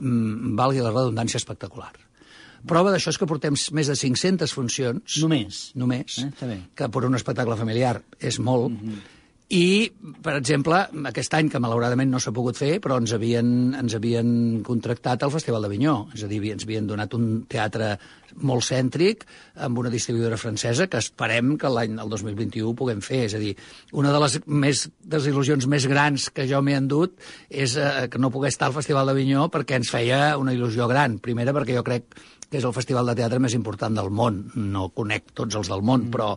mm, 0.00 0.54
valgui 0.54 0.80
la 0.80 0.90
redundància, 0.92 1.38
espectacular. 1.38 2.05
Prova 2.66 2.94
d'això 2.94 3.12
és 3.14 3.18
que 3.20 3.28
portem 3.30 3.56
més 3.72 3.90
de 3.90 3.96
500 3.96 4.54
funcions. 4.56 5.18
Només? 5.22 5.60
Només. 5.78 6.22
Eh. 6.24 6.62
Que 6.74 6.88
per 6.92 7.04
un 7.06 7.18
espectacle 7.18 7.58
familiar 7.58 8.00
és 8.18 8.38
molt. 8.38 8.72
Mm 8.72 8.88
-hmm. 8.88 9.12
I, 9.46 9.92
per 10.26 10.32
exemple, 10.34 10.80
aquest 11.06 11.34
any, 11.38 11.46
que 11.46 11.60
malauradament 11.62 12.10
no 12.10 12.18
s'ha 12.18 12.32
pogut 12.34 12.56
fer, 12.58 12.80
però 12.82 12.96
ens 12.98 13.12
havien, 13.14 13.76
ens 13.78 13.94
havien 13.94 14.28
contractat 14.66 15.22
al 15.22 15.30
Festival 15.30 15.62
d'Avinyó. 15.62 16.08
És 16.16 16.24
a 16.26 16.30
dir, 16.30 16.40
ens 16.50 16.64
havien 16.66 16.88
donat 16.88 17.14
un 17.14 17.44
teatre 17.46 17.92
molt 18.42 18.66
cèntric 18.66 19.22
amb 19.62 19.78
una 19.78 19.92
distribuïdora 19.92 20.36
francesa 20.36 20.88
que 20.90 20.98
esperem 20.98 21.54
que 21.62 21.70
l'any 21.70 21.94
el 21.94 22.10
2021 22.10 22.72
ho 22.72 22.74
puguem 22.74 22.98
fer. 23.06 23.22
És 23.28 23.36
a 23.38 23.42
dir, 23.42 23.54
una 23.94 24.10
de 24.10 24.24
les 24.24 24.40
més 24.46 24.88
desil·lusions 25.14 25.70
més 25.70 25.86
grans 25.86 26.26
que 26.34 26.48
jo 26.50 26.58
m'he 26.58 26.74
endut 26.74 27.14
és 27.46 27.76
eh, 27.78 28.08
que 28.10 28.18
no 28.18 28.32
pogués 28.34 28.56
estar 28.56 28.72
al 28.72 28.74
Festival 28.74 29.06
d'Avinyó 29.06 29.46
perquè 29.54 29.78
ens 29.78 29.94
feia 29.94 30.34
una 30.42 30.58
il·lusió 30.58 30.90
gran. 30.90 31.20
Primera, 31.22 31.54
perquè 31.54 31.78
jo 31.78 31.86
crec 31.86 32.18
que 32.50 32.60
és 32.60 32.66
el 32.66 32.74
festival 32.76 33.08
de 33.10 33.16
teatre 33.18 33.40
més 33.42 33.54
important 33.58 33.96
del 33.96 34.10
món. 34.14 34.38
No 34.54 34.88
conec 34.94 35.32
tots 35.36 35.58
els 35.58 35.70
del 35.70 35.82
món, 35.86 36.06
mm. 36.06 36.12
però, 36.14 36.28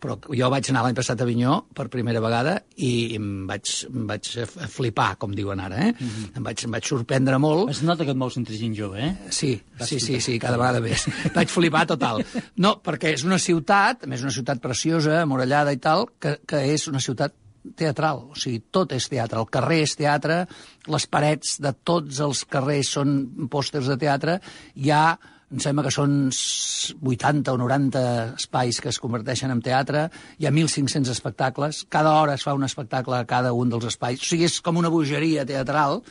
però 0.00 0.16
jo 0.32 0.50
vaig 0.52 0.70
anar 0.72 0.84
l'any 0.86 0.96
passat 0.96 1.20
a 1.20 1.26
Avinyó 1.26 1.58
per 1.76 1.88
primera 1.92 2.22
vegada 2.24 2.56
i 2.84 2.92
em 3.18 3.46
vaig, 3.48 3.72
em 3.88 4.06
vaig 4.08 4.30
flipar, 4.72 5.10
com 5.20 5.34
diuen 5.36 5.60
ara. 5.60 5.80
Eh? 5.88 5.92
Mm 5.92 6.08
-hmm. 6.08 6.36
em, 6.36 6.42
vaig, 6.48 6.64
em 6.64 6.76
vaig 6.78 6.88
sorprendre 6.88 7.38
molt. 7.38 7.70
Es 7.70 7.82
nota 7.82 8.04
que 8.04 8.10
et 8.10 8.16
mous 8.16 8.36
entre 8.36 8.56
gent 8.56 8.76
jove, 8.76 9.00
eh? 9.00 9.16
Sí, 9.30 9.60
sí, 9.80 10.00
sí, 10.00 10.20
sí, 10.20 10.38
cada 10.38 10.56
vegada 10.56 10.80
més. 10.80 11.06
Vaig 11.34 11.48
flipar 11.48 11.86
total. 11.86 12.24
No, 12.56 12.80
perquè 12.82 13.12
és 13.14 13.24
una 13.24 13.38
ciutat, 13.38 14.06
més 14.06 14.22
una 14.22 14.30
ciutat 14.30 14.60
preciosa, 14.60 15.22
amurallada 15.22 15.72
i 15.72 15.76
tal, 15.76 16.08
que, 16.18 16.40
que 16.46 16.56
és 16.72 16.88
una 16.88 17.00
ciutat 17.00 17.34
teatral, 17.76 18.28
o 18.30 18.36
sigui, 18.38 18.62
tot 18.70 18.92
és 18.96 19.08
teatre, 19.10 19.40
el 19.40 19.50
carrer 19.52 19.82
és 19.84 19.96
teatre, 19.98 20.46
les 20.86 21.06
parets 21.10 21.58
de 21.60 21.72
tots 21.84 22.20
els 22.24 22.44
carrers 22.48 22.94
són 22.98 23.48
pòsters 23.50 23.90
de 23.92 23.98
teatre, 24.00 24.38
hi 24.76 24.92
ha 24.94 25.18
em 25.48 25.60
sembla 25.64 25.84
que 25.86 25.92
són 25.94 26.16
80 26.28 27.54
o 27.54 27.60
90 27.60 28.00
espais 28.36 28.80
que 28.84 28.90
es 28.92 28.98
converteixen 29.00 29.52
en 29.54 29.62
teatre, 29.64 30.08
hi 30.38 30.48
ha 30.48 30.52
1.500 30.52 31.12
espectacles, 31.14 31.84
cada 31.88 32.12
hora 32.20 32.34
es 32.36 32.44
fa 32.44 32.56
un 32.56 32.66
espectacle 32.66 33.16
a 33.16 33.28
cada 33.28 33.54
un 33.56 33.72
dels 33.72 33.88
espais, 33.88 34.20
o 34.20 34.28
sigui, 34.28 34.48
és 34.48 34.60
com 34.64 34.80
una 34.80 34.92
bogeria 34.92 35.46
teatral, 35.48 36.02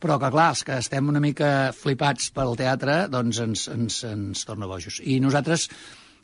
però 0.00 0.16
que, 0.18 0.30
clar, 0.32 0.48
els 0.54 0.64
que 0.64 0.78
estem 0.80 1.08
una 1.12 1.20
mica 1.22 1.70
flipats 1.76 2.30
pel 2.34 2.56
teatre, 2.58 3.04
doncs 3.12 3.40
ens, 3.44 3.66
ens, 3.70 4.02
ens 4.08 4.46
torna 4.48 4.68
bojos. 4.70 4.98
I 5.04 5.20
nosaltres 5.20 5.68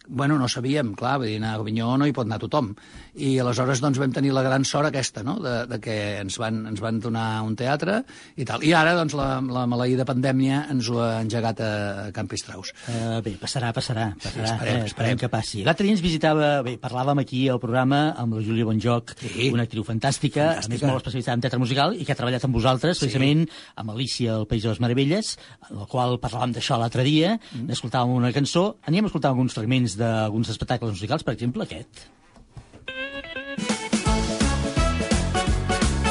bueno, 0.09 0.39
no 0.39 0.49
sabíem, 0.49 0.95
clar, 0.99 1.17
vull 1.21 1.31
dir, 1.31 1.39
anar 1.41 1.55
a 1.57 1.61
Avinyó 1.61 1.97
no 1.99 2.07
hi 2.07 2.15
pot 2.17 2.29
anar 2.29 2.39
tothom. 2.43 2.73
I 3.17 3.39
aleshores 3.41 3.81
doncs, 3.81 3.99
vam 3.99 4.13
tenir 4.13 4.33
la 4.37 4.45
gran 4.45 4.65
sort 4.69 4.91
aquesta, 4.91 5.23
no?, 5.27 5.39
de, 5.43 5.55
de 5.71 5.81
que 5.83 5.97
ens 6.21 6.37
van, 6.41 6.63
ens 6.71 6.83
van 6.83 7.01
donar 7.01 7.43
un 7.47 7.57
teatre 7.57 8.03
i 8.37 8.45
tal. 8.49 8.65
I 8.67 8.75
ara, 8.77 8.95
doncs, 8.99 9.17
la, 9.19 9.41
la 9.41 9.67
maleïda 9.71 10.07
pandèmia 10.09 10.67
ens 10.73 10.91
ho 10.93 11.01
ha 11.03 11.21
engegat 11.23 11.63
a 11.65 11.71
Campistraus. 12.17 12.73
Uh, 12.87 13.21
bé, 13.25 13.37
passarà, 13.41 13.73
passarà. 13.77 14.11
passarà 14.23 14.47
Sí, 14.47 14.53
esperem, 14.53 14.81
eh, 14.83 14.91
esperem 14.91 15.21
que 15.21 15.33
passi. 15.33 15.65
L'altre 15.67 15.89
dia 15.89 15.97
ens 15.97 16.05
visitava, 16.05 16.51
bé, 16.67 16.77
parlàvem 16.83 17.23
aquí 17.25 17.47
al 17.53 17.61
programa 17.63 18.11
amb 18.17 18.37
la 18.39 18.45
Júlia 18.45 18.69
Bonjoc, 18.69 19.17
sí. 19.21 19.51
una 19.53 19.67
actriu 19.67 19.85
fantàstica, 19.87 20.53
fantàstica, 20.53 20.67
a 20.67 20.73
més 20.73 20.85
molt 20.85 21.03
especialitzada 21.03 21.37
en 21.39 21.45
teatre 21.45 21.61
musical 21.61 21.97
i 21.97 22.05
que 22.05 22.15
ha 22.15 22.19
treballat 22.19 22.45
amb 22.47 22.57
vosaltres, 22.57 22.99
Sí. 22.99 23.07
precisament 23.07 23.47
amb 23.77 23.91
Alicia, 23.91 24.37
el 24.37 24.47
País 24.47 24.63
de 24.63 24.71
les 24.71 24.81
Meravelles, 24.81 25.39
en 25.71 25.81
la 25.81 25.87
qual 25.87 26.19
parlàvem 26.21 26.53
d'això 26.53 26.79
l'altre 26.79 27.05
dia, 27.05 27.39
mm. 27.39 27.71
escoltàvem 27.71 28.15
una 28.15 28.33
cançó, 28.33 28.77
aníem 28.87 29.05
a 29.05 29.09
escoltar 29.09 29.31
alguns 29.31 29.55
fragments 29.55 29.96
d'alguns 30.01 30.51
espectacles 30.53 30.95
musicals, 30.97 31.25
per 31.27 31.35
exemple 31.37 31.67
aquest. 31.67 32.07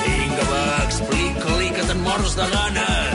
Vinga, 0.02 0.46
va, 0.52 0.64
explica-li 0.86 1.70
que 1.78 1.84
te'n 1.92 2.02
mors 2.08 2.32
de 2.40 2.46
ganes. 2.54 3.15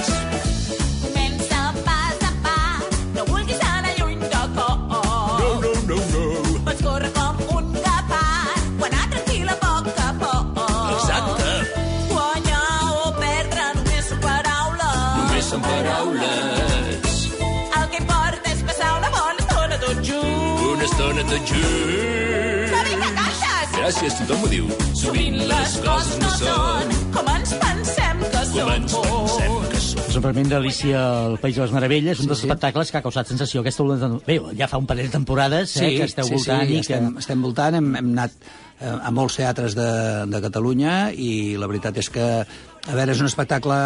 Tot 21.31 21.47
junts. 21.47 22.71
Sabia 22.73 22.97
que 22.99 23.11
cantes! 23.15 23.75
Gràcies, 23.77 24.15
tothom 24.19 24.41
ho 24.43 24.49
diu. 24.51 24.71
Sovint 24.99 25.37
les 25.47 25.75
coses 25.85 26.17
no 26.19 26.31
són 26.41 26.95
com 27.15 27.29
ens 27.31 27.53
pensem 27.61 28.25
que 28.25 28.41
són. 28.49 28.57
Com 28.57 28.73
ens 28.75 28.97
pensem 28.97 29.59
que 29.71 29.83
són. 29.85 30.01
És 30.11 30.17
un 30.19 30.25
fragment 30.25 30.49
d'Alicia, 30.51 31.03
el 31.29 31.37
País 31.39 31.55
de 31.55 31.63
les 31.63 31.75
Meravelles, 31.77 32.23
un 32.25 32.33
dels 32.33 32.43
espectacles 32.43 32.91
que 32.91 32.99
ha 32.99 33.03
causat 33.05 33.31
sensació 33.31 33.63
aquesta 33.63 33.87
volta... 33.87 34.09
Bé, 34.27 34.41
ja 34.59 34.67
fa 34.73 34.81
un 34.83 34.89
parell 34.91 35.07
de 35.07 35.15
temporades 35.15 35.77
eh, 35.79 35.93
que 36.01 36.09
esteu 36.11 36.27
sí, 36.27 36.35
voltant 36.35 36.65
sí, 36.67 36.73
i 36.73 36.81
que... 36.81 36.83
estem, 36.99 37.07
estem 37.23 37.45
voltant, 37.47 37.79
hem, 37.79 37.93
hem 38.01 38.11
anat 38.17 38.35
eh, 38.41 38.91
a 38.91 39.15
molts 39.15 39.39
teatres 39.39 39.79
de, 39.79 39.87
de 40.35 40.43
Catalunya 40.49 40.97
i 41.15 41.31
la 41.63 41.71
veritat 41.71 42.03
és 42.03 42.11
que, 42.11 42.27
a 42.43 42.99
veure, 42.99 43.15
és 43.15 43.23
un 43.23 43.31
espectacle 43.31 43.79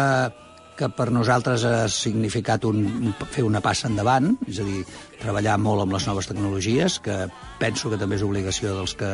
que 0.77 0.89
per 0.91 1.09
nosaltres 1.13 1.63
ha 1.67 1.87
significat 1.91 2.65
un, 2.67 3.13
fer 3.31 3.45
una 3.47 3.61
passa 3.63 3.89
endavant, 3.89 4.33
és 4.49 4.59
a 4.59 4.67
dir, 4.67 4.83
treballar 5.21 5.57
molt 5.61 5.85
amb 5.85 5.95
les 5.95 6.05
noves 6.09 6.29
tecnologies, 6.29 6.99
que 7.03 7.25
penso 7.61 7.91
que 7.91 7.99
també 8.01 8.19
és 8.19 8.25
obligació 8.27 8.75
dels 8.77 8.95
que, 8.99 9.11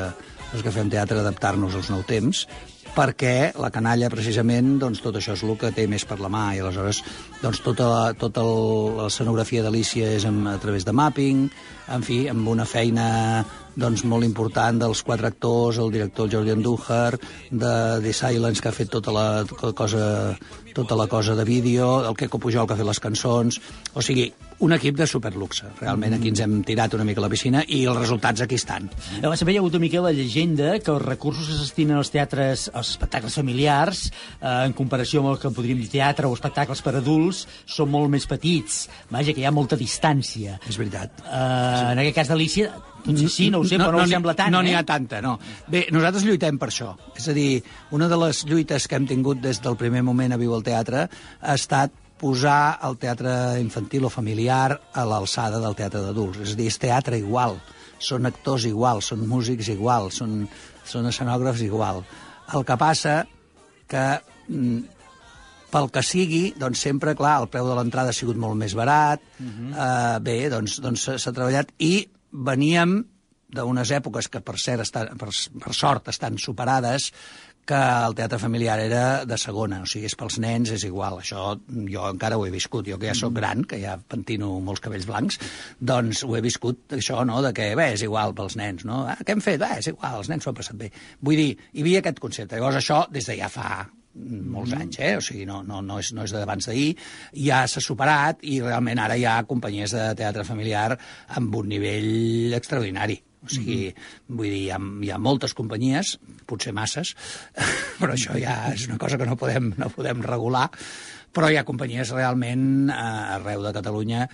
dels 0.52 0.66
que 0.66 0.76
fem 0.76 0.92
teatre 0.92 1.22
adaptar-nos 1.22 1.78
als 1.78 1.92
nous 1.94 2.08
temps, 2.10 2.46
perquè 2.96 3.54
la 3.62 3.70
canalla, 3.72 4.10
precisament, 4.12 4.74
doncs, 4.82 5.00
tot 5.04 5.16
això 5.16 5.36
és 5.38 5.44
el 5.48 5.56
que 5.60 5.72
té 5.76 5.86
més 5.88 6.04
per 6.08 6.20
la 6.20 6.32
mà, 6.32 6.50
i 6.56 6.62
aleshores 6.62 7.02
doncs, 7.42 7.62
tota, 7.64 7.88
la, 7.88 8.02
tota 8.20 8.44
l'escenografia 8.44 9.64
d'Alícia 9.64 10.12
és 10.18 10.28
amb, 10.28 10.50
a 10.52 10.58
través 10.62 10.88
de 10.88 10.96
mapping, 10.96 11.46
en 11.92 12.06
fi, 12.08 12.26
amb 12.32 12.48
una 12.52 12.68
feina 12.68 13.08
doncs, 13.76 14.04
molt 14.04 14.28
important 14.28 14.82
dels 14.82 15.04
quatre 15.08 15.30
actors, 15.32 15.80
el 15.80 15.92
director 15.94 16.30
Jordi 16.32 16.54
Andújar, 16.54 17.18
de 17.50 17.74
The 18.04 18.14
Silence, 18.14 18.62
que 18.62 18.70
ha 18.72 18.76
fet 18.76 18.92
tota 18.92 19.14
la 19.16 19.46
cosa, 19.76 20.38
tota 20.76 20.96
la 21.00 21.08
cosa 21.08 21.36
de 21.36 21.46
vídeo, 21.48 22.02
el 22.08 22.16
Queco 22.16 22.40
Pujol, 22.40 22.68
que 22.68 22.76
ha 22.76 22.82
fet 22.82 22.88
les 22.88 23.04
cançons... 23.04 23.62
O 23.94 24.02
sigui, 24.02 24.32
un 24.62 24.74
equip 24.76 24.98
de 24.98 25.08
superluxe. 25.10 25.72
Realment 25.80 26.14
aquí 26.16 26.30
ens 26.32 26.42
hem 26.44 26.60
tirat 26.66 26.94
una 26.94 27.06
mica 27.08 27.22
a 27.22 27.26
la 27.26 27.30
piscina 27.32 27.64
i 27.68 27.82
els 27.90 27.98
resultats 27.98 28.44
aquí 28.46 28.60
estan. 28.60 28.90
Llavors, 29.20 29.42
també 29.42 29.56
hi 29.56 29.58
ha 29.58 29.64
hagut 29.64 29.78
una 29.78 29.84
mica 29.84 30.04
la 30.06 30.14
llegenda 30.14 30.76
que 30.80 30.94
els 30.94 31.02
recursos 31.02 31.50
que 31.50 31.58
s'estinen 31.58 31.98
als 31.98 32.14
teatres, 32.14 32.68
als 32.74 32.94
espectacles 32.94 33.40
familiars, 33.42 34.04
eh, 34.38 34.54
en 34.68 34.76
comparació 34.78 35.24
amb 35.24 35.34
el 35.34 35.42
que 35.42 35.54
podríem 35.56 35.82
dir 35.82 35.90
teatre 35.96 36.30
o 36.30 36.38
espectacles 36.38 36.84
per 36.86 36.94
adults, 37.00 37.48
són 37.66 37.90
molt 37.90 38.14
més 38.14 38.30
petits. 38.30 38.86
Vaja, 39.10 39.34
que 39.34 39.42
hi 39.42 39.50
ha 39.50 39.56
molta 39.56 39.80
distància. 39.80 40.60
És 40.70 40.78
veritat. 40.78 41.26
Eh, 41.26 41.92
en 41.92 42.04
aquest 42.04 42.20
cas 42.22 42.30
d'Alicia, 42.30 42.70
potser 43.02 43.32
sí, 43.34 43.50
no 43.50 43.64
ho 43.64 43.66
sé, 43.66 43.80
però 43.82 43.98
no, 43.98 44.04
no 44.06 44.10
sembla 44.14 44.36
tant, 44.38 44.54
No 44.54 44.62
n'hi 44.62 44.76
eh? 44.76 44.78
ha 44.78 44.86
tanta, 44.86 45.24
no. 45.26 45.38
Bé, 45.72 45.88
nosaltres 45.90 46.28
lluitem 46.28 46.62
per 46.62 46.70
això. 46.70 46.94
És 47.18 47.28
a 47.32 47.34
dir, 47.34 47.64
una 47.98 48.08
de 48.12 48.22
les 48.28 48.46
lluites 48.46 48.86
que 48.88 49.00
hem 49.00 49.10
tingut 49.10 49.42
des 49.42 49.62
del 49.64 49.80
primer 49.80 50.06
moment 50.06 50.38
a 50.38 50.40
Viu 50.42 50.54
al 50.54 50.62
Teatre 50.66 51.08
ha 51.08 51.58
estat 51.58 51.98
posar 52.22 52.78
el 52.86 52.98
teatre 53.02 53.34
infantil 53.62 54.06
o 54.06 54.14
familiar 54.14 54.78
a 54.94 55.06
l'alçada 55.10 55.60
del 55.64 55.76
teatre 55.78 56.04
d'adults. 56.06 56.44
És 56.46 56.54
a 56.54 56.60
dir, 56.60 56.70
és 56.70 56.80
teatre 56.82 57.18
igual, 57.18 57.58
són 58.02 58.30
actors 58.30 58.68
igual, 58.70 59.02
són 59.02 59.26
músics 59.30 59.72
igual, 59.74 60.12
són, 60.14 60.46
són 60.86 61.10
escenògrafs 61.10 61.66
igual. 61.66 62.04
El 62.54 62.66
que 62.68 62.78
passa 62.78 63.22
que 63.92 64.06
mm, 64.48 65.02
pel 65.72 65.88
que 65.94 66.04
sigui, 66.04 66.44
doncs 66.60 66.84
sempre, 66.84 67.16
clar, 67.18 67.40
el 67.42 67.50
preu 67.52 67.70
de 67.70 67.78
l'entrada 67.78 68.12
ha 68.12 68.18
sigut 68.18 68.40
molt 68.40 68.60
més 68.60 68.76
barat, 68.78 69.22
uh 69.40 69.46
-huh. 69.46 69.72
eh, 69.72 70.20
bé, 70.20 70.38
doncs 70.50 70.80
doncs 70.84 71.04
s'ha 71.04 71.18
s'ha 71.18 71.32
treballat 71.32 71.72
i 71.80 72.10
veníem 72.32 73.06
d'unes 73.52 73.92
èpoques 73.92 74.30
que, 74.32 74.40
per 74.40 74.58
cert, 74.60 74.82
estan, 74.82 75.18
per, 75.20 75.30
per 75.64 75.74
sort, 75.76 76.08
estan 76.08 76.38
superades, 76.38 77.12
que 77.68 77.78
el 77.78 78.16
teatre 78.18 78.40
familiar 78.42 78.80
era 78.82 79.04
de 79.26 79.38
segona, 79.40 79.82
o 79.86 79.90
sigui, 79.90 80.10
és 80.10 80.18
pels 80.18 80.40
nens, 80.44 80.74
és 80.76 80.86
igual. 80.88 81.20
Això 81.22 81.54
jo 81.70 82.08
encara 82.10 82.40
ho 82.40 82.46
he 82.48 82.52
viscut, 82.54 82.88
jo 82.90 83.00
que 83.00 83.12
ja 83.12 83.16
sóc 83.18 83.36
gran, 83.38 83.64
que 83.68 83.80
ja 83.82 83.96
pentino 84.02 84.54
molts 84.66 84.84
cabells 84.84 85.08
blancs, 85.10 85.40
doncs 85.80 86.26
ho 86.28 86.36
he 86.38 86.44
viscut, 86.44 86.84
això, 86.98 87.22
no?, 87.28 87.40
de 87.46 87.54
que, 87.58 87.72
bé, 87.78 87.92
és 87.96 88.06
igual 88.08 88.36
pels 88.38 88.58
nens, 88.60 88.86
no? 88.88 89.06
Ah, 89.12 89.18
què 89.22 89.36
hem 89.36 89.46
fet? 89.46 89.62
Bé, 89.62 89.78
és 89.80 89.92
igual, 89.94 90.20
els 90.20 90.32
nens 90.32 90.44
s'ho 90.44 90.54
han 90.54 90.60
passat 90.60 90.78
bé. 90.80 90.92
Vull 91.22 91.40
dir, 91.40 91.50
hi 91.72 91.86
havia 91.86 92.04
aquest 92.04 92.22
concepte. 92.24 92.58
Llavors 92.58 92.82
això, 92.82 93.06
des 93.14 93.30
de 93.30 93.40
ja 93.40 93.50
fa 93.52 93.72
molts 94.14 94.74
anys, 94.76 95.00
eh? 95.00 95.16
o 95.18 95.24
sigui, 95.24 95.46
no, 95.48 95.62
no, 95.64 95.80
no 95.86 96.00
és, 96.02 96.12
no 96.16 96.26
és 96.28 96.34
d'abans 96.36 96.68
d'ahir, 96.68 96.90
ja 97.48 97.64
s'ha 97.72 97.84
superat 97.84 98.44
i 98.44 98.60
realment 98.60 99.00
ara 99.00 99.16
hi 99.16 99.26
ha 99.26 99.42
companyies 99.48 99.96
de 99.96 100.08
teatre 100.20 100.44
familiar 100.48 100.90
amb 101.40 101.56
un 101.62 101.72
nivell 101.72 102.58
extraordinari. 102.58 103.22
O 103.42 103.50
sigui, 103.50 103.90
mm 103.90 103.94
-hmm. 103.94 104.36
vull 104.38 104.50
dir, 104.50 104.60
hi 104.64 104.70
ha, 104.70 104.78
hi 104.78 105.10
ha 105.12 105.18
moltes 105.18 105.54
companyies, 105.58 106.18
potser 106.46 106.74
masses, 106.74 107.16
però 108.00 108.14
això 108.14 108.38
ja 108.38 108.74
és 108.74 108.88
una 108.88 108.98
cosa 109.02 109.18
que 109.18 109.26
no 109.26 109.36
podem, 109.36 109.74
no 109.78 109.90
podem 109.90 110.22
regular, 110.22 110.70
però 111.32 111.50
hi 111.52 111.58
ha 111.60 111.64
companyies 111.68 112.12
realment 112.16 112.90
eh, 112.92 112.96
arreu 113.38 113.64
de 113.64 113.72
Catalunya. 113.76 114.26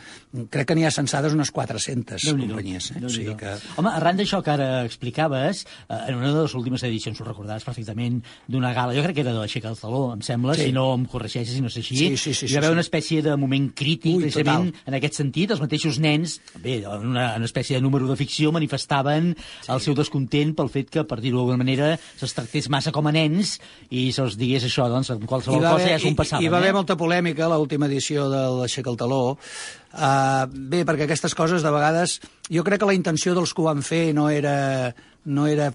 Crec 0.49 0.67
que 0.71 0.75
n'hi 0.77 0.85
ha 0.87 0.91
censades 0.93 1.33
unes 1.35 1.51
400 1.53 2.23
Déu-n'hi-do, 2.25 2.55
companyies. 2.55 2.91
Eh? 2.95 3.01
O 3.05 3.09
sigui 3.13 3.35
que... 3.37 3.53
Home, 3.77 3.91
arran 3.93 4.17
d'això 4.17 4.41
que 4.45 4.53
ara 4.53 4.69
explicaves, 4.85 5.63
eh, 5.89 5.99
en 6.09 6.15
una 6.17 6.33
de 6.33 6.41
les 6.45 6.55
últimes 6.57 6.83
edicions, 6.87 7.19
ho 7.21 7.27
recordaves 7.27 7.65
perfectament, 7.67 8.21
d'una 8.47 8.73
gala, 8.73 8.95
jo 8.97 9.03
crec 9.05 9.19
que 9.19 9.23
era 9.25 9.33
de 9.35 9.39
l'Aixeca 9.43 9.69
del 9.71 9.77
Taló, 9.79 10.03
em 10.15 10.21
sembla, 10.25 10.55
Sí. 10.57 10.69
si 10.69 10.71
no 10.73 10.87
em 10.95 11.05
corregeixes, 11.05 11.53
si 11.55 11.61
no 11.61 11.67
és 11.71 11.77
així, 11.77 11.97
Sí, 11.97 12.17
sí, 12.17 12.33
sí, 12.33 12.45
hi 12.47 12.53
va 12.53 12.59
haver 12.65 12.69
sí. 12.71 12.77
una 12.79 12.85
espècie 12.85 13.21
de 13.21 13.35
moment 13.37 13.69
crític, 13.73 14.15
Ui, 14.17 14.23
precisament, 14.27 14.71
total. 14.73 14.87
en 14.87 14.97
aquest 14.99 15.13
sentit, 15.21 15.51
els 15.51 15.61
mateixos 15.61 15.99
nens, 15.99 16.39
bé, 16.63 16.79
en 16.83 17.07
una, 17.13 17.35
una 17.37 17.45
espècie 17.45 17.77
de 17.77 17.81
número 17.81 18.07
de 18.07 18.15
ficció, 18.17 18.51
manifestaven 18.51 19.35
sí. 19.37 19.71
el 19.71 19.81
seu 19.81 19.93
descontent 19.97 20.55
pel 20.57 20.69
fet 20.73 20.89
que, 20.89 21.03
per 21.07 21.19
dir-ho 21.21 21.37
d'alguna 21.43 21.61
manera, 21.61 21.93
se'ls 22.17 22.33
tractés 22.33 22.69
massa 22.73 22.91
com 22.91 23.05
a 23.07 23.13
nens 23.13 23.59
i 23.89 24.09
se'ls 24.15 24.37
digués 24.37 24.65
això, 24.65 24.89
doncs, 24.89 25.09
en 25.13 25.25
qualsevol 25.29 25.61
cosa 25.61 25.87
ja 25.87 25.99
s'ho 25.99 26.13
passaven. 26.17 26.45
hi 26.45 26.49
va 26.51 26.57
haver 26.57 26.73
eh? 26.73 26.77
Molta 26.87 27.03
polèmica 27.03 27.49
l'última 27.51 27.89
edició 27.89 28.29
de 28.31 28.41
l'Aixeca 28.61 28.87
el 28.87 28.95
Taló. 28.95 29.35
Uh, 29.91 30.47
bé, 30.71 30.85
perquè 30.87 31.03
aquestes 31.03 31.33
coses, 31.35 31.59
de 31.59 31.71
vegades, 31.73 32.21
jo 32.47 32.63
crec 32.63 32.79
que 32.79 32.87
la 32.87 32.95
intenció 32.95 33.33
dels 33.35 33.51
que 33.51 33.59
ho 33.59 33.65
van 33.65 33.83
fer 33.83 34.13
no 34.15 34.29
era, 34.31 34.93
no 35.25 35.49
era 35.51 35.73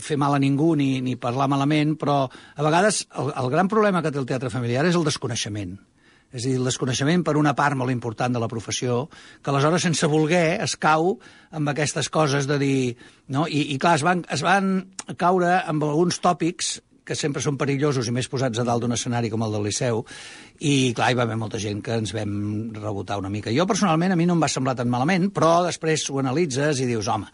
fer 0.00 0.16
mal 0.16 0.32
a 0.32 0.40
ningú 0.40 0.72
ni, 0.80 1.02
ni 1.04 1.18
parlar 1.20 1.50
malament, 1.52 1.92
però 2.00 2.22
a 2.24 2.64
vegades 2.64 3.02
el, 3.20 3.34
el 3.36 3.52
gran 3.52 3.68
problema 3.68 4.00
que 4.00 4.08
té 4.08 4.16
el 4.16 4.24
teatre 4.24 4.48
familiar 4.48 4.86
és 4.88 4.96
el 4.96 5.04
desconeixement. 5.04 5.76
És 6.32 6.46
a 6.46 6.48
dir, 6.48 6.56
el 6.56 6.72
desconeixement 6.72 7.26
per 7.26 7.36
una 7.36 7.52
part 7.58 7.76
molt 7.76 7.92
important 7.92 8.32
de 8.32 8.40
la 8.40 8.48
professió, 8.48 9.10
que 9.44 9.52
aleshores, 9.52 9.84
sense 9.84 10.08
voler, 10.08 10.62
es 10.64 10.78
cau 10.80 11.18
amb 11.52 11.68
aquestes 11.68 12.08
coses 12.08 12.48
de 12.48 12.56
dir... 12.56 12.78
No? 13.28 13.44
I, 13.44 13.74
I 13.74 13.80
clar, 13.82 13.98
es 14.00 14.06
van, 14.06 14.24
es 14.32 14.40
van 14.46 14.78
caure 15.20 15.58
amb 15.58 15.84
alguns 15.84 16.22
tòpics 16.24 16.78
que 17.10 17.18
sempre 17.18 17.42
són 17.42 17.58
perillosos 17.58 18.06
i 18.06 18.14
més 18.14 18.30
posats 18.30 18.62
a 18.62 18.66
dalt 18.66 18.84
d'un 18.86 18.94
escenari 18.94 19.32
com 19.32 19.42
el 19.42 19.56
del 19.56 19.66
Liceu, 19.66 20.04
i 20.62 20.94
clar, 20.94 21.10
hi 21.10 21.18
va 21.18 21.26
haver 21.26 21.38
molta 21.40 21.58
gent 21.58 21.82
que 21.82 21.98
ens 21.98 22.14
vam 22.14 22.32
rebotar 22.78 23.18
una 23.18 23.32
mica. 23.32 23.50
Jo, 23.54 23.66
personalment, 23.66 24.14
a 24.14 24.18
mi 24.20 24.28
no 24.30 24.38
em 24.38 24.44
va 24.46 24.50
semblar 24.52 24.76
tan 24.78 24.90
malament, 24.92 25.30
però 25.34 25.58
després 25.66 26.06
ho 26.10 26.20
analitzes 26.22 26.84
i 26.84 26.86
dius, 26.86 27.10
home, 27.10 27.26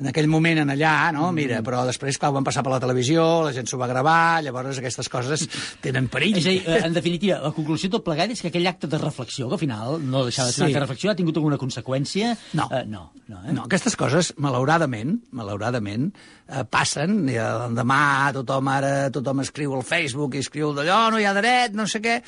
en 0.00 0.08
aquell 0.08 0.26
moment 0.32 0.58
en 0.62 0.70
allà, 0.72 1.12
no? 1.12 1.26
Mira, 1.36 1.60
però 1.62 1.82
després, 1.86 2.16
clar, 2.18 2.30
ho 2.32 2.36
van 2.38 2.44
passar 2.46 2.62
per 2.64 2.72
la 2.72 2.80
televisió, 2.80 3.44
la 3.44 3.52
gent 3.52 3.68
s'ho 3.68 3.78
va 3.80 3.86
gravar, 3.90 4.40
llavors 4.42 4.78
aquestes 4.80 5.08
coses 5.12 5.46
tenen 5.84 6.08
perill. 6.08 6.38
És 6.40 6.46
a 6.46 6.54
dir, 6.54 6.62
eh, 6.66 6.80
en 6.86 6.94
definitiva, 6.96 7.38
la 7.44 7.52
conclusió 7.52 7.90
tot 7.92 8.04
plegat 8.06 8.30
és 8.32 8.40
que 8.40 8.48
aquell 8.48 8.66
acte 8.70 8.88
de 8.88 8.98
reflexió, 8.98 9.48
que 9.48 9.58
al 9.58 9.62
final 9.62 9.98
no 10.02 10.24
deixava 10.24 10.48
de 10.48 10.52
ser 10.54 10.60
Sí. 10.60 10.62
un 10.62 10.68
acte 10.70 10.78
de 10.80 10.84
reflexió, 10.86 11.10
ha 11.10 11.14
tingut 11.16 11.36
alguna 11.36 11.58
conseqüència? 11.58 12.36
No. 12.54 12.68
Eh, 12.72 12.84
no, 12.86 13.12
no, 13.28 13.42
eh? 13.44 13.52
No, 13.52 13.64
aquestes 13.68 13.96
coses, 13.96 14.32
malauradament, 14.38 15.20
malauradament, 15.32 16.10
eh, 16.48 16.64
passen, 16.64 17.28
i 17.28 17.34
demà 17.76 18.32
tothom 18.32 18.68
ara, 18.72 19.10
tothom 19.12 19.40
escriu 19.44 19.74
al 19.76 19.82
Facebook 19.84 20.34
i 20.34 20.38
escriu 20.38 20.72
d'allò, 20.74 21.10
no 21.10 21.18
hi 21.20 21.24
ha 21.28 21.34
dret, 21.36 21.74
no 21.76 21.86
sé 21.86 22.00
què, 22.00 22.22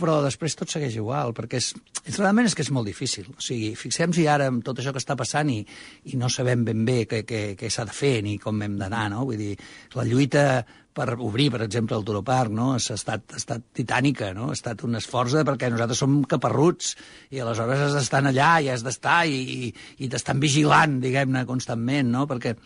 però 0.00 0.18
després 0.24 0.56
tot 0.58 0.72
segueix 0.72 0.96
igual, 0.98 1.34
perquè 1.36 1.60
és, 1.60 1.70
és 2.04 2.18
realment 2.18 2.48
és 2.48 2.56
que 2.56 2.64
és 2.64 2.72
molt 2.74 2.88
difícil. 2.88 3.28
O 3.36 3.44
sigui, 3.44 3.74
fixem-hi 3.78 4.26
ara 4.30 4.48
amb 4.50 4.64
tot 4.66 4.80
això 4.80 4.94
que 4.96 5.02
està 5.02 5.16
passant 5.20 5.52
i, 5.52 5.60
i 6.10 6.18
no 6.20 6.30
sabem 6.32 6.64
ben 6.66 6.84
bé 6.88 7.04
què, 7.10 7.22
què, 7.28 7.42
què 7.60 7.70
s'ha 7.70 7.86
de 7.88 7.96
fer 7.96 8.18
ni 8.26 8.38
com 8.42 8.62
hem 8.64 8.78
d'anar, 8.80 9.08
no? 9.12 9.26
Vull 9.28 9.40
dir, 9.40 9.54
la 9.94 10.06
lluita 10.08 10.44
per 10.90 11.14
obrir, 11.22 11.48
per 11.54 11.62
exemple, 11.64 11.96
el 11.96 12.04
Turoparc, 12.04 12.52
no? 12.52 12.72
Ha 12.74 12.80
estat, 12.80 13.22
ha 13.30 13.38
estat 13.38 13.62
titànica, 13.76 14.32
no? 14.36 14.50
Ha 14.50 14.56
estat 14.56 14.82
un 14.86 14.98
esforç 14.98 15.36
de, 15.38 15.44
perquè 15.46 15.70
nosaltres 15.70 16.02
som 16.02 16.18
caparruts 16.28 16.96
i 17.30 17.40
aleshores 17.40 17.86
has 17.86 17.96
d'estar 17.96 18.24
allà 18.26 18.52
i 18.60 18.70
has 18.72 18.82
d'estar 18.86 19.22
i, 19.30 19.40
i, 19.68 19.72
i 20.02 20.10
t'estan 20.10 20.42
vigilant, 20.42 20.98
diguem-ne, 21.04 21.46
constantment, 21.48 22.10
no? 22.10 22.26
Perquè 22.30 22.56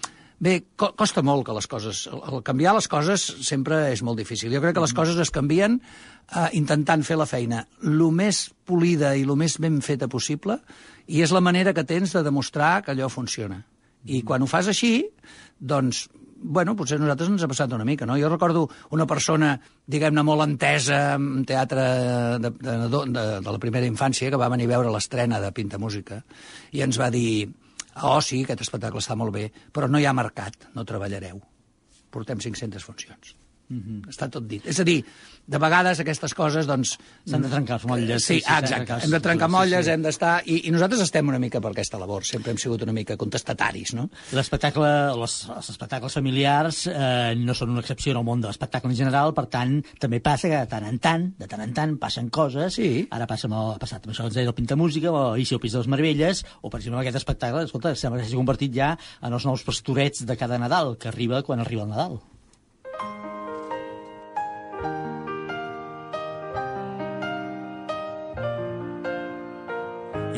Bé, 0.43 0.57
co 0.77 0.91
costa 0.99 1.23
molt 1.23 1.47
que 1.47 1.55
les 1.55 1.69
coses... 1.71 2.05
El, 2.11 2.41
canviar 2.47 2.75
les 2.75 2.89
coses 2.91 3.23
sempre 3.47 3.85
és 3.93 4.03
molt 4.03 4.19
difícil. 4.19 4.53
Jo 4.53 4.63
crec 4.65 4.75
que 4.77 4.83
les 4.85 4.95
coses 4.97 5.19
es 5.23 5.31
canvien 5.35 5.79
eh, 5.79 6.49
intentant 6.59 7.05
fer 7.07 7.19
la 7.21 7.29
feina 7.31 7.65
el 7.85 8.03
més 8.11 8.49
polida 8.67 9.15
i 9.15 9.23
el 9.23 9.37
més 9.39 9.57
ben 9.63 9.79
feta 9.85 10.11
possible 10.11 10.59
i 11.07 11.23
és 11.23 11.33
la 11.35 11.45
manera 11.45 11.75
que 11.77 11.87
tens 11.87 12.17
de 12.17 12.25
demostrar 12.27 12.83
que 12.83 12.93
allò 12.95 13.09
funciona. 13.13 13.63
I 14.05 14.21
quan 14.27 14.43
ho 14.43 14.49
fas 14.51 14.69
així, 14.69 15.07
doncs, 15.57 16.09
bueno, 16.45 16.75
potser 16.77 16.99
a 16.99 17.01
nosaltres 17.01 17.31
ens 17.31 17.45
ha 17.45 17.49
passat 17.49 17.73
una 17.73 17.87
mica, 17.89 18.05
no? 18.05 18.19
Jo 18.21 18.29
recordo 18.29 18.67
una 18.93 19.07
persona, 19.09 19.55
diguem-ne, 19.89 20.25
molt 20.27 20.45
entesa 20.45 21.15
en 21.17 21.45
teatre 21.49 21.85
de, 22.43 22.51
de, 22.51 22.75
de, 22.93 23.27
de 23.41 23.49
la 23.49 23.61
primera 23.63 23.89
infància, 23.89 24.29
que 24.31 24.41
va 24.41 24.51
venir 24.53 24.69
a 24.69 24.75
veure 24.75 24.93
l'estrena 24.93 25.41
de 25.41 25.53
Pinta 25.57 25.81
Música, 25.81 26.21
i 26.73 26.85
ens 26.85 27.01
va 27.01 27.09
dir 27.15 27.49
oh, 28.03 28.21
sí, 28.25 28.43
aquest 28.43 28.65
espectacle 28.67 29.03
està 29.03 29.17
molt 29.19 29.35
bé, 29.35 29.49
però 29.73 29.89
no 29.91 30.01
hi 30.01 30.07
ha 30.09 30.17
mercat, 30.17 30.71
no 30.75 30.87
treballareu. 30.89 31.41
Portem 32.15 32.43
500 32.43 32.87
funcions. 32.87 33.35
Mm 33.69 33.81
-hmm. 33.81 34.09
Està 34.11 34.29
tot 34.31 34.47
dit. 34.47 34.67
És 34.67 34.81
a 34.81 34.85
dir, 34.85 35.05
de 35.47 35.59
vegades 35.59 36.01
aquestes 36.01 36.35
coses, 36.35 36.67
doncs... 36.67 36.99
S'han 37.29 37.43
de 37.45 37.49
trencar 37.49 37.77
els 37.77 37.85
motlles. 37.89 38.25
Sí, 38.25 38.35
sí, 38.35 38.41
sí, 38.41 38.55
exacte. 38.59 38.99
Hem 39.05 39.11
de 39.11 39.21
trencar 39.21 39.49
motlles, 39.49 39.85
sí, 39.85 39.91
sí. 39.91 39.91
hem 39.91 40.03
d'estar... 40.03 40.43
I, 40.47 40.69
I 40.69 40.73
nosaltres 40.73 41.01
estem 41.05 41.29
una 41.29 41.39
mica 41.39 41.61
per 41.61 41.71
aquesta 41.71 41.99
labor. 41.99 42.25
Sempre 42.25 42.53
hem 42.53 42.59
sigut 42.59 42.83
una 42.83 42.93
mica 42.93 43.17
contestataris, 43.17 43.95
no? 43.95 44.09
L'espectacle, 44.33 44.91
els, 45.13 45.37
els 45.57 45.71
espectacles 45.71 46.13
familiars 46.13 46.87
eh, 46.87 47.35
no 47.37 47.55
són 47.55 47.71
una 47.71 47.81
excepció 47.81 48.13
en 48.13 48.19
el 48.19 48.25
món 48.25 48.41
de 48.41 48.49
l'espectacle 48.49 48.91
en 48.91 48.97
general, 48.97 49.35
per 49.35 49.47
tant, 49.53 49.81
també 50.01 50.21
passa 50.21 50.49
que 50.49 50.59
de 50.59 50.67
tant 50.67 50.89
en 50.89 50.99
tant, 50.99 51.33
de 51.39 51.47
tant 51.47 51.61
en 51.61 51.73
tant, 51.77 51.97
passen 51.99 52.29
coses. 52.29 52.75
Sí. 52.75 53.07
Ara 53.11 53.29
passa 53.31 53.49
amb 53.49 53.59
el, 53.61 53.73
ha 53.77 53.81
passat 53.81 54.05
amb 54.05 54.15
això 54.15 54.29
ens 54.29 54.35
deia 54.35 54.49
el 54.49 54.57
Pintamúsica, 54.57 55.13
o 55.13 55.33
Alicia 55.33 55.57
al 55.57 55.65
Pis 55.65 55.73
de 55.73 55.79
les 55.79 55.89
Meravelles, 55.89 56.45
o, 56.63 56.71
per 56.71 56.81
exemple, 56.81 57.01
aquest 57.01 57.17
espectacle, 57.17 57.65
escolta, 57.65 57.95
sembla 57.95 58.21
que 58.21 58.29
s'ha 58.29 58.37
convertit 58.37 58.73
ja 58.75 58.95
en 59.23 59.33
els 59.33 59.45
nous 59.45 59.65
pastorets 59.65 60.25
de 60.25 60.37
cada 60.37 60.59
Nadal, 60.59 60.97
que 60.97 61.09
arriba 61.09 61.43
quan 61.43 61.61
arriba 61.61 61.85
el 61.85 61.93
Nadal. 61.93 62.23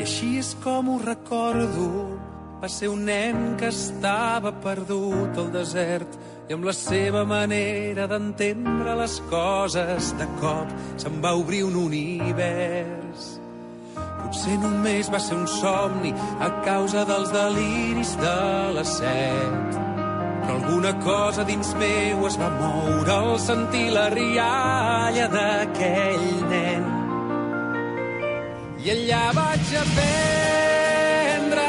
Així 0.07 0.37
és 0.39 0.53
com 0.63 0.87
ho 0.87 0.97
recordo. 1.03 1.87
Va 2.61 2.69
ser 2.71 2.87
un 2.89 3.03
nen 3.05 3.57
que 3.59 3.67
estava 3.73 4.53
perdut 4.63 5.35
al 5.41 5.49
desert 5.53 6.15
i 6.47 6.55
amb 6.55 6.63
la 6.65 6.73
seva 6.73 7.25
manera 7.27 8.07
d'entendre 8.07 8.95
les 9.01 9.17
coses 9.29 10.13
de 10.17 10.27
cop 10.39 10.71
se'n 11.03 11.19
va 11.25 11.35
obrir 11.41 11.65
un 11.67 11.75
univers. 11.83 13.27
Potser 14.21 14.55
només 14.63 15.11
va 15.11 15.19
ser 15.19 15.35
un 15.41 15.45
somni 15.57 16.15
a 16.39 16.49
causa 16.63 17.03
dels 17.11 17.33
deliris 17.35 18.15
de 18.23 18.39
les 18.79 18.97
set. 19.03 19.79
Però 20.47 20.55
alguna 20.55 20.95
cosa 21.03 21.43
dins 21.43 21.75
meu 21.83 22.27
es 22.31 22.39
va 22.39 22.53
moure 22.61 23.17
al 23.17 23.33
sentir 23.43 23.89
la 23.91 24.07
rialla 24.15 25.27
d'aquell 25.35 26.29
nen. 26.47 26.86
I 28.87 28.91
allà 28.91 29.23
vaig 29.35 29.71
aprendre 29.81 31.63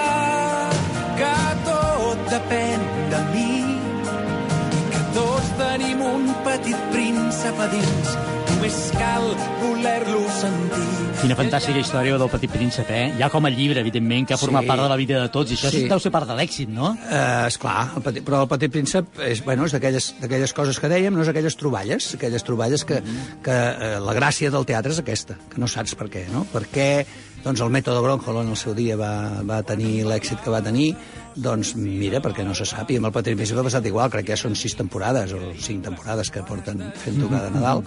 que 1.19 1.31
tot 1.67 2.21
depèn 2.31 2.85
de 3.11 3.23
mi 3.33 3.57
i 3.65 4.85
que 4.93 5.03
tots 5.17 5.49
tenim 5.59 6.05
un 6.13 6.31
petit 6.47 6.87
príncep 6.95 7.59
a 7.67 7.69
dins. 7.75 8.15
Només 8.53 8.79
cal 9.01 9.27
voler-lo 9.65 10.23
sentir. 10.39 10.98
Quina 11.19 11.35
fantàstica 11.35 11.81
història 11.83 12.15
del 12.21 12.29
Petit 12.31 12.53
Príncep, 12.53 12.91
eh? 12.95 13.07
Ja 13.19 13.27
com 13.33 13.45
a 13.45 13.51
llibre, 13.51 13.81
evidentment, 13.83 14.27
que 14.29 14.35
ha 14.35 14.39
format 14.39 14.63
Sí. 14.63 14.69
part 14.69 14.83
de 14.83 14.89
la 14.89 14.97
vida 14.97 15.21
de 15.21 15.29
tots, 15.29 15.51
i 15.51 15.55
això 15.57 15.71
Sí. 15.71 15.89
deu 15.89 15.99
ser 15.99 16.13
part 16.13 16.29
de 16.29 16.35
l'èxit, 16.35 16.69
no? 16.69 16.97
Eh, 17.11 17.47
esclar, 17.49 17.91
el 17.97 18.03
petit, 18.03 18.25
però 18.25 18.43
el 18.43 18.49
Petit 18.49 18.71
Príncep 18.71 19.19
és, 19.27 19.45
bueno, 19.45 19.65
és 19.65 19.73
d'aquelles 19.73 20.53
coses 20.55 20.79
que 20.79 20.89
dèiem, 20.89 21.13
no 21.13 21.23
és 21.23 21.29
aquelles 21.29 21.57
troballes, 21.57 22.15
aquelles 22.15 22.45
troballes 22.45 22.85
que, 22.85 23.03
que 23.43 23.51
eh, 23.51 23.99
la 24.01 24.15
gràcia 24.15 24.49
del 24.51 24.65
teatre 24.65 24.93
és 24.93 24.99
aquesta, 25.01 25.35
que 25.51 25.59
no 25.59 25.67
saps 25.67 25.97
per 25.97 26.09
què, 26.09 26.29
no? 26.31 26.45
Per 26.53 26.63
què 26.69 27.05
doncs, 27.43 27.61
el 27.61 27.71
mètode 27.71 28.01
Broncolon 28.01 28.45
en 28.47 28.51
el 28.51 28.57
seu 28.57 28.75
dia 28.75 28.97
va, 28.97 29.43
va 29.43 29.63
tenir 29.65 30.05
l'èxit 30.05 30.41
que 30.43 30.51
va 30.51 30.63
tenir, 30.63 30.95
doncs 31.39 31.75
mira, 31.79 32.19
perquè 32.25 32.43
no 32.47 32.55
se 32.59 32.67
sap. 32.67 32.91
I 32.91 32.97
amb 32.99 33.09
el 33.09 33.13
Patri 33.15 33.35
Musical 33.39 33.61
ha 33.63 33.67
passat 33.69 33.87
igual, 33.87 34.11
crec 34.11 34.27
que 34.27 34.35
ja 34.35 34.41
són 34.41 34.57
sis 34.59 34.75
temporades 34.79 35.33
o 35.37 35.39
cinc 35.63 35.85
temporades 35.87 36.31
que 36.35 36.43
porten 36.47 36.83
fent-ho 36.99 37.29
cada 37.31 37.51
Nadal. 37.55 37.85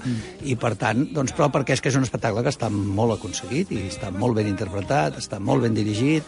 I 0.48 0.56
per 0.56 0.74
tant, 0.80 1.04
doncs, 1.14 1.34
però 1.36 1.50
perquè 1.52 1.76
és 1.76 1.82
que 1.84 1.92
és 1.92 1.98
un 2.00 2.08
espectacle 2.08 2.44
que 2.46 2.54
està 2.54 2.70
molt 2.72 3.18
aconseguit 3.18 3.72
i 3.76 3.84
està 3.90 4.12
molt 4.16 4.38
ben 4.40 4.48
interpretat, 4.48 5.18
està 5.20 5.40
molt 5.44 5.66
ben 5.68 5.76
dirigit 5.76 6.24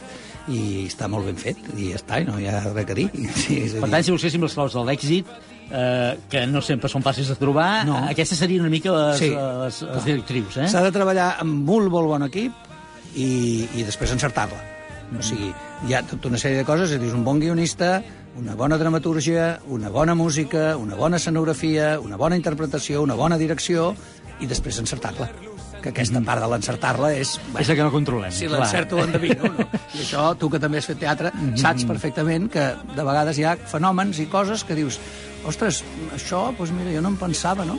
i 0.52 0.84
està 0.90 1.08
molt 1.08 1.26
ben 1.30 1.40
fet. 1.40 1.58
I 1.78 1.94
ja 1.94 2.02
està, 2.02 2.20
i 2.20 2.28
no 2.28 2.36
hi 2.42 2.50
ha 2.52 2.60
res 2.74 2.90
a 2.92 3.00
dir. 3.00 3.08
Sí, 3.46 3.62
és 3.64 3.78
a 3.78 3.80
Per 3.80 3.88
dir- 3.88 3.96
tant, 3.96 4.04
si 4.04 4.12
busquéssim 4.18 4.44
les 4.44 4.54
claus 4.60 4.76
de 4.76 4.84
l'èxit, 4.90 5.32
eh, 5.72 6.12
que 6.30 6.44
no 6.52 6.62
sempre 6.62 6.90
són 6.92 7.02
fàcils 7.06 7.32
de 7.32 7.38
trobar, 7.40 7.86
No. 7.88 8.02
aquestes 8.12 8.38
serien 8.44 8.62
una 8.68 8.70
mica 8.74 8.92
les, 8.92 9.18
Sí. 9.24 9.32
les, 9.32 9.82
les 9.94 10.06
directrius, 10.12 10.58
eh? 10.58 10.68
S'ha 10.68 10.84
de 10.84 10.92
treballar 10.92 11.38
amb 11.40 11.64
molt, 11.72 11.88
molt 11.90 12.08
bon 12.18 12.28
equip 12.28 12.52
i, 13.16 13.68
i 13.80 13.84
després 13.88 14.12
encertar-la. 14.12 14.73
O 15.20 15.24
sigui, 15.26 15.52
hi 15.88 15.94
ha 15.94 16.04
tota 16.08 16.30
una 16.32 16.40
sèrie 16.42 16.62
de 16.62 16.68
coses, 16.68 16.92
és 16.92 17.02
dir, 17.02 17.12
un 17.14 17.24
bon 17.26 17.40
guionista, 17.42 18.02
una 18.40 18.56
bona 18.58 18.80
dramatúrgia, 18.82 19.60
una 19.70 19.92
bona 19.94 20.16
música, 20.18 20.74
una 20.78 20.98
bona 20.98 21.20
escenografia, 21.22 22.00
una 22.02 22.18
bona 22.18 22.38
interpretació, 22.40 23.04
una 23.06 23.18
bona 23.20 23.38
direcció, 23.38 23.92
i 24.42 24.50
després 24.50 24.80
encertar-la. 24.82 25.30
Que 25.84 25.92
aquesta 25.92 26.22
part 26.24 26.40
de 26.40 26.48
l'encertar-la 26.48 27.12
és... 27.14 27.36
És 27.60 27.70
la 27.70 27.76
que 27.76 27.84
no 27.84 27.92
controlem, 27.92 28.32
Si 28.32 28.48
l'encerto, 28.48 28.98
l'endevino. 29.02 29.52
No? 29.52 29.68
I 29.94 30.00
això, 30.06 30.30
tu 30.40 30.50
que 30.50 30.62
també 30.64 30.80
has 30.80 30.88
fet 30.88 31.02
teatre, 31.04 31.34
saps 31.60 31.84
perfectament 31.90 32.48
que 32.54 32.70
de 32.96 33.04
vegades 33.04 33.38
hi 33.38 33.46
ha 33.46 33.58
fenòmens 33.70 34.22
i 34.24 34.30
coses 34.32 34.64
que 34.64 34.80
dius 34.80 35.00
ostres, 35.50 35.82
això, 36.16 36.46
doncs 36.58 36.74
mira, 36.76 36.92
jo 36.96 37.02
no 37.04 37.14
em 37.14 37.18
pensava, 37.20 37.66
no? 37.68 37.78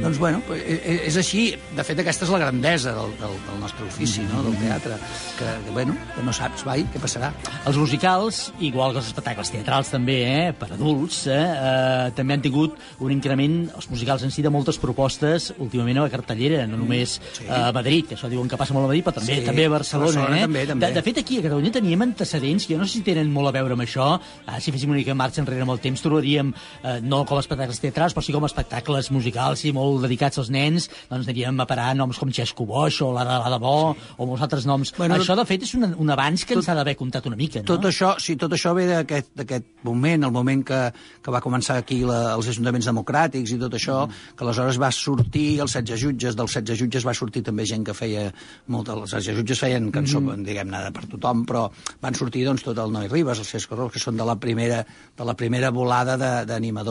Doncs, 0.00 0.18
bueno, 0.18 0.42
eh, 0.54 0.76
eh, 0.76 0.96
és 1.08 1.16
així. 1.20 1.46
De 1.76 1.84
fet, 1.86 2.00
aquesta 2.02 2.26
és 2.26 2.32
la 2.32 2.40
grandesa 2.42 2.94
del, 2.96 3.14
del, 3.20 3.36
del 3.48 3.60
nostre 3.62 3.86
ofici, 3.86 4.24
no?, 4.30 4.42
del 4.46 4.56
teatre. 4.60 4.98
Que, 5.38 5.52
que, 5.66 5.74
bueno, 5.74 5.96
que 6.14 6.24
no 6.26 6.34
saps, 6.36 6.64
vai, 6.66 6.84
què 6.92 7.02
passarà. 7.02 7.32
Els 7.66 7.78
musicals, 7.80 8.42
igual 8.64 8.94
que 8.94 9.02
els 9.02 9.10
espectacles 9.10 9.52
teatrals 9.52 9.92
també, 9.92 10.18
eh, 10.26 10.52
per 10.56 10.70
adults, 10.76 11.24
eh, 11.26 11.36
eh, 11.36 12.10
també 12.16 12.36
han 12.36 12.44
tingut 12.44 12.76
un 13.04 13.14
increment, 13.14 13.58
els 13.76 13.90
musicals 13.92 14.26
en 14.26 14.34
si, 14.34 14.44
de 14.44 14.52
moltes 14.52 14.78
propostes 14.82 15.52
últimament 15.58 16.00
a 16.00 16.06
la 16.06 16.12
cartellera, 16.12 16.64
no 16.70 16.80
només 16.80 17.18
sí. 17.20 17.48
a 17.50 17.70
Madrid, 17.76 18.08
que 18.10 18.18
això 18.18 18.30
diuen 18.32 18.48
que 18.48 18.58
passa 18.60 18.76
molt 18.76 18.86
a 18.86 18.92
Madrid, 18.92 19.04
però 19.06 19.18
també, 19.20 19.40
Sí, 19.40 19.46
també 19.46 19.66
a 19.66 19.72
Barcelona. 19.72 20.12
Barcelona 20.12 20.38
eh? 20.38 20.46
també, 20.46 20.64
també. 20.70 20.86
De, 20.86 20.98
de 20.98 21.04
fet, 21.06 21.20
aquí 21.22 21.40
a 21.40 21.46
Catalunya 21.46 21.72
teníem 21.74 22.04
antecedents, 22.06 22.66
que 22.66 22.74
jo 22.74 22.80
no 22.80 22.88
sé 22.88 22.98
si 22.98 23.04
tenen 23.06 23.30
molt 23.32 23.50
a 23.50 23.54
veure 23.56 23.76
amb 23.76 23.84
això. 23.84 24.08
Ah, 24.46 24.60
si 24.62 24.72
féssim 24.74 24.92
una 24.92 25.00
mica 25.00 25.16
marxa 25.18 25.42
enrere 25.42 25.66
amb 25.66 25.74
el 25.74 25.82
temps, 25.84 26.02
trobaríem, 26.04 26.52
eh, 26.82 26.98
no 27.06 27.22
com 27.28 27.38
a 27.38 27.44
espectacles 27.44 27.80
teatrals, 27.82 28.14
però 28.16 28.24
sí 28.24 28.34
com 28.34 28.44
a 28.44 28.50
espectacles 28.50 29.10
musicals 29.14 29.64
i 29.66 29.72
molt 29.76 30.04
dedicats 30.04 30.40
als 30.42 30.50
nens, 30.52 30.88
doncs 31.10 31.26
aniríem 31.26 31.60
a 31.62 31.68
parar 31.68 31.92
noms 31.98 32.18
com 32.20 32.32
Xesco 32.32 32.66
Boix 32.68 33.00
o 33.04 33.12
l'Ada 33.14 33.38
l'Ada 33.42 33.60
Bo 33.62 33.94
o 33.94 34.26
molts 34.28 34.44
altres 34.46 34.66
noms. 34.68 34.92
Bueno, 34.98 35.18
això, 35.18 35.36
de 35.38 35.46
fet, 35.48 35.66
és 35.66 35.74
un, 35.78 35.88
un 36.02 36.12
avanç 36.12 36.46
que 36.46 36.56
ens 36.58 36.68
ha 36.68 36.76
d'haver 36.78 36.96
comptat 36.98 37.26
una 37.30 37.38
mica, 37.38 37.62
no? 37.62 37.68
Tot 37.70 37.88
això, 37.90 38.14
sí, 38.22 38.36
tot 38.40 38.52
això 38.56 38.74
ve 38.76 38.88
d'aquest 38.90 39.72
moment, 39.86 40.26
el 40.28 40.34
moment 40.34 40.64
que, 40.66 40.80
que 41.22 41.34
va 41.34 41.42
començar 41.44 41.78
aquí 41.80 42.02
la, 42.06 42.34
els 42.34 42.50
ajuntaments 42.52 42.90
democràtics 42.90 43.54
i 43.54 43.60
tot 43.62 43.78
això, 43.78 44.02
mm. 44.06 44.34
que 44.36 44.46
aleshores 44.46 44.80
va 44.82 44.90
sortir 44.94 45.46
els 45.64 45.76
16 45.78 46.02
jutges, 46.02 46.38
dels 46.38 46.58
16 46.58 46.82
jutges 46.84 47.06
va 47.06 47.14
sortir 47.16 47.44
també 47.46 47.66
gent 47.68 47.86
que 47.86 47.96
feia 47.96 48.28
molt... 48.72 48.90
Els 48.96 49.12
16 49.12 49.40
jutges 49.40 49.62
feien 49.62 49.90
cançó, 49.94 50.20
mm. 50.22 50.44
diguem-ne, 50.46 50.82
per 50.94 51.06
tothom, 51.10 51.44
però 51.48 51.66
van 52.02 52.18
sortir 52.18 52.46
doncs, 52.46 52.64
tot 52.66 52.78
el 52.82 52.94
Noi 52.94 53.10
Ribas, 53.12 53.42
el 53.42 53.48
Cesc 53.48 53.74
que 53.92 54.02
són 54.02 54.18
de 54.18 54.26
la 54.26 54.36
primera, 54.40 54.82
de 55.16 55.24
la 55.26 55.34
primera 55.38 55.70
volada 55.70 56.16
de- 56.16 56.44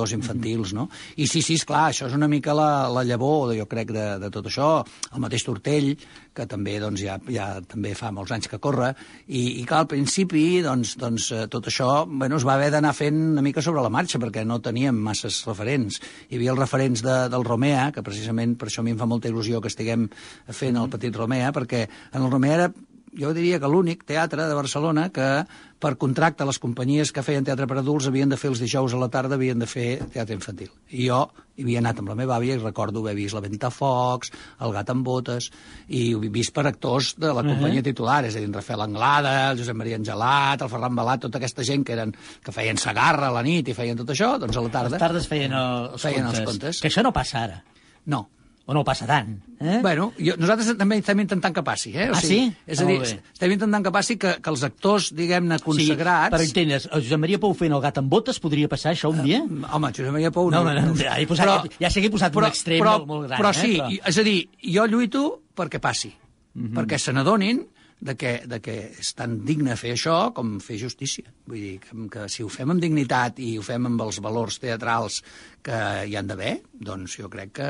d'animadors 0.05 0.13
infantils, 0.13 0.73
no? 0.73 0.89
I 1.17 1.27
sí, 1.27 1.41
sí, 1.41 1.55
és 1.55 1.65
clar, 1.65 1.89
això 1.89 2.07
és 2.07 2.15
una 2.15 2.27
mica 2.27 2.53
la, 2.53 2.87
la 2.93 3.03
llavor, 3.03 3.53
jo 3.55 3.65
crec, 3.65 3.91
de, 3.91 4.05
de 4.21 4.29
tot 4.29 4.45
això. 4.47 4.83
El 5.13 5.23
mateix 5.23 5.45
Tortell, 5.45 5.95
que 6.35 6.45
també 6.45 6.77
doncs, 6.79 7.01
ja, 7.01 7.17
ja 7.31 7.61
també 7.65 7.93
fa 7.95 8.11
molts 8.11 8.33
anys 8.35 8.49
que 8.51 8.59
corre, 8.59 8.93
i, 9.27 9.61
i 9.61 9.65
clar, 9.65 9.83
al 9.85 9.89
principi 9.91 10.61
doncs, 10.65 10.95
doncs, 10.99 11.29
eh, 11.31 11.45
tot 11.51 11.69
això 11.71 12.05
bueno, 12.05 12.37
es 12.37 12.45
va 12.45 12.55
haver 12.55 12.71
d'anar 12.73 12.93
fent 12.95 13.17
una 13.31 13.43
mica 13.45 13.63
sobre 13.63 13.83
la 13.83 13.91
marxa, 13.93 14.19
perquè 14.19 14.45
no 14.45 14.59
teníem 14.63 14.97
masses 14.99 15.41
referents. 15.47 16.01
Hi 16.29 16.39
havia 16.39 16.53
els 16.53 16.61
referents 16.61 17.03
de, 17.05 17.17
del 17.31 17.47
Romea, 17.47 17.89
que 17.95 18.03
precisament 18.05 18.57
per 18.59 18.69
això 18.69 18.83
a 18.83 18.87
mi 18.87 18.95
em 18.95 18.99
fa 18.99 19.09
molta 19.09 19.31
il·lusió 19.31 19.61
que 19.63 19.71
estiguem 19.71 20.09
fent 20.51 20.81
el 20.81 20.91
petit 20.91 21.15
Romea, 21.15 21.53
perquè 21.55 21.85
en 21.85 22.21
el 22.21 22.31
Romea 22.31 22.59
era 22.59 22.69
jo 23.17 23.33
diria 23.33 23.59
que 23.59 23.67
l'únic 23.71 24.03
teatre 24.05 24.45
de 24.49 24.53
Barcelona 24.57 25.09
que 25.13 25.45
per 25.79 25.95
contracte 26.01 26.45
les 26.47 26.57
companyies 26.59 27.11
que 27.13 27.21
feien 27.23 27.43
teatre 27.45 27.67
per 27.67 27.77
adults 27.77 28.07
havien 28.09 28.29
de 28.31 28.37
fer 28.37 28.49
els 28.49 28.59
dijous 28.63 28.93
a 28.95 28.97
la 28.99 29.09
tarda, 29.11 29.35
havien 29.35 29.59
de 29.59 29.67
fer 29.67 29.99
teatre 30.13 30.33
infantil. 30.35 30.69
I 30.89 31.07
jo 31.09 31.19
hi 31.55 31.63
havia 31.63 31.79
anat 31.79 31.99
amb 32.01 32.09
la 32.09 32.15
meva 32.15 32.35
àvia 32.39 32.55
i 32.55 32.61
recordo 32.61 32.99
haver 33.03 33.13
vist 33.15 33.35
La 33.35 33.41
Ventafocs, 33.43 34.31
El 34.59 34.73
gat 34.75 34.89
amb 34.89 35.05
botes, 35.05 35.51
i 35.87 36.13
ho 36.15 36.23
he 36.23 36.29
vist 36.29 36.53
per 36.55 36.65
actors 36.67 37.13
de 37.17 37.27
la 37.33 37.43
companyia 37.43 37.81
Mhm. 37.81 37.87
titular, 37.91 38.25
és 38.25 38.35
a 38.35 38.39
dir, 38.39 38.47
en 38.47 38.53
Rafael 38.53 38.81
Anglada, 38.81 39.51
el 39.51 39.57
Josep 39.59 39.75
Maria 39.75 39.95
Angelat, 39.97 40.61
el 40.61 40.69
Ferran 40.69 40.95
Balat, 40.95 41.21
tota 41.21 41.37
aquesta 41.37 41.63
gent 41.63 41.85
que, 41.85 41.93
eren, 41.93 42.15
que 42.43 42.51
feien 42.51 42.77
Sagarra 42.77 43.27
a 43.27 43.31
la 43.31 43.43
nit 43.43 43.67
i 43.67 43.73
feien 43.73 43.95
tot 43.97 44.09
això, 44.09 44.37
doncs 44.39 44.57
a 44.57 44.61
la 44.61 44.69
tarda... 44.69 44.89
Les 44.97 44.99
tardes 44.99 45.27
feien 45.27 45.53
el- 45.53 45.91
els 45.93 46.01
feien 46.01 46.23
contes. 46.25 46.39
els 46.39 46.49
contes. 46.49 46.81
Que 46.81 46.87
això 46.89 47.03
no 47.03 47.13
passa 47.13 47.43
ara. 47.43 47.63
No. 48.05 48.27
O 48.65 48.73
no 48.73 48.81
passa 48.83 49.05
tant. 49.05 49.35
Eh? 49.61 49.77
Bueno, 49.83 50.07
jo, 50.17 50.33
nosaltres 50.41 50.71
també 50.79 50.97
estem 50.97 51.19
intentant 51.21 51.53
que 51.53 51.61
passi, 51.61 51.91
eh? 51.93 52.07
Ah, 52.09 52.17
sí? 52.17 52.39
És 52.65 52.79
a 52.81 52.83
Ah, 52.83 52.87
dir, 52.89 52.95
bé. 53.03 53.11
estem 53.33 53.51
intentant 53.53 53.83
que 53.85 53.91
passi 53.93 54.15
que, 54.17 54.31
que 54.41 54.49
els 54.49 54.63
actors, 54.65 55.11
diguem-ne, 55.13 55.59
consagrats... 55.61 56.31
Sí, 56.31 56.33
per 56.33 56.41
entendre's, 56.47 56.87
el 56.91 57.03
Josep 57.05 57.21
Maria 57.21 57.37
Pou 57.43 57.53
fent 57.53 57.75
el 57.77 57.83
gat 57.83 57.99
amb 58.01 58.09
botes 58.09 58.39
podria 58.41 58.67
passar 58.67 58.95
això 58.95 59.11
un 59.13 59.21
dia? 59.21 59.43
Home, 59.45 59.91
Josep 59.93 60.09
Maria 60.11 60.31
Pou 60.33 60.49
no. 60.49 60.63
no. 60.65 60.73
No, 60.73 60.81
no, 60.87 60.95
ja, 60.97 61.13
he 61.21 61.27
posat, 61.29 61.45
Però- 61.45 61.77
ja 61.85 61.91
sé 61.93 62.01
que 62.01 62.07
he 62.09 62.15
posat 62.17 62.33
però, 62.33 62.47
un 62.47 62.55
extrem 62.55 62.81
però, 62.81 62.97
molt, 62.97 63.07
molt 63.07 63.27
gran. 63.27 63.37
però 63.43 63.51
eh? 63.53 63.59
sí, 63.61 63.77
però... 63.77 63.91
és 64.09 64.17
a 64.17 64.23
dir, 64.31 64.37
jo 64.79 64.87
lluito 64.89 65.23
perquè 65.55 65.79
passi, 65.79 66.09
Mhm. 66.55 66.73
perquè 66.73 66.97
se 66.97 67.13
n'adonin 67.13 67.61
de 67.99 68.15
que, 68.19 68.31
de 68.45 68.59
que 68.61 68.75
és 68.99 69.11
tan 69.15 69.37
digne 69.47 69.75
fer 69.79 69.93
això 69.95 70.15
com 70.35 70.57
fer 70.63 70.77
justícia. 70.81 71.31
Vull 71.47 71.61
dir, 71.61 71.75
que, 71.83 71.95
que 72.11 72.25
si 72.31 72.43
ho 72.43 72.49
fem 72.51 72.73
amb 72.73 72.83
dignitat 72.83 73.39
i 73.43 73.55
ho 73.57 73.63
fem 73.65 73.87
amb 73.87 74.03
els 74.03 74.19
valors 74.23 74.59
teatrals 74.61 75.21
que 75.65 75.77
hi 76.05 76.17
han 76.19 76.27
d'haver, 76.29 76.57
doncs 76.73 77.17
jo 77.21 77.31
crec 77.31 77.55
que... 77.61 77.69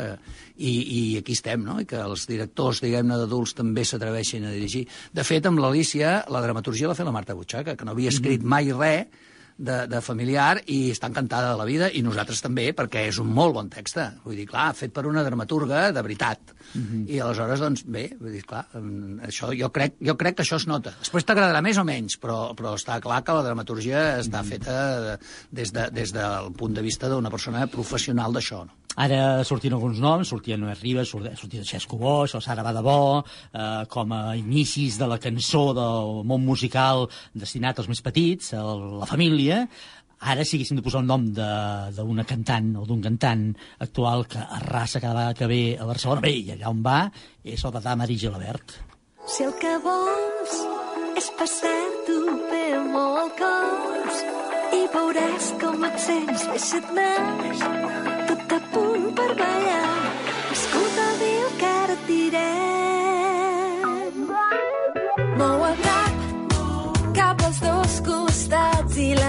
I, 0.55 0.71
I 0.71 0.99
aquí 1.19 1.35
estem, 1.35 1.63
no? 1.67 1.77
I 1.83 1.87
que 1.89 1.99
els 1.99 2.25
directors, 2.29 2.81
diguem-ne, 2.83 3.19
d'adults 3.21 3.55
també 3.57 3.83
s'atreveixin 3.85 4.47
a 4.47 4.53
dirigir. 4.55 4.85
De 5.13 5.23
fet, 5.27 5.45
amb 5.45 5.61
l'Alícia, 5.61 6.17
la 6.31 6.41
dramaturgia 6.43 6.89
l'ha 6.89 6.97
fet 6.97 7.07
la 7.07 7.15
Marta 7.15 7.35
Butxaca, 7.37 7.75
que 7.75 7.87
no 7.87 7.95
havia 7.95 8.13
escrit 8.13 8.43
mai 8.43 8.71
res 8.71 9.33
de, 9.57 9.77
de 9.87 10.01
familiar 10.03 10.59
i 10.71 10.91
està 10.91 11.09
encantada 11.09 11.53
de 11.53 11.59
la 11.59 11.67
vida, 11.67 11.89
i 11.91 12.01
nosaltres 12.05 12.43
també, 12.43 12.67
perquè 12.75 13.05
és 13.09 13.19
un 13.23 13.31
molt 13.33 13.55
bon 13.55 13.69
text. 13.71 13.99
Vull 14.25 14.35
dir, 14.39 14.47
clar, 14.49 14.67
fet 14.75 14.93
per 14.95 15.05
una 15.07 15.23
dramaturga 15.23 15.87
de 15.95 16.03
veritat. 16.05 16.53
I 17.07 17.21
aleshores, 17.23 17.63
doncs, 17.63 17.85
bé, 17.87 18.07
vull 18.19 18.35
dir, 18.35 18.43
clar, 18.47 18.65
mm, 18.73 19.19
això, 19.29 19.51
jo, 19.55 19.71
crec, 19.71 19.95
jo 20.03 20.17
crec 20.19 20.39
que 20.39 20.43
això 20.43 20.59
es 20.59 20.67
nota. 20.67 20.95
Després 20.99 21.27
t'agradarà 21.27 21.61
més 21.63 21.79
o 21.79 21.85
menys, 21.87 22.17
però, 22.21 22.39
però 22.57 22.75
està 22.75 22.99
clar 23.03 23.23
que 23.23 23.37
la 23.37 23.45
dramaturgia 23.47 24.05
està 24.19 24.43
feta 24.43 24.79
de, 25.05 25.19
des, 25.51 25.71
de, 25.75 25.89
des 25.91 26.15
del 26.15 26.51
punt 26.57 26.75
de 26.75 26.83
vista 26.85 27.09
d'una 27.11 27.31
persona 27.31 27.67
professional 27.71 28.35
d'això. 28.35 28.65
No? 28.65 28.84
Ara 28.95 29.43
sortien 29.43 29.75
alguns 29.75 29.99
noms, 29.99 30.29
sortia 30.31 30.55
Noé 30.57 30.75
Ribas, 30.79 31.09
sortia, 31.11 31.63
Xesco 31.67 31.97
Boix, 31.99 32.35
o 32.35 32.41
Sara 32.41 32.63
Badabó, 32.63 33.23
eh, 33.51 33.83
com 33.91 34.13
a 34.15 34.35
inicis 34.39 34.97
de 34.97 35.07
la 35.07 35.19
cançó 35.19 35.73
del 35.75 36.23
món 36.23 36.45
musical 36.45 37.09
destinat 37.33 37.79
als 37.79 37.91
més 37.91 38.01
petits, 38.01 38.53
a 38.55 38.63
la 38.63 39.09
família, 39.09 39.65
ara 40.19 40.45
si 40.45 40.55
haguéssim 40.55 40.79
de 40.79 40.85
posar 40.85 41.03
un 41.03 41.11
nom 41.11 41.27
d'una 41.35 42.23
cantant 42.23 42.71
o 42.79 42.85
d'un 42.87 43.03
cantant 43.03 43.49
actual 43.83 44.25
que 44.31 44.39
arrasa 44.39 45.01
cada 45.03 45.13
vegada 45.19 45.33
que 45.33 45.47
ve 45.51 45.61
a 45.77 45.85
Barcelona, 45.85 46.23
bé, 46.23 46.31
i 46.39 46.55
allà 46.55 46.71
on 46.71 46.81
va, 46.85 47.11
és 47.43 47.65
el 47.65 47.75
de 47.75 47.83
Damari 47.83 48.17
Gilabert. 48.17 48.79
Si 49.27 49.43
el 49.43 49.53
que 49.59 49.75
vols 49.83 50.57
és 51.19 51.29
passar-t'ho 51.35 52.19
bé 52.47 52.65
amb 52.79 52.97
el 53.03 53.31
cos 53.43 54.25
i 54.79 54.83
veuràs 54.95 55.53
com 55.61 55.87
et 55.91 56.03
sents 56.07 56.73
et 56.79 56.91
naix 56.95 58.04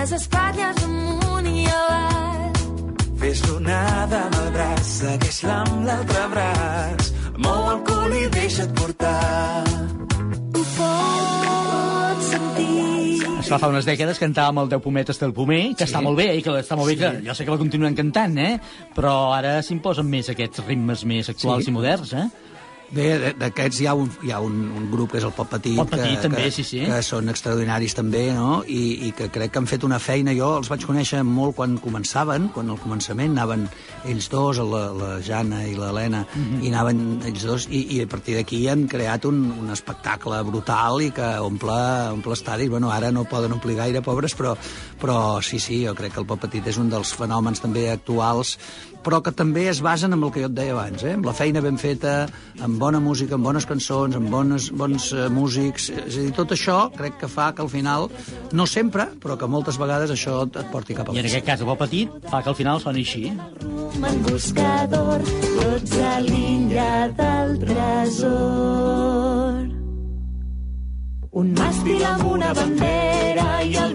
les 0.06 0.12
espatlles 0.22 0.82
amunt 0.86 1.46
i 1.50 1.64
avall 1.66 2.52
Fes 3.18 3.40
l'onada 3.48 4.20
amb 4.28 4.36
el 4.38 4.50
braç, 4.54 4.82
segueix-la 5.00 5.54
amb 5.64 5.86
l'altre 5.88 6.26
braç. 6.30 7.08
Mou 7.42 7.64
el 7.72 7.80
cul 7.88 8.14
i 8.14 8.26
deixa't 8.36 8.70
portar. 8.78 9.64
ho 10.54 10.62
pots 10.76 12.28
sentir 12.30 13.24
Es 13.40 13.50
fa 13.50 13.58
fa 13.58 13.72
unes 13.72 13.88
dècades 13.88 14.20
cantàvem 14.22 14.62
el 14.62 14.70
Deu 14.70 14.80
pometes 14.84 15.18
del 15.18 15.32
pomer, 15.34 15.74
que 15.74 15.86
Sí. 15.86 15.90
està 15.90 16.02
molt 16.02 16.18
bé, 16.18 16.36
i 16.36 16.42
que 16.42 16.50
està 16.50 16.76
molt 16.76 16.88
bé, 16.88 16.94
Sí. 16.94 17.00
que 17.02 17.26
jo 17.28 17.34
sé 17.34 17.44
que 17.44 17.50
la 17.50 17.58
continuen 17.58 17.94
cantant, 17.96 18.38
eh? 18.38 18.60
però 18.94 19.34
ara 19.34 19.60
s'imposen 19.62 20.06
més 20.06 20.28
aquests 20.30 20.64
ritmes 20.66 21.04
més 21.04 21.28
actuals 21.28 21.64
Sí. 21.64 21.70
i 21.70 21.74
moderns, 21.74 22.12
eh? 22.12 22.28
Bé, 22.94 23.06
de- 23.18 23.32
d'aquests 23.34 23.80
hi 23.82 23.86
ha, 23.90 23.94
un, 23.98 24.06
hi 24.22 24.30
ha 24.30 24.38
un, 24.40 24.60
un 24.78 24.84
grup 24.92 25.10
que 25.10 25.18
és 25.18 25.24
el 25.26 25.32
Pop 25.34 25.48
Petit, 25.50 25.74
Pop 25.76 25.88
Petit, 25.90 26.12
que, 26.14 26.22
també, 26.22 26.44
que, 26.44 26.50
sí, 26.54 26.62
sí. 26.62 26.84
que 26.86 27.00
són 27.02 27.26
extraordinaris 27.32 27.96
també, 27.98 28.28
no? 28.32 28.60
I, 28.62 29.08
i 29.08 29.10
que 29.16 29.26
crec 29.34 29.50
que 29.50 29.58
han 29.58 29.66
fet 29.66 29.82
una 29.82 29.98
feina. 29.98 30.30
Jo 30.38 30.52
els 30.60 30.70
vaig 30.70 30.84
conèixer 30.86 31.24
molt 31.26 31.56
quan 31.58 31.74
començaven, 31.82 32.46
quan 32.54 32.70
al 32.70 32.78
començament 32.78 33.34
anaven 33.34 33.64
ells 34.06 34.28
dos, 34.30 34.60
la, 34.62 34.84
la 34.94 35.10
Jana 35.26 35.64
i 35.66 35.74
l'Helena, 35.74 36.22
Mhm. 36.36 36.62
i 36.62 36.70
anaven 36.70 37.02
ells 37.26 37.42
dos, 37.48 37.66
i, 37.74 37.82
i 37.96 38.00
a 38.04 38.06
partir 38.06 38.36
d'aquí 38.38 38.62
han 38.70 38.86
creat 38.86 39.26
un, 39.26 39.42
un 39.58 39.74
espectacle 39.74 40.38
brutal 40.46 41.02
i 41.02 41.10
que 41.10 41.26
omple, 41.42 41.76
omple 42.14 42.38
estadis. 42.38 42.70
Bueno, 42.70 42.92
ara 42.94 43.10
no 43.10 43.24
poden 43.26 43.52
omplir 43.58 43.76
gaire, 43.82 44.00
pobres, 44.00 44.36
però, 44.38 44.54
però 45.02 45.42
sí, 45.42 45.58
sí, 45.58 45.82
jo 45.84 45.94
crec 45.98 46.14
que 46.14 46.20
el 46.22 46.26
Pop 46.30 46.40
Petit 46.46 46.70
és 46.70 46.78
un 46.78 46.88
dels 46.92 47.12
fenòmens 47.18 47.60
també 47.66 47.88
actuals 47.90 48.56
però 49.06 49.20
que 49.22 49.30
també 49.30 49.68
es 49.70 49.78
basen 49.84 50.16
en 50.16 50.22
el 50.22 50.32
que 50.34 50.42
jo 50.42 50.48
et 50.50 50.56
deia 50.56 50.74
abans, 50.74 51.04
eh? 51.06 51.14
amb 51.14 51.28
la 51.28 51.34
feina 51.36 51.62
ben 51.62 51.78
feta, 51.78 52.14
amb 52.66 52.80
bona 52.82 52.98
música, 53.02 53.36
amb 53.38 53.46
bones 53.46 53.66
cançons, 53.68 54.18
amb 54.18 54.32
bones, 54.32 54.70
bons 54.74 55.12
uh, 55.14 55.28
músics... 55.30 55.92
És 56.06 56.18
a 56.18 56.24
dir, 56.24 56.32
tot 56.34 56.54
això 56.56 56.78
crec 56.96 57.20
que 57.20 57.30
fa 57.30 57.52
que 57.54 57.62
al 57.62 57.70
final, 57.70 58.08
no 58.56 58.66
sempre, 58.66 59.06
però 59.22 59.38
que 59.38 59.48
moltes 59.50 59.78
vegades 59.78 60.10
això 60.14 60.40
et, 60.48 60.58
et 60.58 60.72
porti 60.74 60.98
cap 60.98 61.10
a 61.10 61.14
I 61.14 61.22
en 61.22 61.30
aquest 61.30 61.46
cas, 61.46 61.62
el 61.62 61.70
Pop 61.70 61.84
Petit 61.84 62.10
fa 62.32 62.42
que 62.42 62.50
al 62.50 62.58
final 62.58 62.82
soni 62.82 63.06
així. 63.06 63.30
en 63.30 64.20
buscador, 64.26 65.22
tots 65.60 65.96
a 66.02 66.18
l'illa 66.26 66.90
del 67.20 67.56
tresor. 67.62 69.62
Un 71.36 71.52
màstil 71.52 72.02
amb 72.08 72.30
una 72.32 72.54
bandera 72.56 73.48
i 73.62 73.76
al 73.76 73.92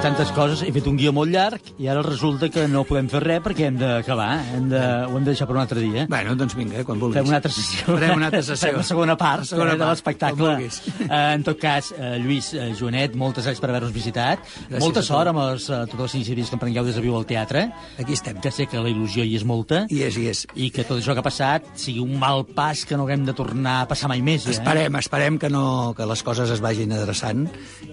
Tenia 0.00 0.16
tantes 0.16 0.30
coses, 0.32 0.62
he 0.64 0.70
fet 0.72 0.86
un 0.88 0.96
guió 0.96 1.10
molt 1.12 1.28
llarg 1.28 1.66
i 1.76 1.84
ara 1.92 2.00
resulta 2.00 2.48
que 2.48 2.62
no 2.72 2.86
podem 2.88 3.08
fer 3.12 3.20
res 3.20 3.42
perquè 3.44 3.66
hem 3.68 3.74
d'acabar, 3.76 4.30
hem 4.56 4.70
de, 4.70 4.78
ho 4.80 5.18
hem 5.18 5.26
de 5.26 5.28
deixar 5.34 5.44
per 5.44 5.58
un 5.58 5.60
altre 5.60 5.82
dia. 5.82 6.06
Bueno, 6.08 6.32
doncs 6.40 6.54
vinga, 6.56 6.80
quan 6.88 6.96
vulguis. 7.02 7.18
Fem 7.18 7.28
una 7.28 7.36
altra 7.36 7.52
sessió. 7.52 7.84
Farem 7.84 8.14
una 8.16 8.30
altra 8.30 8.40
sessió. 8.48 8.70
Fem 8.70 8.78
la 8.80 8.84
segona 8.88 9.16
part 9.20 9.42
La 9.44 9.48
segona 9.50 9.74
eh, 9.74 9.76
de 9.76 9.82
part, 9.84 9.90
l'espectacle. 9.92 10.38
quan 10.40 10.54
vulguis. 10.56 10.78
Eh, 11.04 11.18
en 11.34 11.44
tot 11.44 11.60
cas, 11.60 11.90
eh, 11.92 12.14
Lluís, 12.22 12.48
eh, 12.56 12.70
Joanet, 12.78 13.18
moltes 13.20 13.44
gràcies 13.44 13.60
per 13.60 13.68
haver-nos 13.74 13.92
visitat. 13.92 14.40
Gràcies 14.70 14.86
Molta 14.86 15.02
sort 15.04 15.32
amb 15.34 15.42
els, 15.44 15.66
eh, 15.68 15.82
totes 15.92 16.00
les 16.06 16.16
iniciatives 16.22 16.48
que 16.54 16.56
emprengueu 16.56 16.88
des 16.88 16.96
de 16.96 17.04
Viu 17.04 17.18
al 17.20 17.28
Teatre. 17.28 17.66
Aquí 18.00 18.16
estem. 18.16 18.40
Que 18.40 18.54
sé 18.56 18.66
que 18.72 18.80
la 18.80 18.88
il·lusió 18.88 19.20
hi 19.28 19.36
és 19.36 19.44
molta. 19.44 19.82
I 19.92 20.00
és, 20.08 20.16
i 20.16 20.30
és. 20.32 20.46
I 20.56 20.70
que 20.72 20.86
tot 20.88 20.96
això 21.02 21.12
que 21.12 21.20
ha 21.20 21.28
passat 21.28 21.68
sigui 21.76 22.00
un 22.00 22.16
mal 22.18 22.46
pas 22.48 22.86
que 22.88 22.96
no 22.96 23.04
haguem 23.04 23.28
de 23.28 23.36
tornar 23.36 23.82
a 23.82 23.86
passar 23.92 24.08
mai 24.08 24.24
més. 24.24 24.48
Eh? 24.48 24.56
Esperem, 24.56 24.96
esperem 24.96 25.36
que, 25.38 25.52
no, 25.52 25.92
que 25.92 26.08
les 26.08 26.24
coses 26.24 26.48
es 26.56 26.64
vagin 26.64 26.96
adreçant 26.96 27.44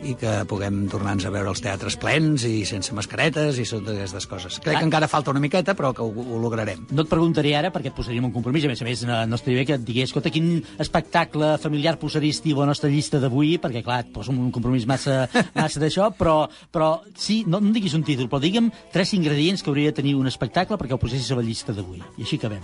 i 0.07 0.15
que 0.15 0.39
puguem 0.47 0.85
tornar-nos 0.87 1.27
a 1.27 1.35
veure 1.35 1.51
els 1.51 1.59
teatres 1.67 1.97
plens 2.07 2.45
i 2.47 2.63
sense 2.67 2.95
mascaretes 2.95 3.57
i 3.59 3.65
totes 3.67 3.97
aquestes 3.97 4.27
coses. 4.31 4.59
Crec 4.63 4.77
Ah. 4.77 4.79
que 4.79 4.85
encara 4.87 5.07
falta 5.11 5.31
una 5.31 5.41
miqueta, 5.43 5.75
però 5.75 5.93
que 5.93 6.01
ho, 6.01 6.07
ho 6.07 6.39
lograrem. 6.39 6.85
No 6.91 7.03
et 7.03 7.09
preguntaré 7.11 7.55
ara, 7.59 7.71
perquè 7.73 7.91
et 7.91 7.95
posaríem 7.97 8.23
un 8.25 8.31
compromís, 8.31 8.63
a 8.65 8.71
més 8.71 8.81
a 8.81 8.85
més 8.87 9.03
no, 9.03 9.17
no 9.27 9.35
estaria 9.35 9.59
bé 9.59 9.65
que 9.67 9.75
et 9.75 9.83
digués, 9.83 10.07
escolta, 10.09 10.31
quin 10.31 10.63
espectacle 10.79 11.57
familiar 11.59 11.97
posaries 11.99 12.39
a 12.45 12.59
la 12.61 12.65
nostra 12.69 12.89
llista 12.89 13.19
d'avui, 13.19 13.57
perquè 13.59 13.83
clar, 13.83 13.99
et 14.05 14.13
poso 14.13 14.31
un 14.31 14.51
compromís 14.55 14.85
massa, 14.87 15.27
massa 15.55 15.79
d'això, 15.83 16.11
però, 16.15 16.47
però 16.71 17.01
sí, 17.15 17.43
no, 17.47 17.59
no 17.59 17.73
diguis 17.75 17.93
un 17.97 18.03
títol, 18.07 18.29
però 18.29 18.39
digue'm 18.39 18.71
tres 18.93 19.13
ingredients 19.13 19.61
que 19.63 19.69
hauria 19.69 19.91
de 19.91 19.97
tenir 19.99 20.15
un 20.15 20.27
espectacle 20.27 20.77
perquè 20.77 20.95
el 20.95 20.99
posessis 21.01 21.31
a 21.31 21.35
la 21.35 21.43
llista 21.43 21.73
d'avui. 21.75 21.99
I 22.17 22.23
així 22.23 22.37
acabem. 22.39 22.63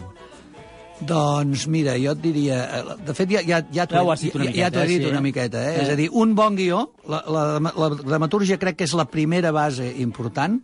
Doncs 1.01 1.65
mira, 1.67 1.97
jo 1.99 2.13
et 2.13 2.21
diria... 2.21 2.61
eh, 2.79 2.95
De 3.07 3.15
fet, 3.17 3.31
ja, 3.33 3.41
ja, 3.43 3.59
ja 3.73 3.87
t'ho 3.89 3.99
he, 3.99 4.15
dit 4.21 4.31
ja, 4.31 4.39
ja 4.39 4.45
miqueta, 4.45 4.83
he 4.85 4.87
dit 4.87 5.01
sí. 5.03 5.09
una 5.09 5.21
miqueta. 5.25 5.63
Eh? 5.65 5.75
Eh. 5.75 5.83
És 5.83 5.89
a 5.95 5.99
dir, 5.99 6.09
un 6.13 6.35
bon 6.37 6.55
guió, 6.55 6.85
la, 7.09 7.23
la, 7.27 7.43
la 7.59 7.89
dramatúrgia 7.97 8.59
crec 8.61 8.77
que 8.79 8.87
és 8.87 8.93
la 8.95 9.05
primera 9.09 9.51
base 9.51 9.89
important, 9.99 10.61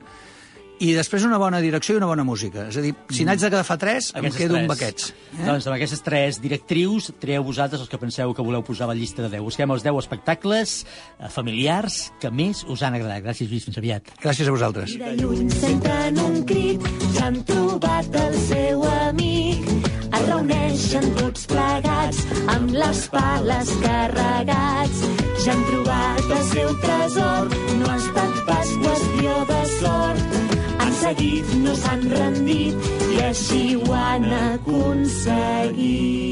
i 0.79 0.93
després 0.95 1.25
una 1.27 1.35
bona 1.35 1.59
direcció 1.59 1.97
i 1.97 1.99
una 1.99 2.07
bona 2.07 2.23
música. 2.23 2.69
És 2.71 2.77
a 2.79 2.83
dir, 2.85 2.93
si 3.11 3.25
n'haig 3.27 3.41
de 3.41 3.49
agafar 3.49 3.75
tres, 3.81 4.13
em 4.13 4.21
Aquestes 4.21 4.39
quedo 4.39 4.55
tres. 4.55 4.63
amb 4.63 4.71
aquests. 4.77 5.09
Eh? 5.33 5.41
Doncs 5.43 5.67
amb 5.67 5.75
aquestes 5.75 6.05
tres 6.05 6.39
directrius 6.39 7.09
trieu 7.19 7.43
vosaltres 7.43 7.83
els 7.83 7.91
que 7.91 7.99
penseu 7.99 8.31
que 8.37 8.45
voleu 8.45 8.63
posar 8.63 8.87
a 8.87 8.93
la 8.93 8.95
llista 8.95 9.25
de 9.25 9.33
10. 9.33 9.43
Busquem 9.43 9.75
els 9.75 9.83
10 9.83 9.99
espectacles 10.05 10.77
eh, 10.85 11.27
familiars 11.35 12.13
que 12.23 12.31
més 12.31 12.63
us 12.63 12.85
han 12.87 12.95
agradat. 12.95 13.25
Gràcies, 13.27 13.51
Lluís. 13.51 13.67
Fins 13.67 13.81
aviat. 13.83 14.07
Gràcies 14.23 14.47
a 14.47 14.55
vosaltres. 14.55 14.95
De 14.95 15.11
lluny 15.19 15.51
senten 15.51 16.23
un 16.23 16.43
crit, 16.47 16.87
ja 17.17 17.27
han 17.27 17.43
trobat 17.43 18.15
el 18.23 18.39
seu 18.47 18.87
amic. 19.03 19.88
Es 20.09 20.23
reuneixen 20.25 21.05
tots 21.19 21.45
plegats, 21.49 22.19
amb 22.55 22.71
les 22.73 22.99
pales 23.13 23.69
carregats. 23.83 25.03
Ja 25.43 25.51
han 25.53 25.63
trobat 25.69 26.25
el 26.37 26.43
seu 26.49 26.69
tresor, 26.83 27.43
no 27.79 27.85
ha 27.89 27.97
estat 27.97 28.33
pas 28.47 28.69
qüestió 28.83 29.35
de 29.51 29.59
sort. 29.75 30.37
Han 30.79 30.93
seguit, 31.01 31.47
no 31.63 31.73
s'han 31.77 32.03
rendit, 32.13 32.89
i 33.13 33.17
així 33.29 33.63
ho 33.77 33.87
han 33.93 34.25
aconseguit. 34.39 36.29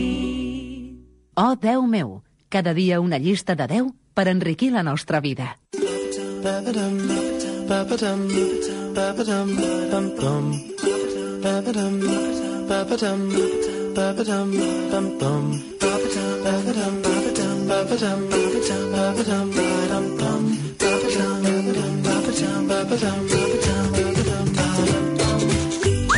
Oh, 1.37 1.53
Déu 1.61 1.85
meu, 1.85 2.23
cada 2.49 2.73
dia 2.73 2.99
una 2.99 3.19
llista 3.21 3.55
de 3.55 3.67
10 3.69 3.93
per 4.17 4.27
enriquir 4.31 4.71
la 4.73 4.81
nostra 4.81 5.21
vida. 5.21 5.55
Ba-ba-dum, 12.67 13.31
ba-ba-dum, 13.95 14.51
ba-ba-dum, 14.91 15.57
ba-ba-dum. 22.67 23.46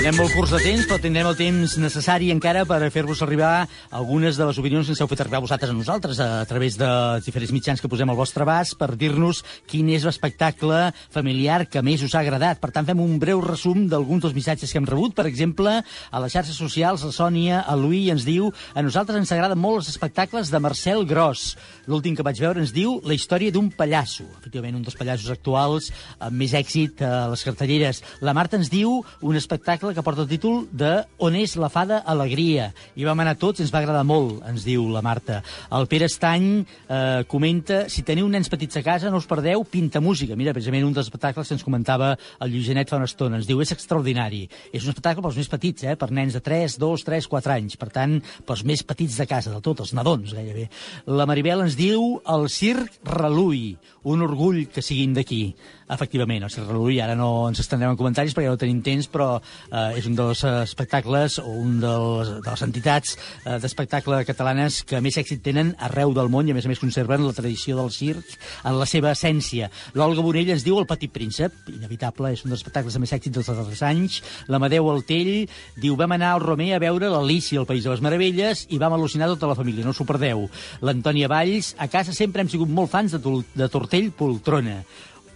Anem 0.10 0.24
molt 0.24 0.34
curts 0.34 0.50
de 0.56 0.58
temps, 0.64 0.88
però 0.90 0.98
tindrem 0.98 1.28
el 1.30 1.36
temps 1.38 1.76
necessari 1.78 2.32
encara 2.34 2.64
per 2.66 2.80
fer-vos 2.90 3.20
arribar 3.22 3.68
algunes 3.94 4.40
de 4.40 4.46
les 4.48 4.58
opinions 4.58 4.88
que 4.88 4.96
ens 4.96 5.02
heu 5.04 5.10
fet 5.12 5.20
arribar 5.22 5.44
vosaltres 5.44 5.70
a 5.70 5.76
nosaltres 5.78 6.22
a 6.26 6.48
través 6.50 6.80
de 6.82 6.88
diferents 7.22 7.52
mitjans 7.54 7.78
que 7.78 7.92
posem 7.94 8.10
al 8.10 8.18
vostre 8.18 8.42
abast 8.42 8.74
per 8.80 8.88
dir-nos 8.98 9.44
quin 9.70 9.92
és 9.94 10.08
l'espectacle 10.08 10.80
familiar 11.14 11.68
que 11.70 11.84
més 11.86 12.02
us 12.02 12.16
ha 12.18 12.24
agradat. 12.24 12.58
Per 12.58 12.72
tant, 12.74 12.88
fem 12.88 13.04
un 13.04 13.20
breu 13.22 13.44
resum 13.46 13.84
d'alguns 13.92 14.26
dels 14.26 14.34
missatges 14.34 14.74
que 14.74 14.82
hem 14.82 14.88
rebut. 14.90 15.14
Per 15.14 15.28
exemple, 15.30 15.76
a 15.86 16.24
les 16.24 16.34
xarxes 16.34 16.58
socials, 16.58 17.06
la 17.06 17.14
Sònia, 17.14 17.62
el 17.70 17.86
Louis 17.86 18.10
ens 18.10 18.26
diu 18.26 18.50
a 18.74 18.82
nosaltres 18.82 19.22
ens 19.22 19.36
agraden 19.38 19.62
molt 19.62 19.84
els 19.84 19.94
espectacles 19.94 20.50
de 20.50 20.64
Marcel 20.66 21.06
Gros. 21.06 21.52
L'últim 21.86 22.18
que 22.18 22.26
vaig 22.26 22.42
veure 22.42 22.66
ens 22.66 22.74
diu 22.74 22.98
La 23.06 23.14
història 23.14 23.54
d'un 23.54 23.70
pallasso. 23.70 24.26
Efectivament, 24.40 24.82
un 24.82 24.90
dels 24.90 24.98
pallassos 24.98 25.30
actuals 25.38 25.94
amb 26.18 26.42
més 26.42 26.58
èxit 26.58 27.06
a 27.06 27.30
les 27.30 27.46
cartelleres. 27.46 28.02
La 28.26 28.34
Marta 28.34 28.58
ens 28.58 28.74
diu 28.74 29.04
un 29.22 29.38
espectacle 29.38 29.99
porta 30.06 30.24
el 30.24 30.30
títol 30.30 30.64
de 30.72 30.92
On 31.26 31.36
és 31.36 31.56
la 31.60 31.70
fada 31.72 32.00
alegria. 32.08 32.70
I 33.00 33.06
vam 33.08 33.20
anar 33.24 33.36
tots 33.40 33.64
ens 33.64 33.72
va 33.74 33.82
agradar 33.82 34.06
molt, 34.08 34.40
ens 34.50 34.66
diu 34.68 34.88
la 34.92 35.02
Marta. 35.06 35.40
El 35.76 35.88
Pere 35.92 36.08
Estany 36.10 36.48
eh, 36.62 37.24
comenta 37.30 37.84
si 37.92 38.04
teniu 38.08 38.30
nens 38.32 38.52
petits 38.52 38.80
a 38.80 38.84
casa 38.86 39.12
no 39.12 39.20
us 39.22 39.28
perdeu 39.30 39.64
Pinta 39.64 40.02
Música. 40.02 40.38
Mira, 40.40 40.54
precisament 40.56 40.88
un 40.88 40.96
dels 40.96 41.08
espectacles 41.08 41.48
que 41.48 41.58
ens 41.58 41.66
comentava 41.66 42.14
el 42.40 42.54
Lluís 42.54 42.68
Genet 42.70 42.92
fa 42.92 43.00
una 43.00 43.10
estona. 43.10 43.40
Ens 43.40 43.50
diu 43.50 43.62
és 43.64 43.74
extraordinari. 43.76 44.46
És 44.72 44.86
un 44.86 44.94
espectacle 44.94 45.24
pels 45.26 45.40
més 45.40 45.52
petits, 45.52 45.86
eh? 45.88 45.96
per 46.00 46.12
nens 46.16 46.38
de 46.38 46.44
3, 46.46 46.80
2, 46.82 47.06
3, 47.08 47.30
4 47.34 47.56
anys. 47.58 47.78
Per 47.80 47.90
tant, 47.94 48.18
pels 48.48 48.66
més 48.68 48.84
petits 48.84 49.20
de 49.20 49.28
casa, 49.30 49.54
del 49.54 49.64
tot, 49.66 49.84
els 49.86 49.94
nadons, 49.98 50.34
gairebé. 50.36 50.70
La 51.08 51.28
Maribel 51.30 51.66
ens 51.66 51.78
diu 51.80 52.20
el 52.30 52.50
Circ 52.54 53.02
Reluí, 53.10 53.78
un 54.04 54.22
orgull 54.24 54.68
que 54.72 54.84
siguin 54.86 55.14
d'aquí. 55.14 55.56
Efectivament, 55.90 56.44
el 56.46 56.52
Circ 56.54 56.68
Reluí, 56.70 57.00
ara 57.02 57.16
no 57.18 57.48
ens 57.50 57.64
estendrem 57.64 57.96
en 57.96 57.98
comentaris 57.98 58.36
perquè 58.38 58.52
no 58.52 58.60
tenim 58.62 58.84
temps, 58.86 59.08
però 59.10 59.40
eh, 59.40 59.98
és 59.98 60.06
un 60.06 60.14
dels 60.18 60.44
espectacles 60.46 61.40
o 61.42 61.50
un 61.50 61.80
dels, 61.82 62.30
de 62.44 62.46
les 62.46 62.64
entitats 62.68 63.16
eh, 63.18 63.58
d'espectacle 63.58 64.22
catalanes 64.28 64.84
que 64.86 65.02
més 65.02 65.18
èxit 65.18 65.42
tenen 65.42 65.72
arreu 65.82 66.14
del 66.14 66.30
món 66.30 66.46
i 66.46 66.54
a 66.54 66.58
més 66.58 66.68
a 66.68 66.72
més 66.72 66.82
conserven 66.82 67.26
la 67.26 67.34
tradició 67.34 67.80
del 67.80 67.90
circ 67.96 68.36
en 68.70 68.78
la 68.78 68.86
seva 68.86 69.16
essència. 69.16 69.72
L'Olga 69.98 70.22
Bonell 70.22 70.54
ens 70.54 70.66
diu 70.68 70.78
El 70.78 70.86
Petit 70.90 71.12
Príncep, 71.16 71.58
inevitable, 71.74 72.36
és 72.38 72.46
un 72.46 72.54
dels 72.54 72.62
espectacles 72.62 72.94
de 72.94 73.02
més 73.02 73.16
èxit 73.18 73.34
dels 73.34 73.50
darrers 73.50 73.82
anys. 73.90 74.20
L'Amadeu 74.48 74.92
Altell 74.94 75.50
diu 75.82 75.98
vam 75.98 76.14
anar 76.20 76.36
al 76.36 76.46
Romer 76.46 76.76
a 76.76 76.82
veure 76.86 77.10
l'Alícia 77.10 77.58
al 77.64 77.68
País 77.70 77.88
de 77.88 77.96
les 77.96 78.06
Meravelles 78.06 78.68
i 78.70 78.78
vam 78.78 78.94
al·lucinar 78.94 79.32
tota 79.34 79.50
la 79.50 79.58
família, 79.58 79.88
no 79.88 79.98
us 79.98 80.04
ho 80.04 80.06
perdeu. 80.06 80.46
L'Antònia 80.86 81.34
Valls, 81.34 81.74
a 81.82 81.90
casa 81.90 82.14
sempre 82.14 82.46
hem 82.46 82.54
sigut 82.54 82.70
molt 82.70 82.94
fans 82.94 83.18
de, 83.18 83.36
de 83.58 83.70
Tortell 83.90 84.12
Poltrona 84.14 84.84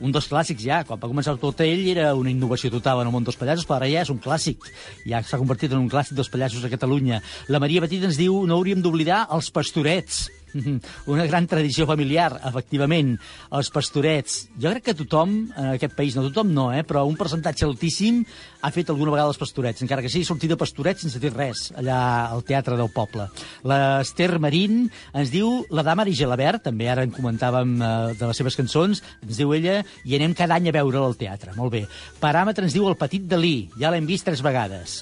un 0.04 0.12
dels 0.14 0.28
clàssics 0.30 0.62
ja. 0.62 0.82
Quan 0.86 1.00
va 1.02 1.08
començar 1.10 1.32
el 1.34 1.40
Tortell 1.42 1.88
era 1.90 2.12
una 2.14 2.30
innovació 2.30 2.70
total 2.70 3.02
en 3.02 3.10
el 3.10 3.14
món 3.16 3.26
dels 3.26 3.38
pallassos, 3.40 3.66
però 3.66 3.80
ara 3.80 3.90
ja 3.90 4.04
és 4.04 4.12
un 4.14 4.20
clàssic. 4.22 4.68
Ja 5.10 5.24
s'ha 5.26 5.40
convertit 5.42 5.74
en 5.74 5.80
un 5.80 5.90
clàssic 5.90 6.18
dels 6.18 6.30
pallassos 6.30 6.66
a 6.66 6.70
Catalunya. 6.70 7.22
La 7.50 7.62
Maria 7.64 7.82
Petit 7.82 8.04
ens 8.06 8.20
diu 8.20 8.44
no 8.46 8.60
hauríem 8.60 8.84
d'oblidar 8.84 9.24
els 9.34 9.50
pastorets. 9.56 10.28
Una 11.14 11.26
gran 11.26 11.48
tradició 11.50 11.88
familiar, 11.90 12.30
efectivament. 12.46 13.16
Els 13.54 13.72
pastorets. 13.74 14.44
Jo 14.62 14.74
crec 14.76 14.90
que 14.92 14.98
tothom, 15.02 15.36
en 15.50 15.74
aquest 15.74 15.98
país, 15.98 16.16
no 16.16 16.28
tothom 16.28 16.54
no, 16.54 16.70
eh, 16.76 16.86
però 16.88 17.06
un 17.10 17.18
percentatge 17.18 17.66
altíssim 17.66 18.22
ha 18.62 18.72
fet 18.72 18.94
alguna 18.94 19.16
vegada 19.16 19.34
els 19.34 19.42
pastorets, 19.42 19.82
encara 19.84 20.04
que 20.06 20.12
sigui 20.14 20.28
sortir 20.28 20.48
de 20.52 20.58
pastorets 20.60 21.04
sense 21.04 21.20
dir 21.20 21.34
res, 21.34 21.66
allà 21.76 21.98
al 22.30 22.46
Teatre 22.48 22.78
del 22.80 22.92
Poble. 22.94 23.28
L'Ester 23.68 24.30
Marín 24.40 24.86
ens 25.12 25.34
diu, 25.34 25.64
la 25.74 25.84
dama 25.84 26.04
Maria 26.04 26.20
Gelabert, 26.20 26.66
també 26.66 26.90
ara 26.92 27.06
en 27.08 27.14
comentàvem 27.16 27.78
eh, 27.80 27.92
de 28.20 28.28
les 28.28 28.40
seves 28.42 28.60
cançons, 28.60 29.00
ens 29.24 29.40
diu 29.40 29.54
ella, 29.56 29.80
i 30.04 30.18
anem 30.18 30.36
cada 30.36 30.60
any 30.60 30.68
a 30.68 30.76
veure'l 30.76 31.08
al 31.08 31.20
teatre. 31.20 31.56
Molt 31.56 31.72
bé. 31.72 31.86
Paràmetre 32.20 32.68
ens 32.68 32.76
diu 32.76 32.90
el 32.90 33.00
Petit 33.00 33.24
Dalí, 33.32 33.70
ja 33.80 33.94
l'hem 33.94 34.10
vist 34.10 34.28
tres 34.28 34.44
vegades. 34.44 35.02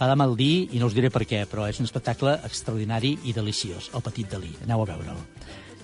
Fa 0.00 0.06
de 0.08 0.14
mal 0.16 0.30
dir, 0.32 0.70
i 0.72 0.78
no 0.80 0.86
us 0.88 0.94
diré 0.96 1.10
per 1.12 1.26
què, 1.28 1.42
però 1.44 1.66
és 1.68 1.76
un 1.76 1.84
espectacle 1.84 2.38
extraordinari 2.48 3.18
i 3.28 3.34
deliciós, 3.36 3.90
el 3.92 4.00
Petit 4.06 4.30
Dalí. 4.32 4.54
Aneu 4.64 4.80
a 4.80 4.86
veure'l. 4.88 5.18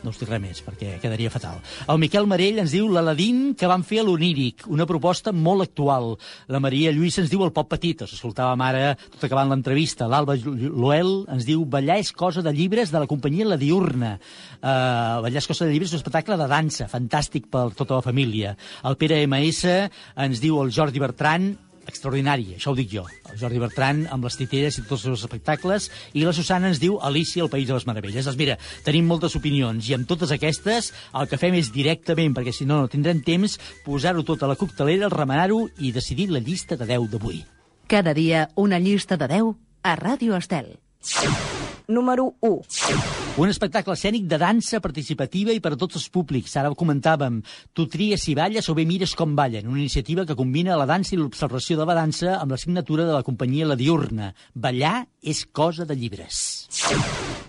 No 0.00 0.12
us 0.12 0.20
dic 0.20 0.30
res 0.30 0.40
més, 0.40 0.62
perquè 0.64 0.94
quedaria 1.02 1.28
fatal. 1.34 1.58
El 1.92 2.00
Miquel 2.00 2.24
Marell 2.30 2.62
ens 2.62 2.72
diu 2.72 2.86
l'Aladín 2.88 3.50
que 3.58 3.68
van 3.68 3.84
fer 3.84 3.98
a 4.00 4.06
l'Oníric, 4.06 4.64
una 4.72 4.86
proposta 4.88 5.34
molt 5.36 5.66
actual. 5.66 6.14
La 6.48 6.60
Maria 6.64 6.94
Lluïssa 6.96 7.20
ens 7.26 7.32
diu 7.32 7.44
el 7.44 7.52
Pop 7.52 7.68
Petit, 7.74 8.06
us 8.06 8.14
escoltàvem 8.16 8.64
ara, 8.64 8.94
tot 9.16 9.28
acabant 9.28 9.52
l'entrevista. 9.52 10.08
L'Alba 10.08 10.38
Loel 10.46 11.12
ens 11.36 11.44
diu 11.44 11.66
ballar 11.68 11.98
és 12.00 12.14
cosa 12.16 12.40
de 12.40 12.54
llibres 12.56 12.94
de 12.94 13.02
la 13.02 13.10
companyia 13.10 13.50
La 13.50 13.60
Diurna. 13.60 14.14
Uh, 14.62 15.20
ballar 15.26 15.44
és 15.44 15.50
cosa 15.52 15.68
de 15.68 15.74
llibres 15.74 15.92
és 15.92 15.98
un 15.98 16.04
espectacle 16.04 16.40
de 16.40 16.48
dansa, 16.54 16.88
fantàstic 16.88 17.52
per 17.52 17.68
tota 17.76 17.98
la 17.98 18.06
família. 18.08 18.56
El 18.88 18.96
Pere 18.96 19.20
MS 19.28 19.76
ens 20.24 20.40
diu 20.40 20.62
el 20.64 20.72
Jordi 20.72 21.04
Bertran, 21.04 21.52
extraordinari, 21.90 22.54
això 22.56 22.72
ho 22.72 22.78
dic 22.78 22.92
jo. 22.92 23.04
El 23.30 23.38
Jordi 23.40 23.60
Bertran 23.62 24.04
amb 24.14 24.26
les 24.28 24.38
titelles 24.38 24.78
i 24.78 24.84
tots 24.84 25.00
els 25.00 25.06
seus 25.08 25.24
espectacles, 25.26 25.90
i 26.14 26.24
la 26.26 26.34
Susana 26.36 26.70
ens 26.70 26.80
diu 26.82 27.00
Alicia, 27.02 27.42
el 27.44 27.52
País 27.52 27.68
de 27.68 27.74
les 27.74 27.86
Meravelles. 27.88 28.26
Doncs 28.26 28.38
mira, 28.38 28.58
tenim 28.86 29.08
moltes 29.10 29.36
opinions, 29.38 29.88
i 29.88 29.96
amb 29.96 30.06
totes 30.08 30.32
aquestes 30.34 30.92
el 31.16 31.28
que 31.30 31.40
fem 31.40 31.58
és 31.58 31.72
directament, 31.74 32.34
perquè 32.36 32.54
si 32.54 32.68
no 32.68 32.80
no 32.80 32.92
tindrem 32.92 33.22
temps, 33.24 33.58
posar-ho 33.86 34.24
tot 34.26 34.42
a 34.42 34.50
la 34.50 34.58
coctelera, 34.60 35.10
remenar-ho 35.12 35.66
i 35.78 35.92
decidir 35.92 36.28
la 36.30 36.42
llista 36.42 36.76
de 36.76 36.88
10 36.88 37.10
d'avui. 37.12 37.44
Cada 37.86 38.14
dia 38.14 38.48
una 38.54 38.80
llista 38.82 39.16
de 39.16 39.28
10 39.30 39.54
a 39.82 39.96
Ràdio 39.96 40.36
Estel. 40.36 40.76
Número 41.86 42.34
1. 42.40 43.15
Un 43.36 43.50
espectacle 43.52 43.92
escènic 43.92 44.22
de 44.30 44.38
dansa 44.40 44.78
participativa 44.80 45.52
i 45.52 45.58
per 45.60 45.74
a 45.74 45.76
tots 45.76 45.98
els 45.98 46.06
públics. 46.08 46.54
Ara 46.56 46.70
ho 46.72 46.76
comentàvem. 46.78 47.42
Tu 47.76 47.84
tries 47.92 48.22
si 48.24 48.32
balles 48.32 48.70
o 48.72 48.74
bé 48.78 48.86
mires 48.88 49.12
com 49.12 49.34
ballen. 49.36 49.68
Una 49.68 49.82
iniciativa 49.82 50.24
que 50.24 50.36
combina 50.38 50.78
la 50.80 50.86
dansa 50.88 51.12
i 51.12 51.18
l'observació 51.20 51.76
de 51.76 51.84
la 51.84 51.98
dansa 51.98 52.38
amb 52.38 52.54
la 52.54 52.56
signatura 52.56 53.04
de 53.04 53.12
la 53.12 53.20
companyia 53.26 53.68
La 53.68 53.76
Diurna. 53.76 54.30
Ballar 54.54 55.04
és 55.20 55.44
cosa 55.52 55.84
de 55.84 55.98
llibres. 56.00 56.40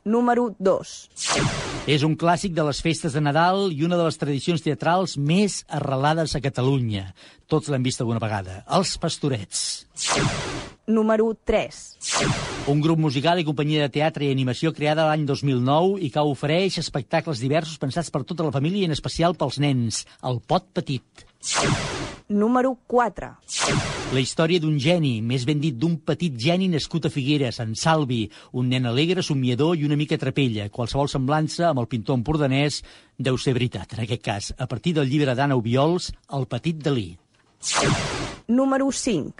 Número 0.04 0.50
2. 0.60 0.94
És 1.88 2.04
un 2.04 2.20
clàssic 2.20 2.52
de 2.52 2.68
les 2.68 2.84
festes 2.84 3.16
de 3.16 3.24
Nadal 3.24 3.72
i 3.72 3.88
una 3.88 3.96
de 3.96 4.12
les 4.12 4.20
tradicions 4.20 4.68
teatrals 4.68 5.16
més 5.16 5.62
arrelades 5.72 6.36
a 6.36 6.44
Catalunya. 6.44 7.14
Tots 7.48 7.72
l'hem 7.72 7.88
vist 7.88 8.04
alguna 8.04 8.20
vegada. 8.20 8.66
Els 8.76 8.98
Pastorets. 9.00 9.86
Número 10.88 11.34
3. 11.44 11.98
Un 12.72 12.80
grup 12.80 13.00
musical 13.00 13.42
i 13.42 13.44
companyia 13.44 13.84
de 13.84 13.92
teatre 13.92 14.24
i 14.24 14.32
animació 14.32 14.72
creada 14.72 15.10
l'any 15.10 15.26
2009 15.28 16.00
i 16.00 16.08
que 16.14 16.24
ofereix 16.24 16.78
espectacles 16.80 17.42
diversos 17.44 17.76
pensats 17.82 18.08
per 18.08 18.24
tota 18.24 18.46
la 18.48 18.54
família 18.56 18.86
i 18.86 18.88
en 18.88 18.96
especial 18.96 19.36
pels 19.36 19.60
nens. 19.60 20.06
El 20.24 20.40
Pot 20.40 20.70
Petit. 20.80 21.26
Número 22.32 22.72
4. 22.88 23.34
La 24.16 24.24
història 24.24 24.64
d'un 24.64 24.80
geni, 24.80 25.18
més 25.20 25.44
ben 25.44 25.60
dit 25.60 25.76
d'un 25.76 26.00
petit 26.08 26.40
geni 26.40 26.72
nascut 26.72 27.08
a 27.08 27.12
Figueres, 27.12 27.60
en 27.60 27.76
Salvi, 27.76 28.24
un 28.56 28.72
nen 28.72 28.88
alegre, 28.88 29.24
somiador 29.24 29.76
i 29.76 29.84
una 29.84 30.00
mica 30.00 30.16
trapella. 30.20 30.72
Qualsevol 30.72 31.12
semblança 31.12 31.68
amb 31.68 31.84
el 31.84 31.92
pintor 31.92 32.22
empordanès 32.22 32.80
deu 33.20 33.36
ser 33.36 33.60
veritat, 33.60 33.96
en 33.96 34.08
aquest 34.08 34.24
cas, 34.24 34.52
a 34.56 34.72
partir 34.72 34.96
del 34.96 35.12
llibre 35.12 35.36
d'Anna 35.36 35.60
Obiols, 35.60 36.14
El 36.32 36.48
petit 36.48 36.80
Dalí. 36.80 37.10
Número 38.47 38.91
5. 38.91 39.34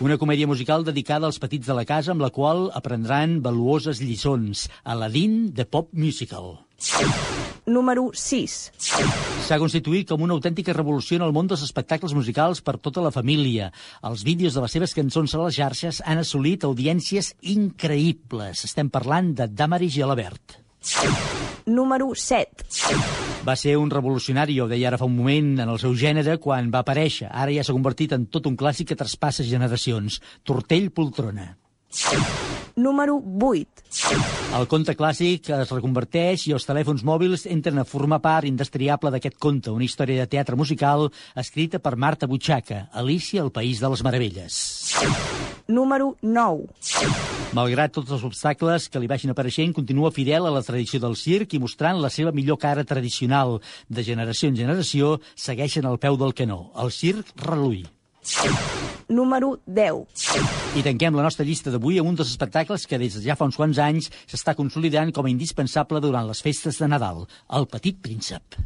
Una 0.00 0.18
comèdia 0.18 0.48
musical 0.50 0.84
dedicada 0.84 1.28
als 1.28 1.38
petits 1.38 1.68
de 1.68 1.74
la 1.76 1.84
casa 1.86 2.12
amb 2.12 2.24
la 2.24 2.32
qual 2.34 2.70
aprendran 2.74 3.40
valuoses 3.44 4.00
lliçons. 4.02 4.66
Aladdin, 4.84 5.54
de 5.54 5.64
Pop 5.64 5.92
Musical. 5.92 6.56
Número 7.66 8.10
6. 8.14 8.56
S'ha 9.46 9.58
constituït 9.58 10.10
com 10.10 10.22
una 10.22 10.36
autèntica 10.36 10.74
revolució 10.76 11.16
en 11.18 11.24
el 11.26 11.32
món 11.34 11.48
dels 11.50 11.64
espectacles 11.66 12.14
musicals 12.18 12.60
per 12.66 12.76
tota 12.82 13.02
la 13.02 13.14
família. 13.14 13.72
Els 14.02 14.26
vídeos 14.26 14.54
de 14.54 14.62
les 14.66 14.76
seves 14.76 14.94
cançons 14.94 15.34
a 15.34 15.42
les 15.46 15.56
xarxes 15.56 16.02
han 16.04 16.22
assolit 16.22 16.66
audiències 16.68 17.32
increïbles. 17.42 18.66
Estem 18.68 18.90
parlant 18.90 19.34
de 19.34 19.48
Damaris 19.50 19.96
Gelabert. 19.98 20.60
Número 21.66 22.14
7. 22.14 22.46
Va 23.46 23.56
ser 23.58 23.76
un 23.76 23.90
revolucionari, 23.90 24.60
ho 24.62 24.68
deia 24.70 24.86
ara 24.86 24.98
fa 25.00 25.08
un 25.08 25.16
moment, 25.18 25.48
en 25.58 25.70
el 25.72 25.80
seu 25.82 25.96
gènere 25.98 26.36
quan 26.38 26.70
va 26.70 26.84
aparèixer. 26.84 27.26
Ara 27.26 27.50
ja 27.50 27.64
s'ha 27.66 27.74
convertit 27.74 28.14
en 28.14 28.28
tot 28.30 28.46
un 28.46 28.54
clàssic 28.54 28.92
que 28.92 28.98
traspassa 29.00 29.42
generacions. 29.42 30.20
Tortell 30.46 30.92
Poltrona. 30.94 31.56
Número 32.76 33.18
8. 33.18 33.66
El 34.60 34.66
conte 34.70 34.94
clàssic 34.94 35.50
es 35.58 35.74
reconverteix 35.74 36.46
i 36.46 36.54
els 36.54 36.68
telèfons 36.68 37.02
mòbils 37.02 37.48
entren 37.50 37.82
a 37.82 37.88
formar 37.88 38.20
part 38.22 38.46
indestriable 38.46 39.10
d'aquest 39.10 39.38
conte, 39.42 39.74
una 39.74 39.86
història 39.86 40.22
de 40.22 40.30
teatre 40.36 40.54
musical 40.60 41.08
escrita 41.34 41.82
per 41.82 41.96
Marta 41.96 42.30
Butxaca, 42.30 42.84
Alicia, 42.92 43.42
el 43.42 43.50
País 43.50 43.82
de 43.82 43.90
les 43.90 44.06
Meravelles. 44.06 44.60
Número 45.66 46.14
9. 46.22 47.25
Malgrat 47.56 47.94
tots 47.96 48.10
els 48.12 48.24
obstacles 48.26 48.90
que 48.92 49.00
li 49.00 49.08
vagin 49.08 49.32
apareixent, 49.32 49.72
continua 49.72 50.10
fidel 50.12 50.44
a 50.44 50.52
la 50.52 50.60
tradició 50.66 51.00
del 51.00 51.14
circ 51.16 51.54
i 51.56 51.60
mostrant 51.62 52.02
la 52.02 52.10
seva 52.12 52.32
millor 52.36 52.58
cara 52.60 52.84
tradicional. 52.84 53.60
De 53.88 54.04
generació 54.04 54.50
en 54.50 54.58
generació 54.58 55.14
segueixen 55.32 55.88
al 55.88 55.96
peu 56.02 56.18
del 56.20 56.34
canó. 56.36 56.66
El 56.76 56.92
circ 56.92 57.32
reluí. 57.46 57.86
Número 59.08 59.54
10. 59.64 60.26
I 60.76 60.84
tanquem 60.84 61.16
la 61.16 61.24
nostra 61.24 61.46
llista 61.48 61.72
d'avui 61.72 62.02
amb 62.02 62.12
un 62.12 62.18
dels 62.18 62.34
espectacles 62.34 62.84
que 62.90 63.00
des 63.00 63.16
de 63.16 63.24
ja 63.24 63.38
fa 63.38 63.48
uns 63.48 63.56
quants 63.56 63.80
anys 63.80 64.10
s'està 64.26 64.56
consolidant 64.58 65.14
com 65.14 65.24
a 65.24 65.32
indispensable 65.32 66.02
durant 66.04 66.28
les 66.28 66.42
festes 66.44 66.82
de 66.82 66.90
Nadal, 66.92 67.24
El 67.48 67.70
Petit 67.72 68.02
Príncep. 68.02 68.60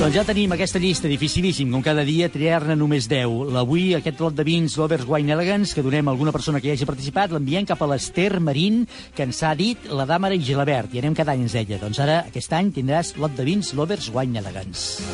Doncs 0.00 0.14
ja 0.16 0.22
tenim 0.24 0.48
aquesta 0.54 0.80
llista 0.80 1.10
dificilíssim, 1.12 1.68
com 1.68 1.82
cada 1.84 2.00
dia 2.08 2.30
triar-ne 2.32 2.72
només 2.72 3.04
10. 3.04 3.50
L'avui, 3.52 3.90
aquest 3.98 4.22
lot 4.24 4.32
de 4.32 4.46
vins 4.48 4.78
Lovers 4.80 5.04
Wine 5.04 5.34
Elegance, 5.36 5.74
que 5.76 5.84
donem 5.84 6.08
a 6.08 6.14
alguna 6.14 6.32
persona 6.32 6.56
que 6.56 6.70
hi 6.70 6.72
hagi 6.72 6.88
participat, 6.88 7.34
l'enviem 7.36 7.68
cap 7.68 7.84
a 7.84 7.90
l'Ester 7.90 8.40
Marín, 8.40 8.86
que 9.12 9.28
ens 9.28 9.42
ha 9.44 9.52
dit 9.52 9.92
la 9.92 10.08
dama 10.08 10.32
i 10.32 10.40
Gilabert, 10.40 10.96
i 10.96 11.04
anem 11.04 11.12
cada 11.20 11.36
any, 11.36 11.44
ens 11.44 11.52
deia. 11.52 11.76
Doncs 11.84 12.00
ara, 12.00 12.22
aquest 12.32 12.56
any, 12.56 12.72
tindràs 12.80 13.12
lot 13.20 13.36
de 13.36 13.44
vins 13.44 13.74
Lovers 13.76 14.08
Wine 14.16 14.40
Elegance. 14.40 15.04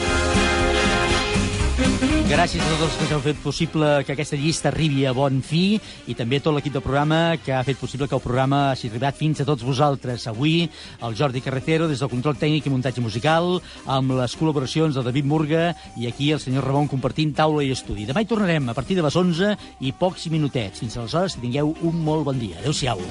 Gràcies 2.26 2.58
a 2.58 2.68
tots 2.74 2.82
els 2.82 2.96
que 2.98 3.14
heu 3.14 3.20
fet 3.22 3.36
possible 3.38 3.88
que 4.02 4.16
aquesta 4.16 4.34
llista 4.34 4.66
arribi 4.72 5.04
a 5.06 5.12
bon 5.14 5.36
fi 5.46 5.76
i 6.10 6.14
també 6.18 6.40
a 6.40 6.42
tot 6.42 6.56
l'equip 6.56 6.74
del 6.74 6.82
programa 6.82 7.36
que 7.38 7.54
ha 7.54 7.62
fet 7.62 7.78
possible 7.78 8.08
que 8.10 8.16
el 8.18 8.24
programa 8.24 8.72
hagi 8.72 8.90
arribat 8.90 9.14
fins 9.14 9.40
a 9.40 9.46
tots 9.46 9.62
vosaltres. 9.62 10.26
Avui, 10.26 10.66
el 11.06 11.14
Jordi 11.14 11.44
Carretero, 11.44 11.86
des 11.86 12.02
del 12.02 12.10
control 12.10 12.34
tècnic 12.34 12.66
i 12.66 12.74
muntatge 12.74 13.04
musical, 13.04 13.60
amb 13.86 14.16
les 14.18 14.34
col·laboracions 14.34 14.98
del 14.98 15.06
David 15.06 15.30
Murga 15.30 15.68
i 15.94 16.10
aquí 16.10 16.32
el 16.34 16.42
senyor 16.42 16.66
Ramon 16.66 16.90
compartint 16.90 17.30
taula 17.30 17.62
i 17.62 17.70
estudi. 17.70 18.10
Demà 18.10 18.26
hi 18.26 18.30
tornarem 18.34 18.74
a 18.74 18.74
partir 18.74 18.98
de 18.98 19.06
les 19.06 19.22
11 19.22 19.54
i 19.86 19.94
pocs 19.94 20.26
minutets. 20.34 20.82
Fins 20.82 20.98
aleshores, 20.98 21.38
que 21.38 21.46
tingueu 21.46 21.76
un 21.86 22.02
molt 22.10 22.26
bon 22.26 22.42
dia. 22.42 22.58
Adéu-siau. 22.58 23.06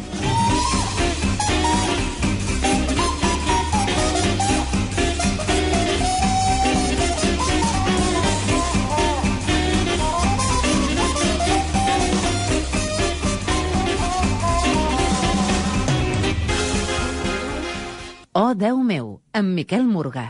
Oh, 18.37 18.51
Déu 18.53 18.81
meu, 18.83 19.21
amb 19.31 19.53
Miquel 19.55 19.85
Morgà. 19.87 20.25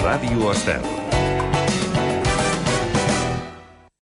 Ràdio 0.00 0.48
Estel. 0.54 0.99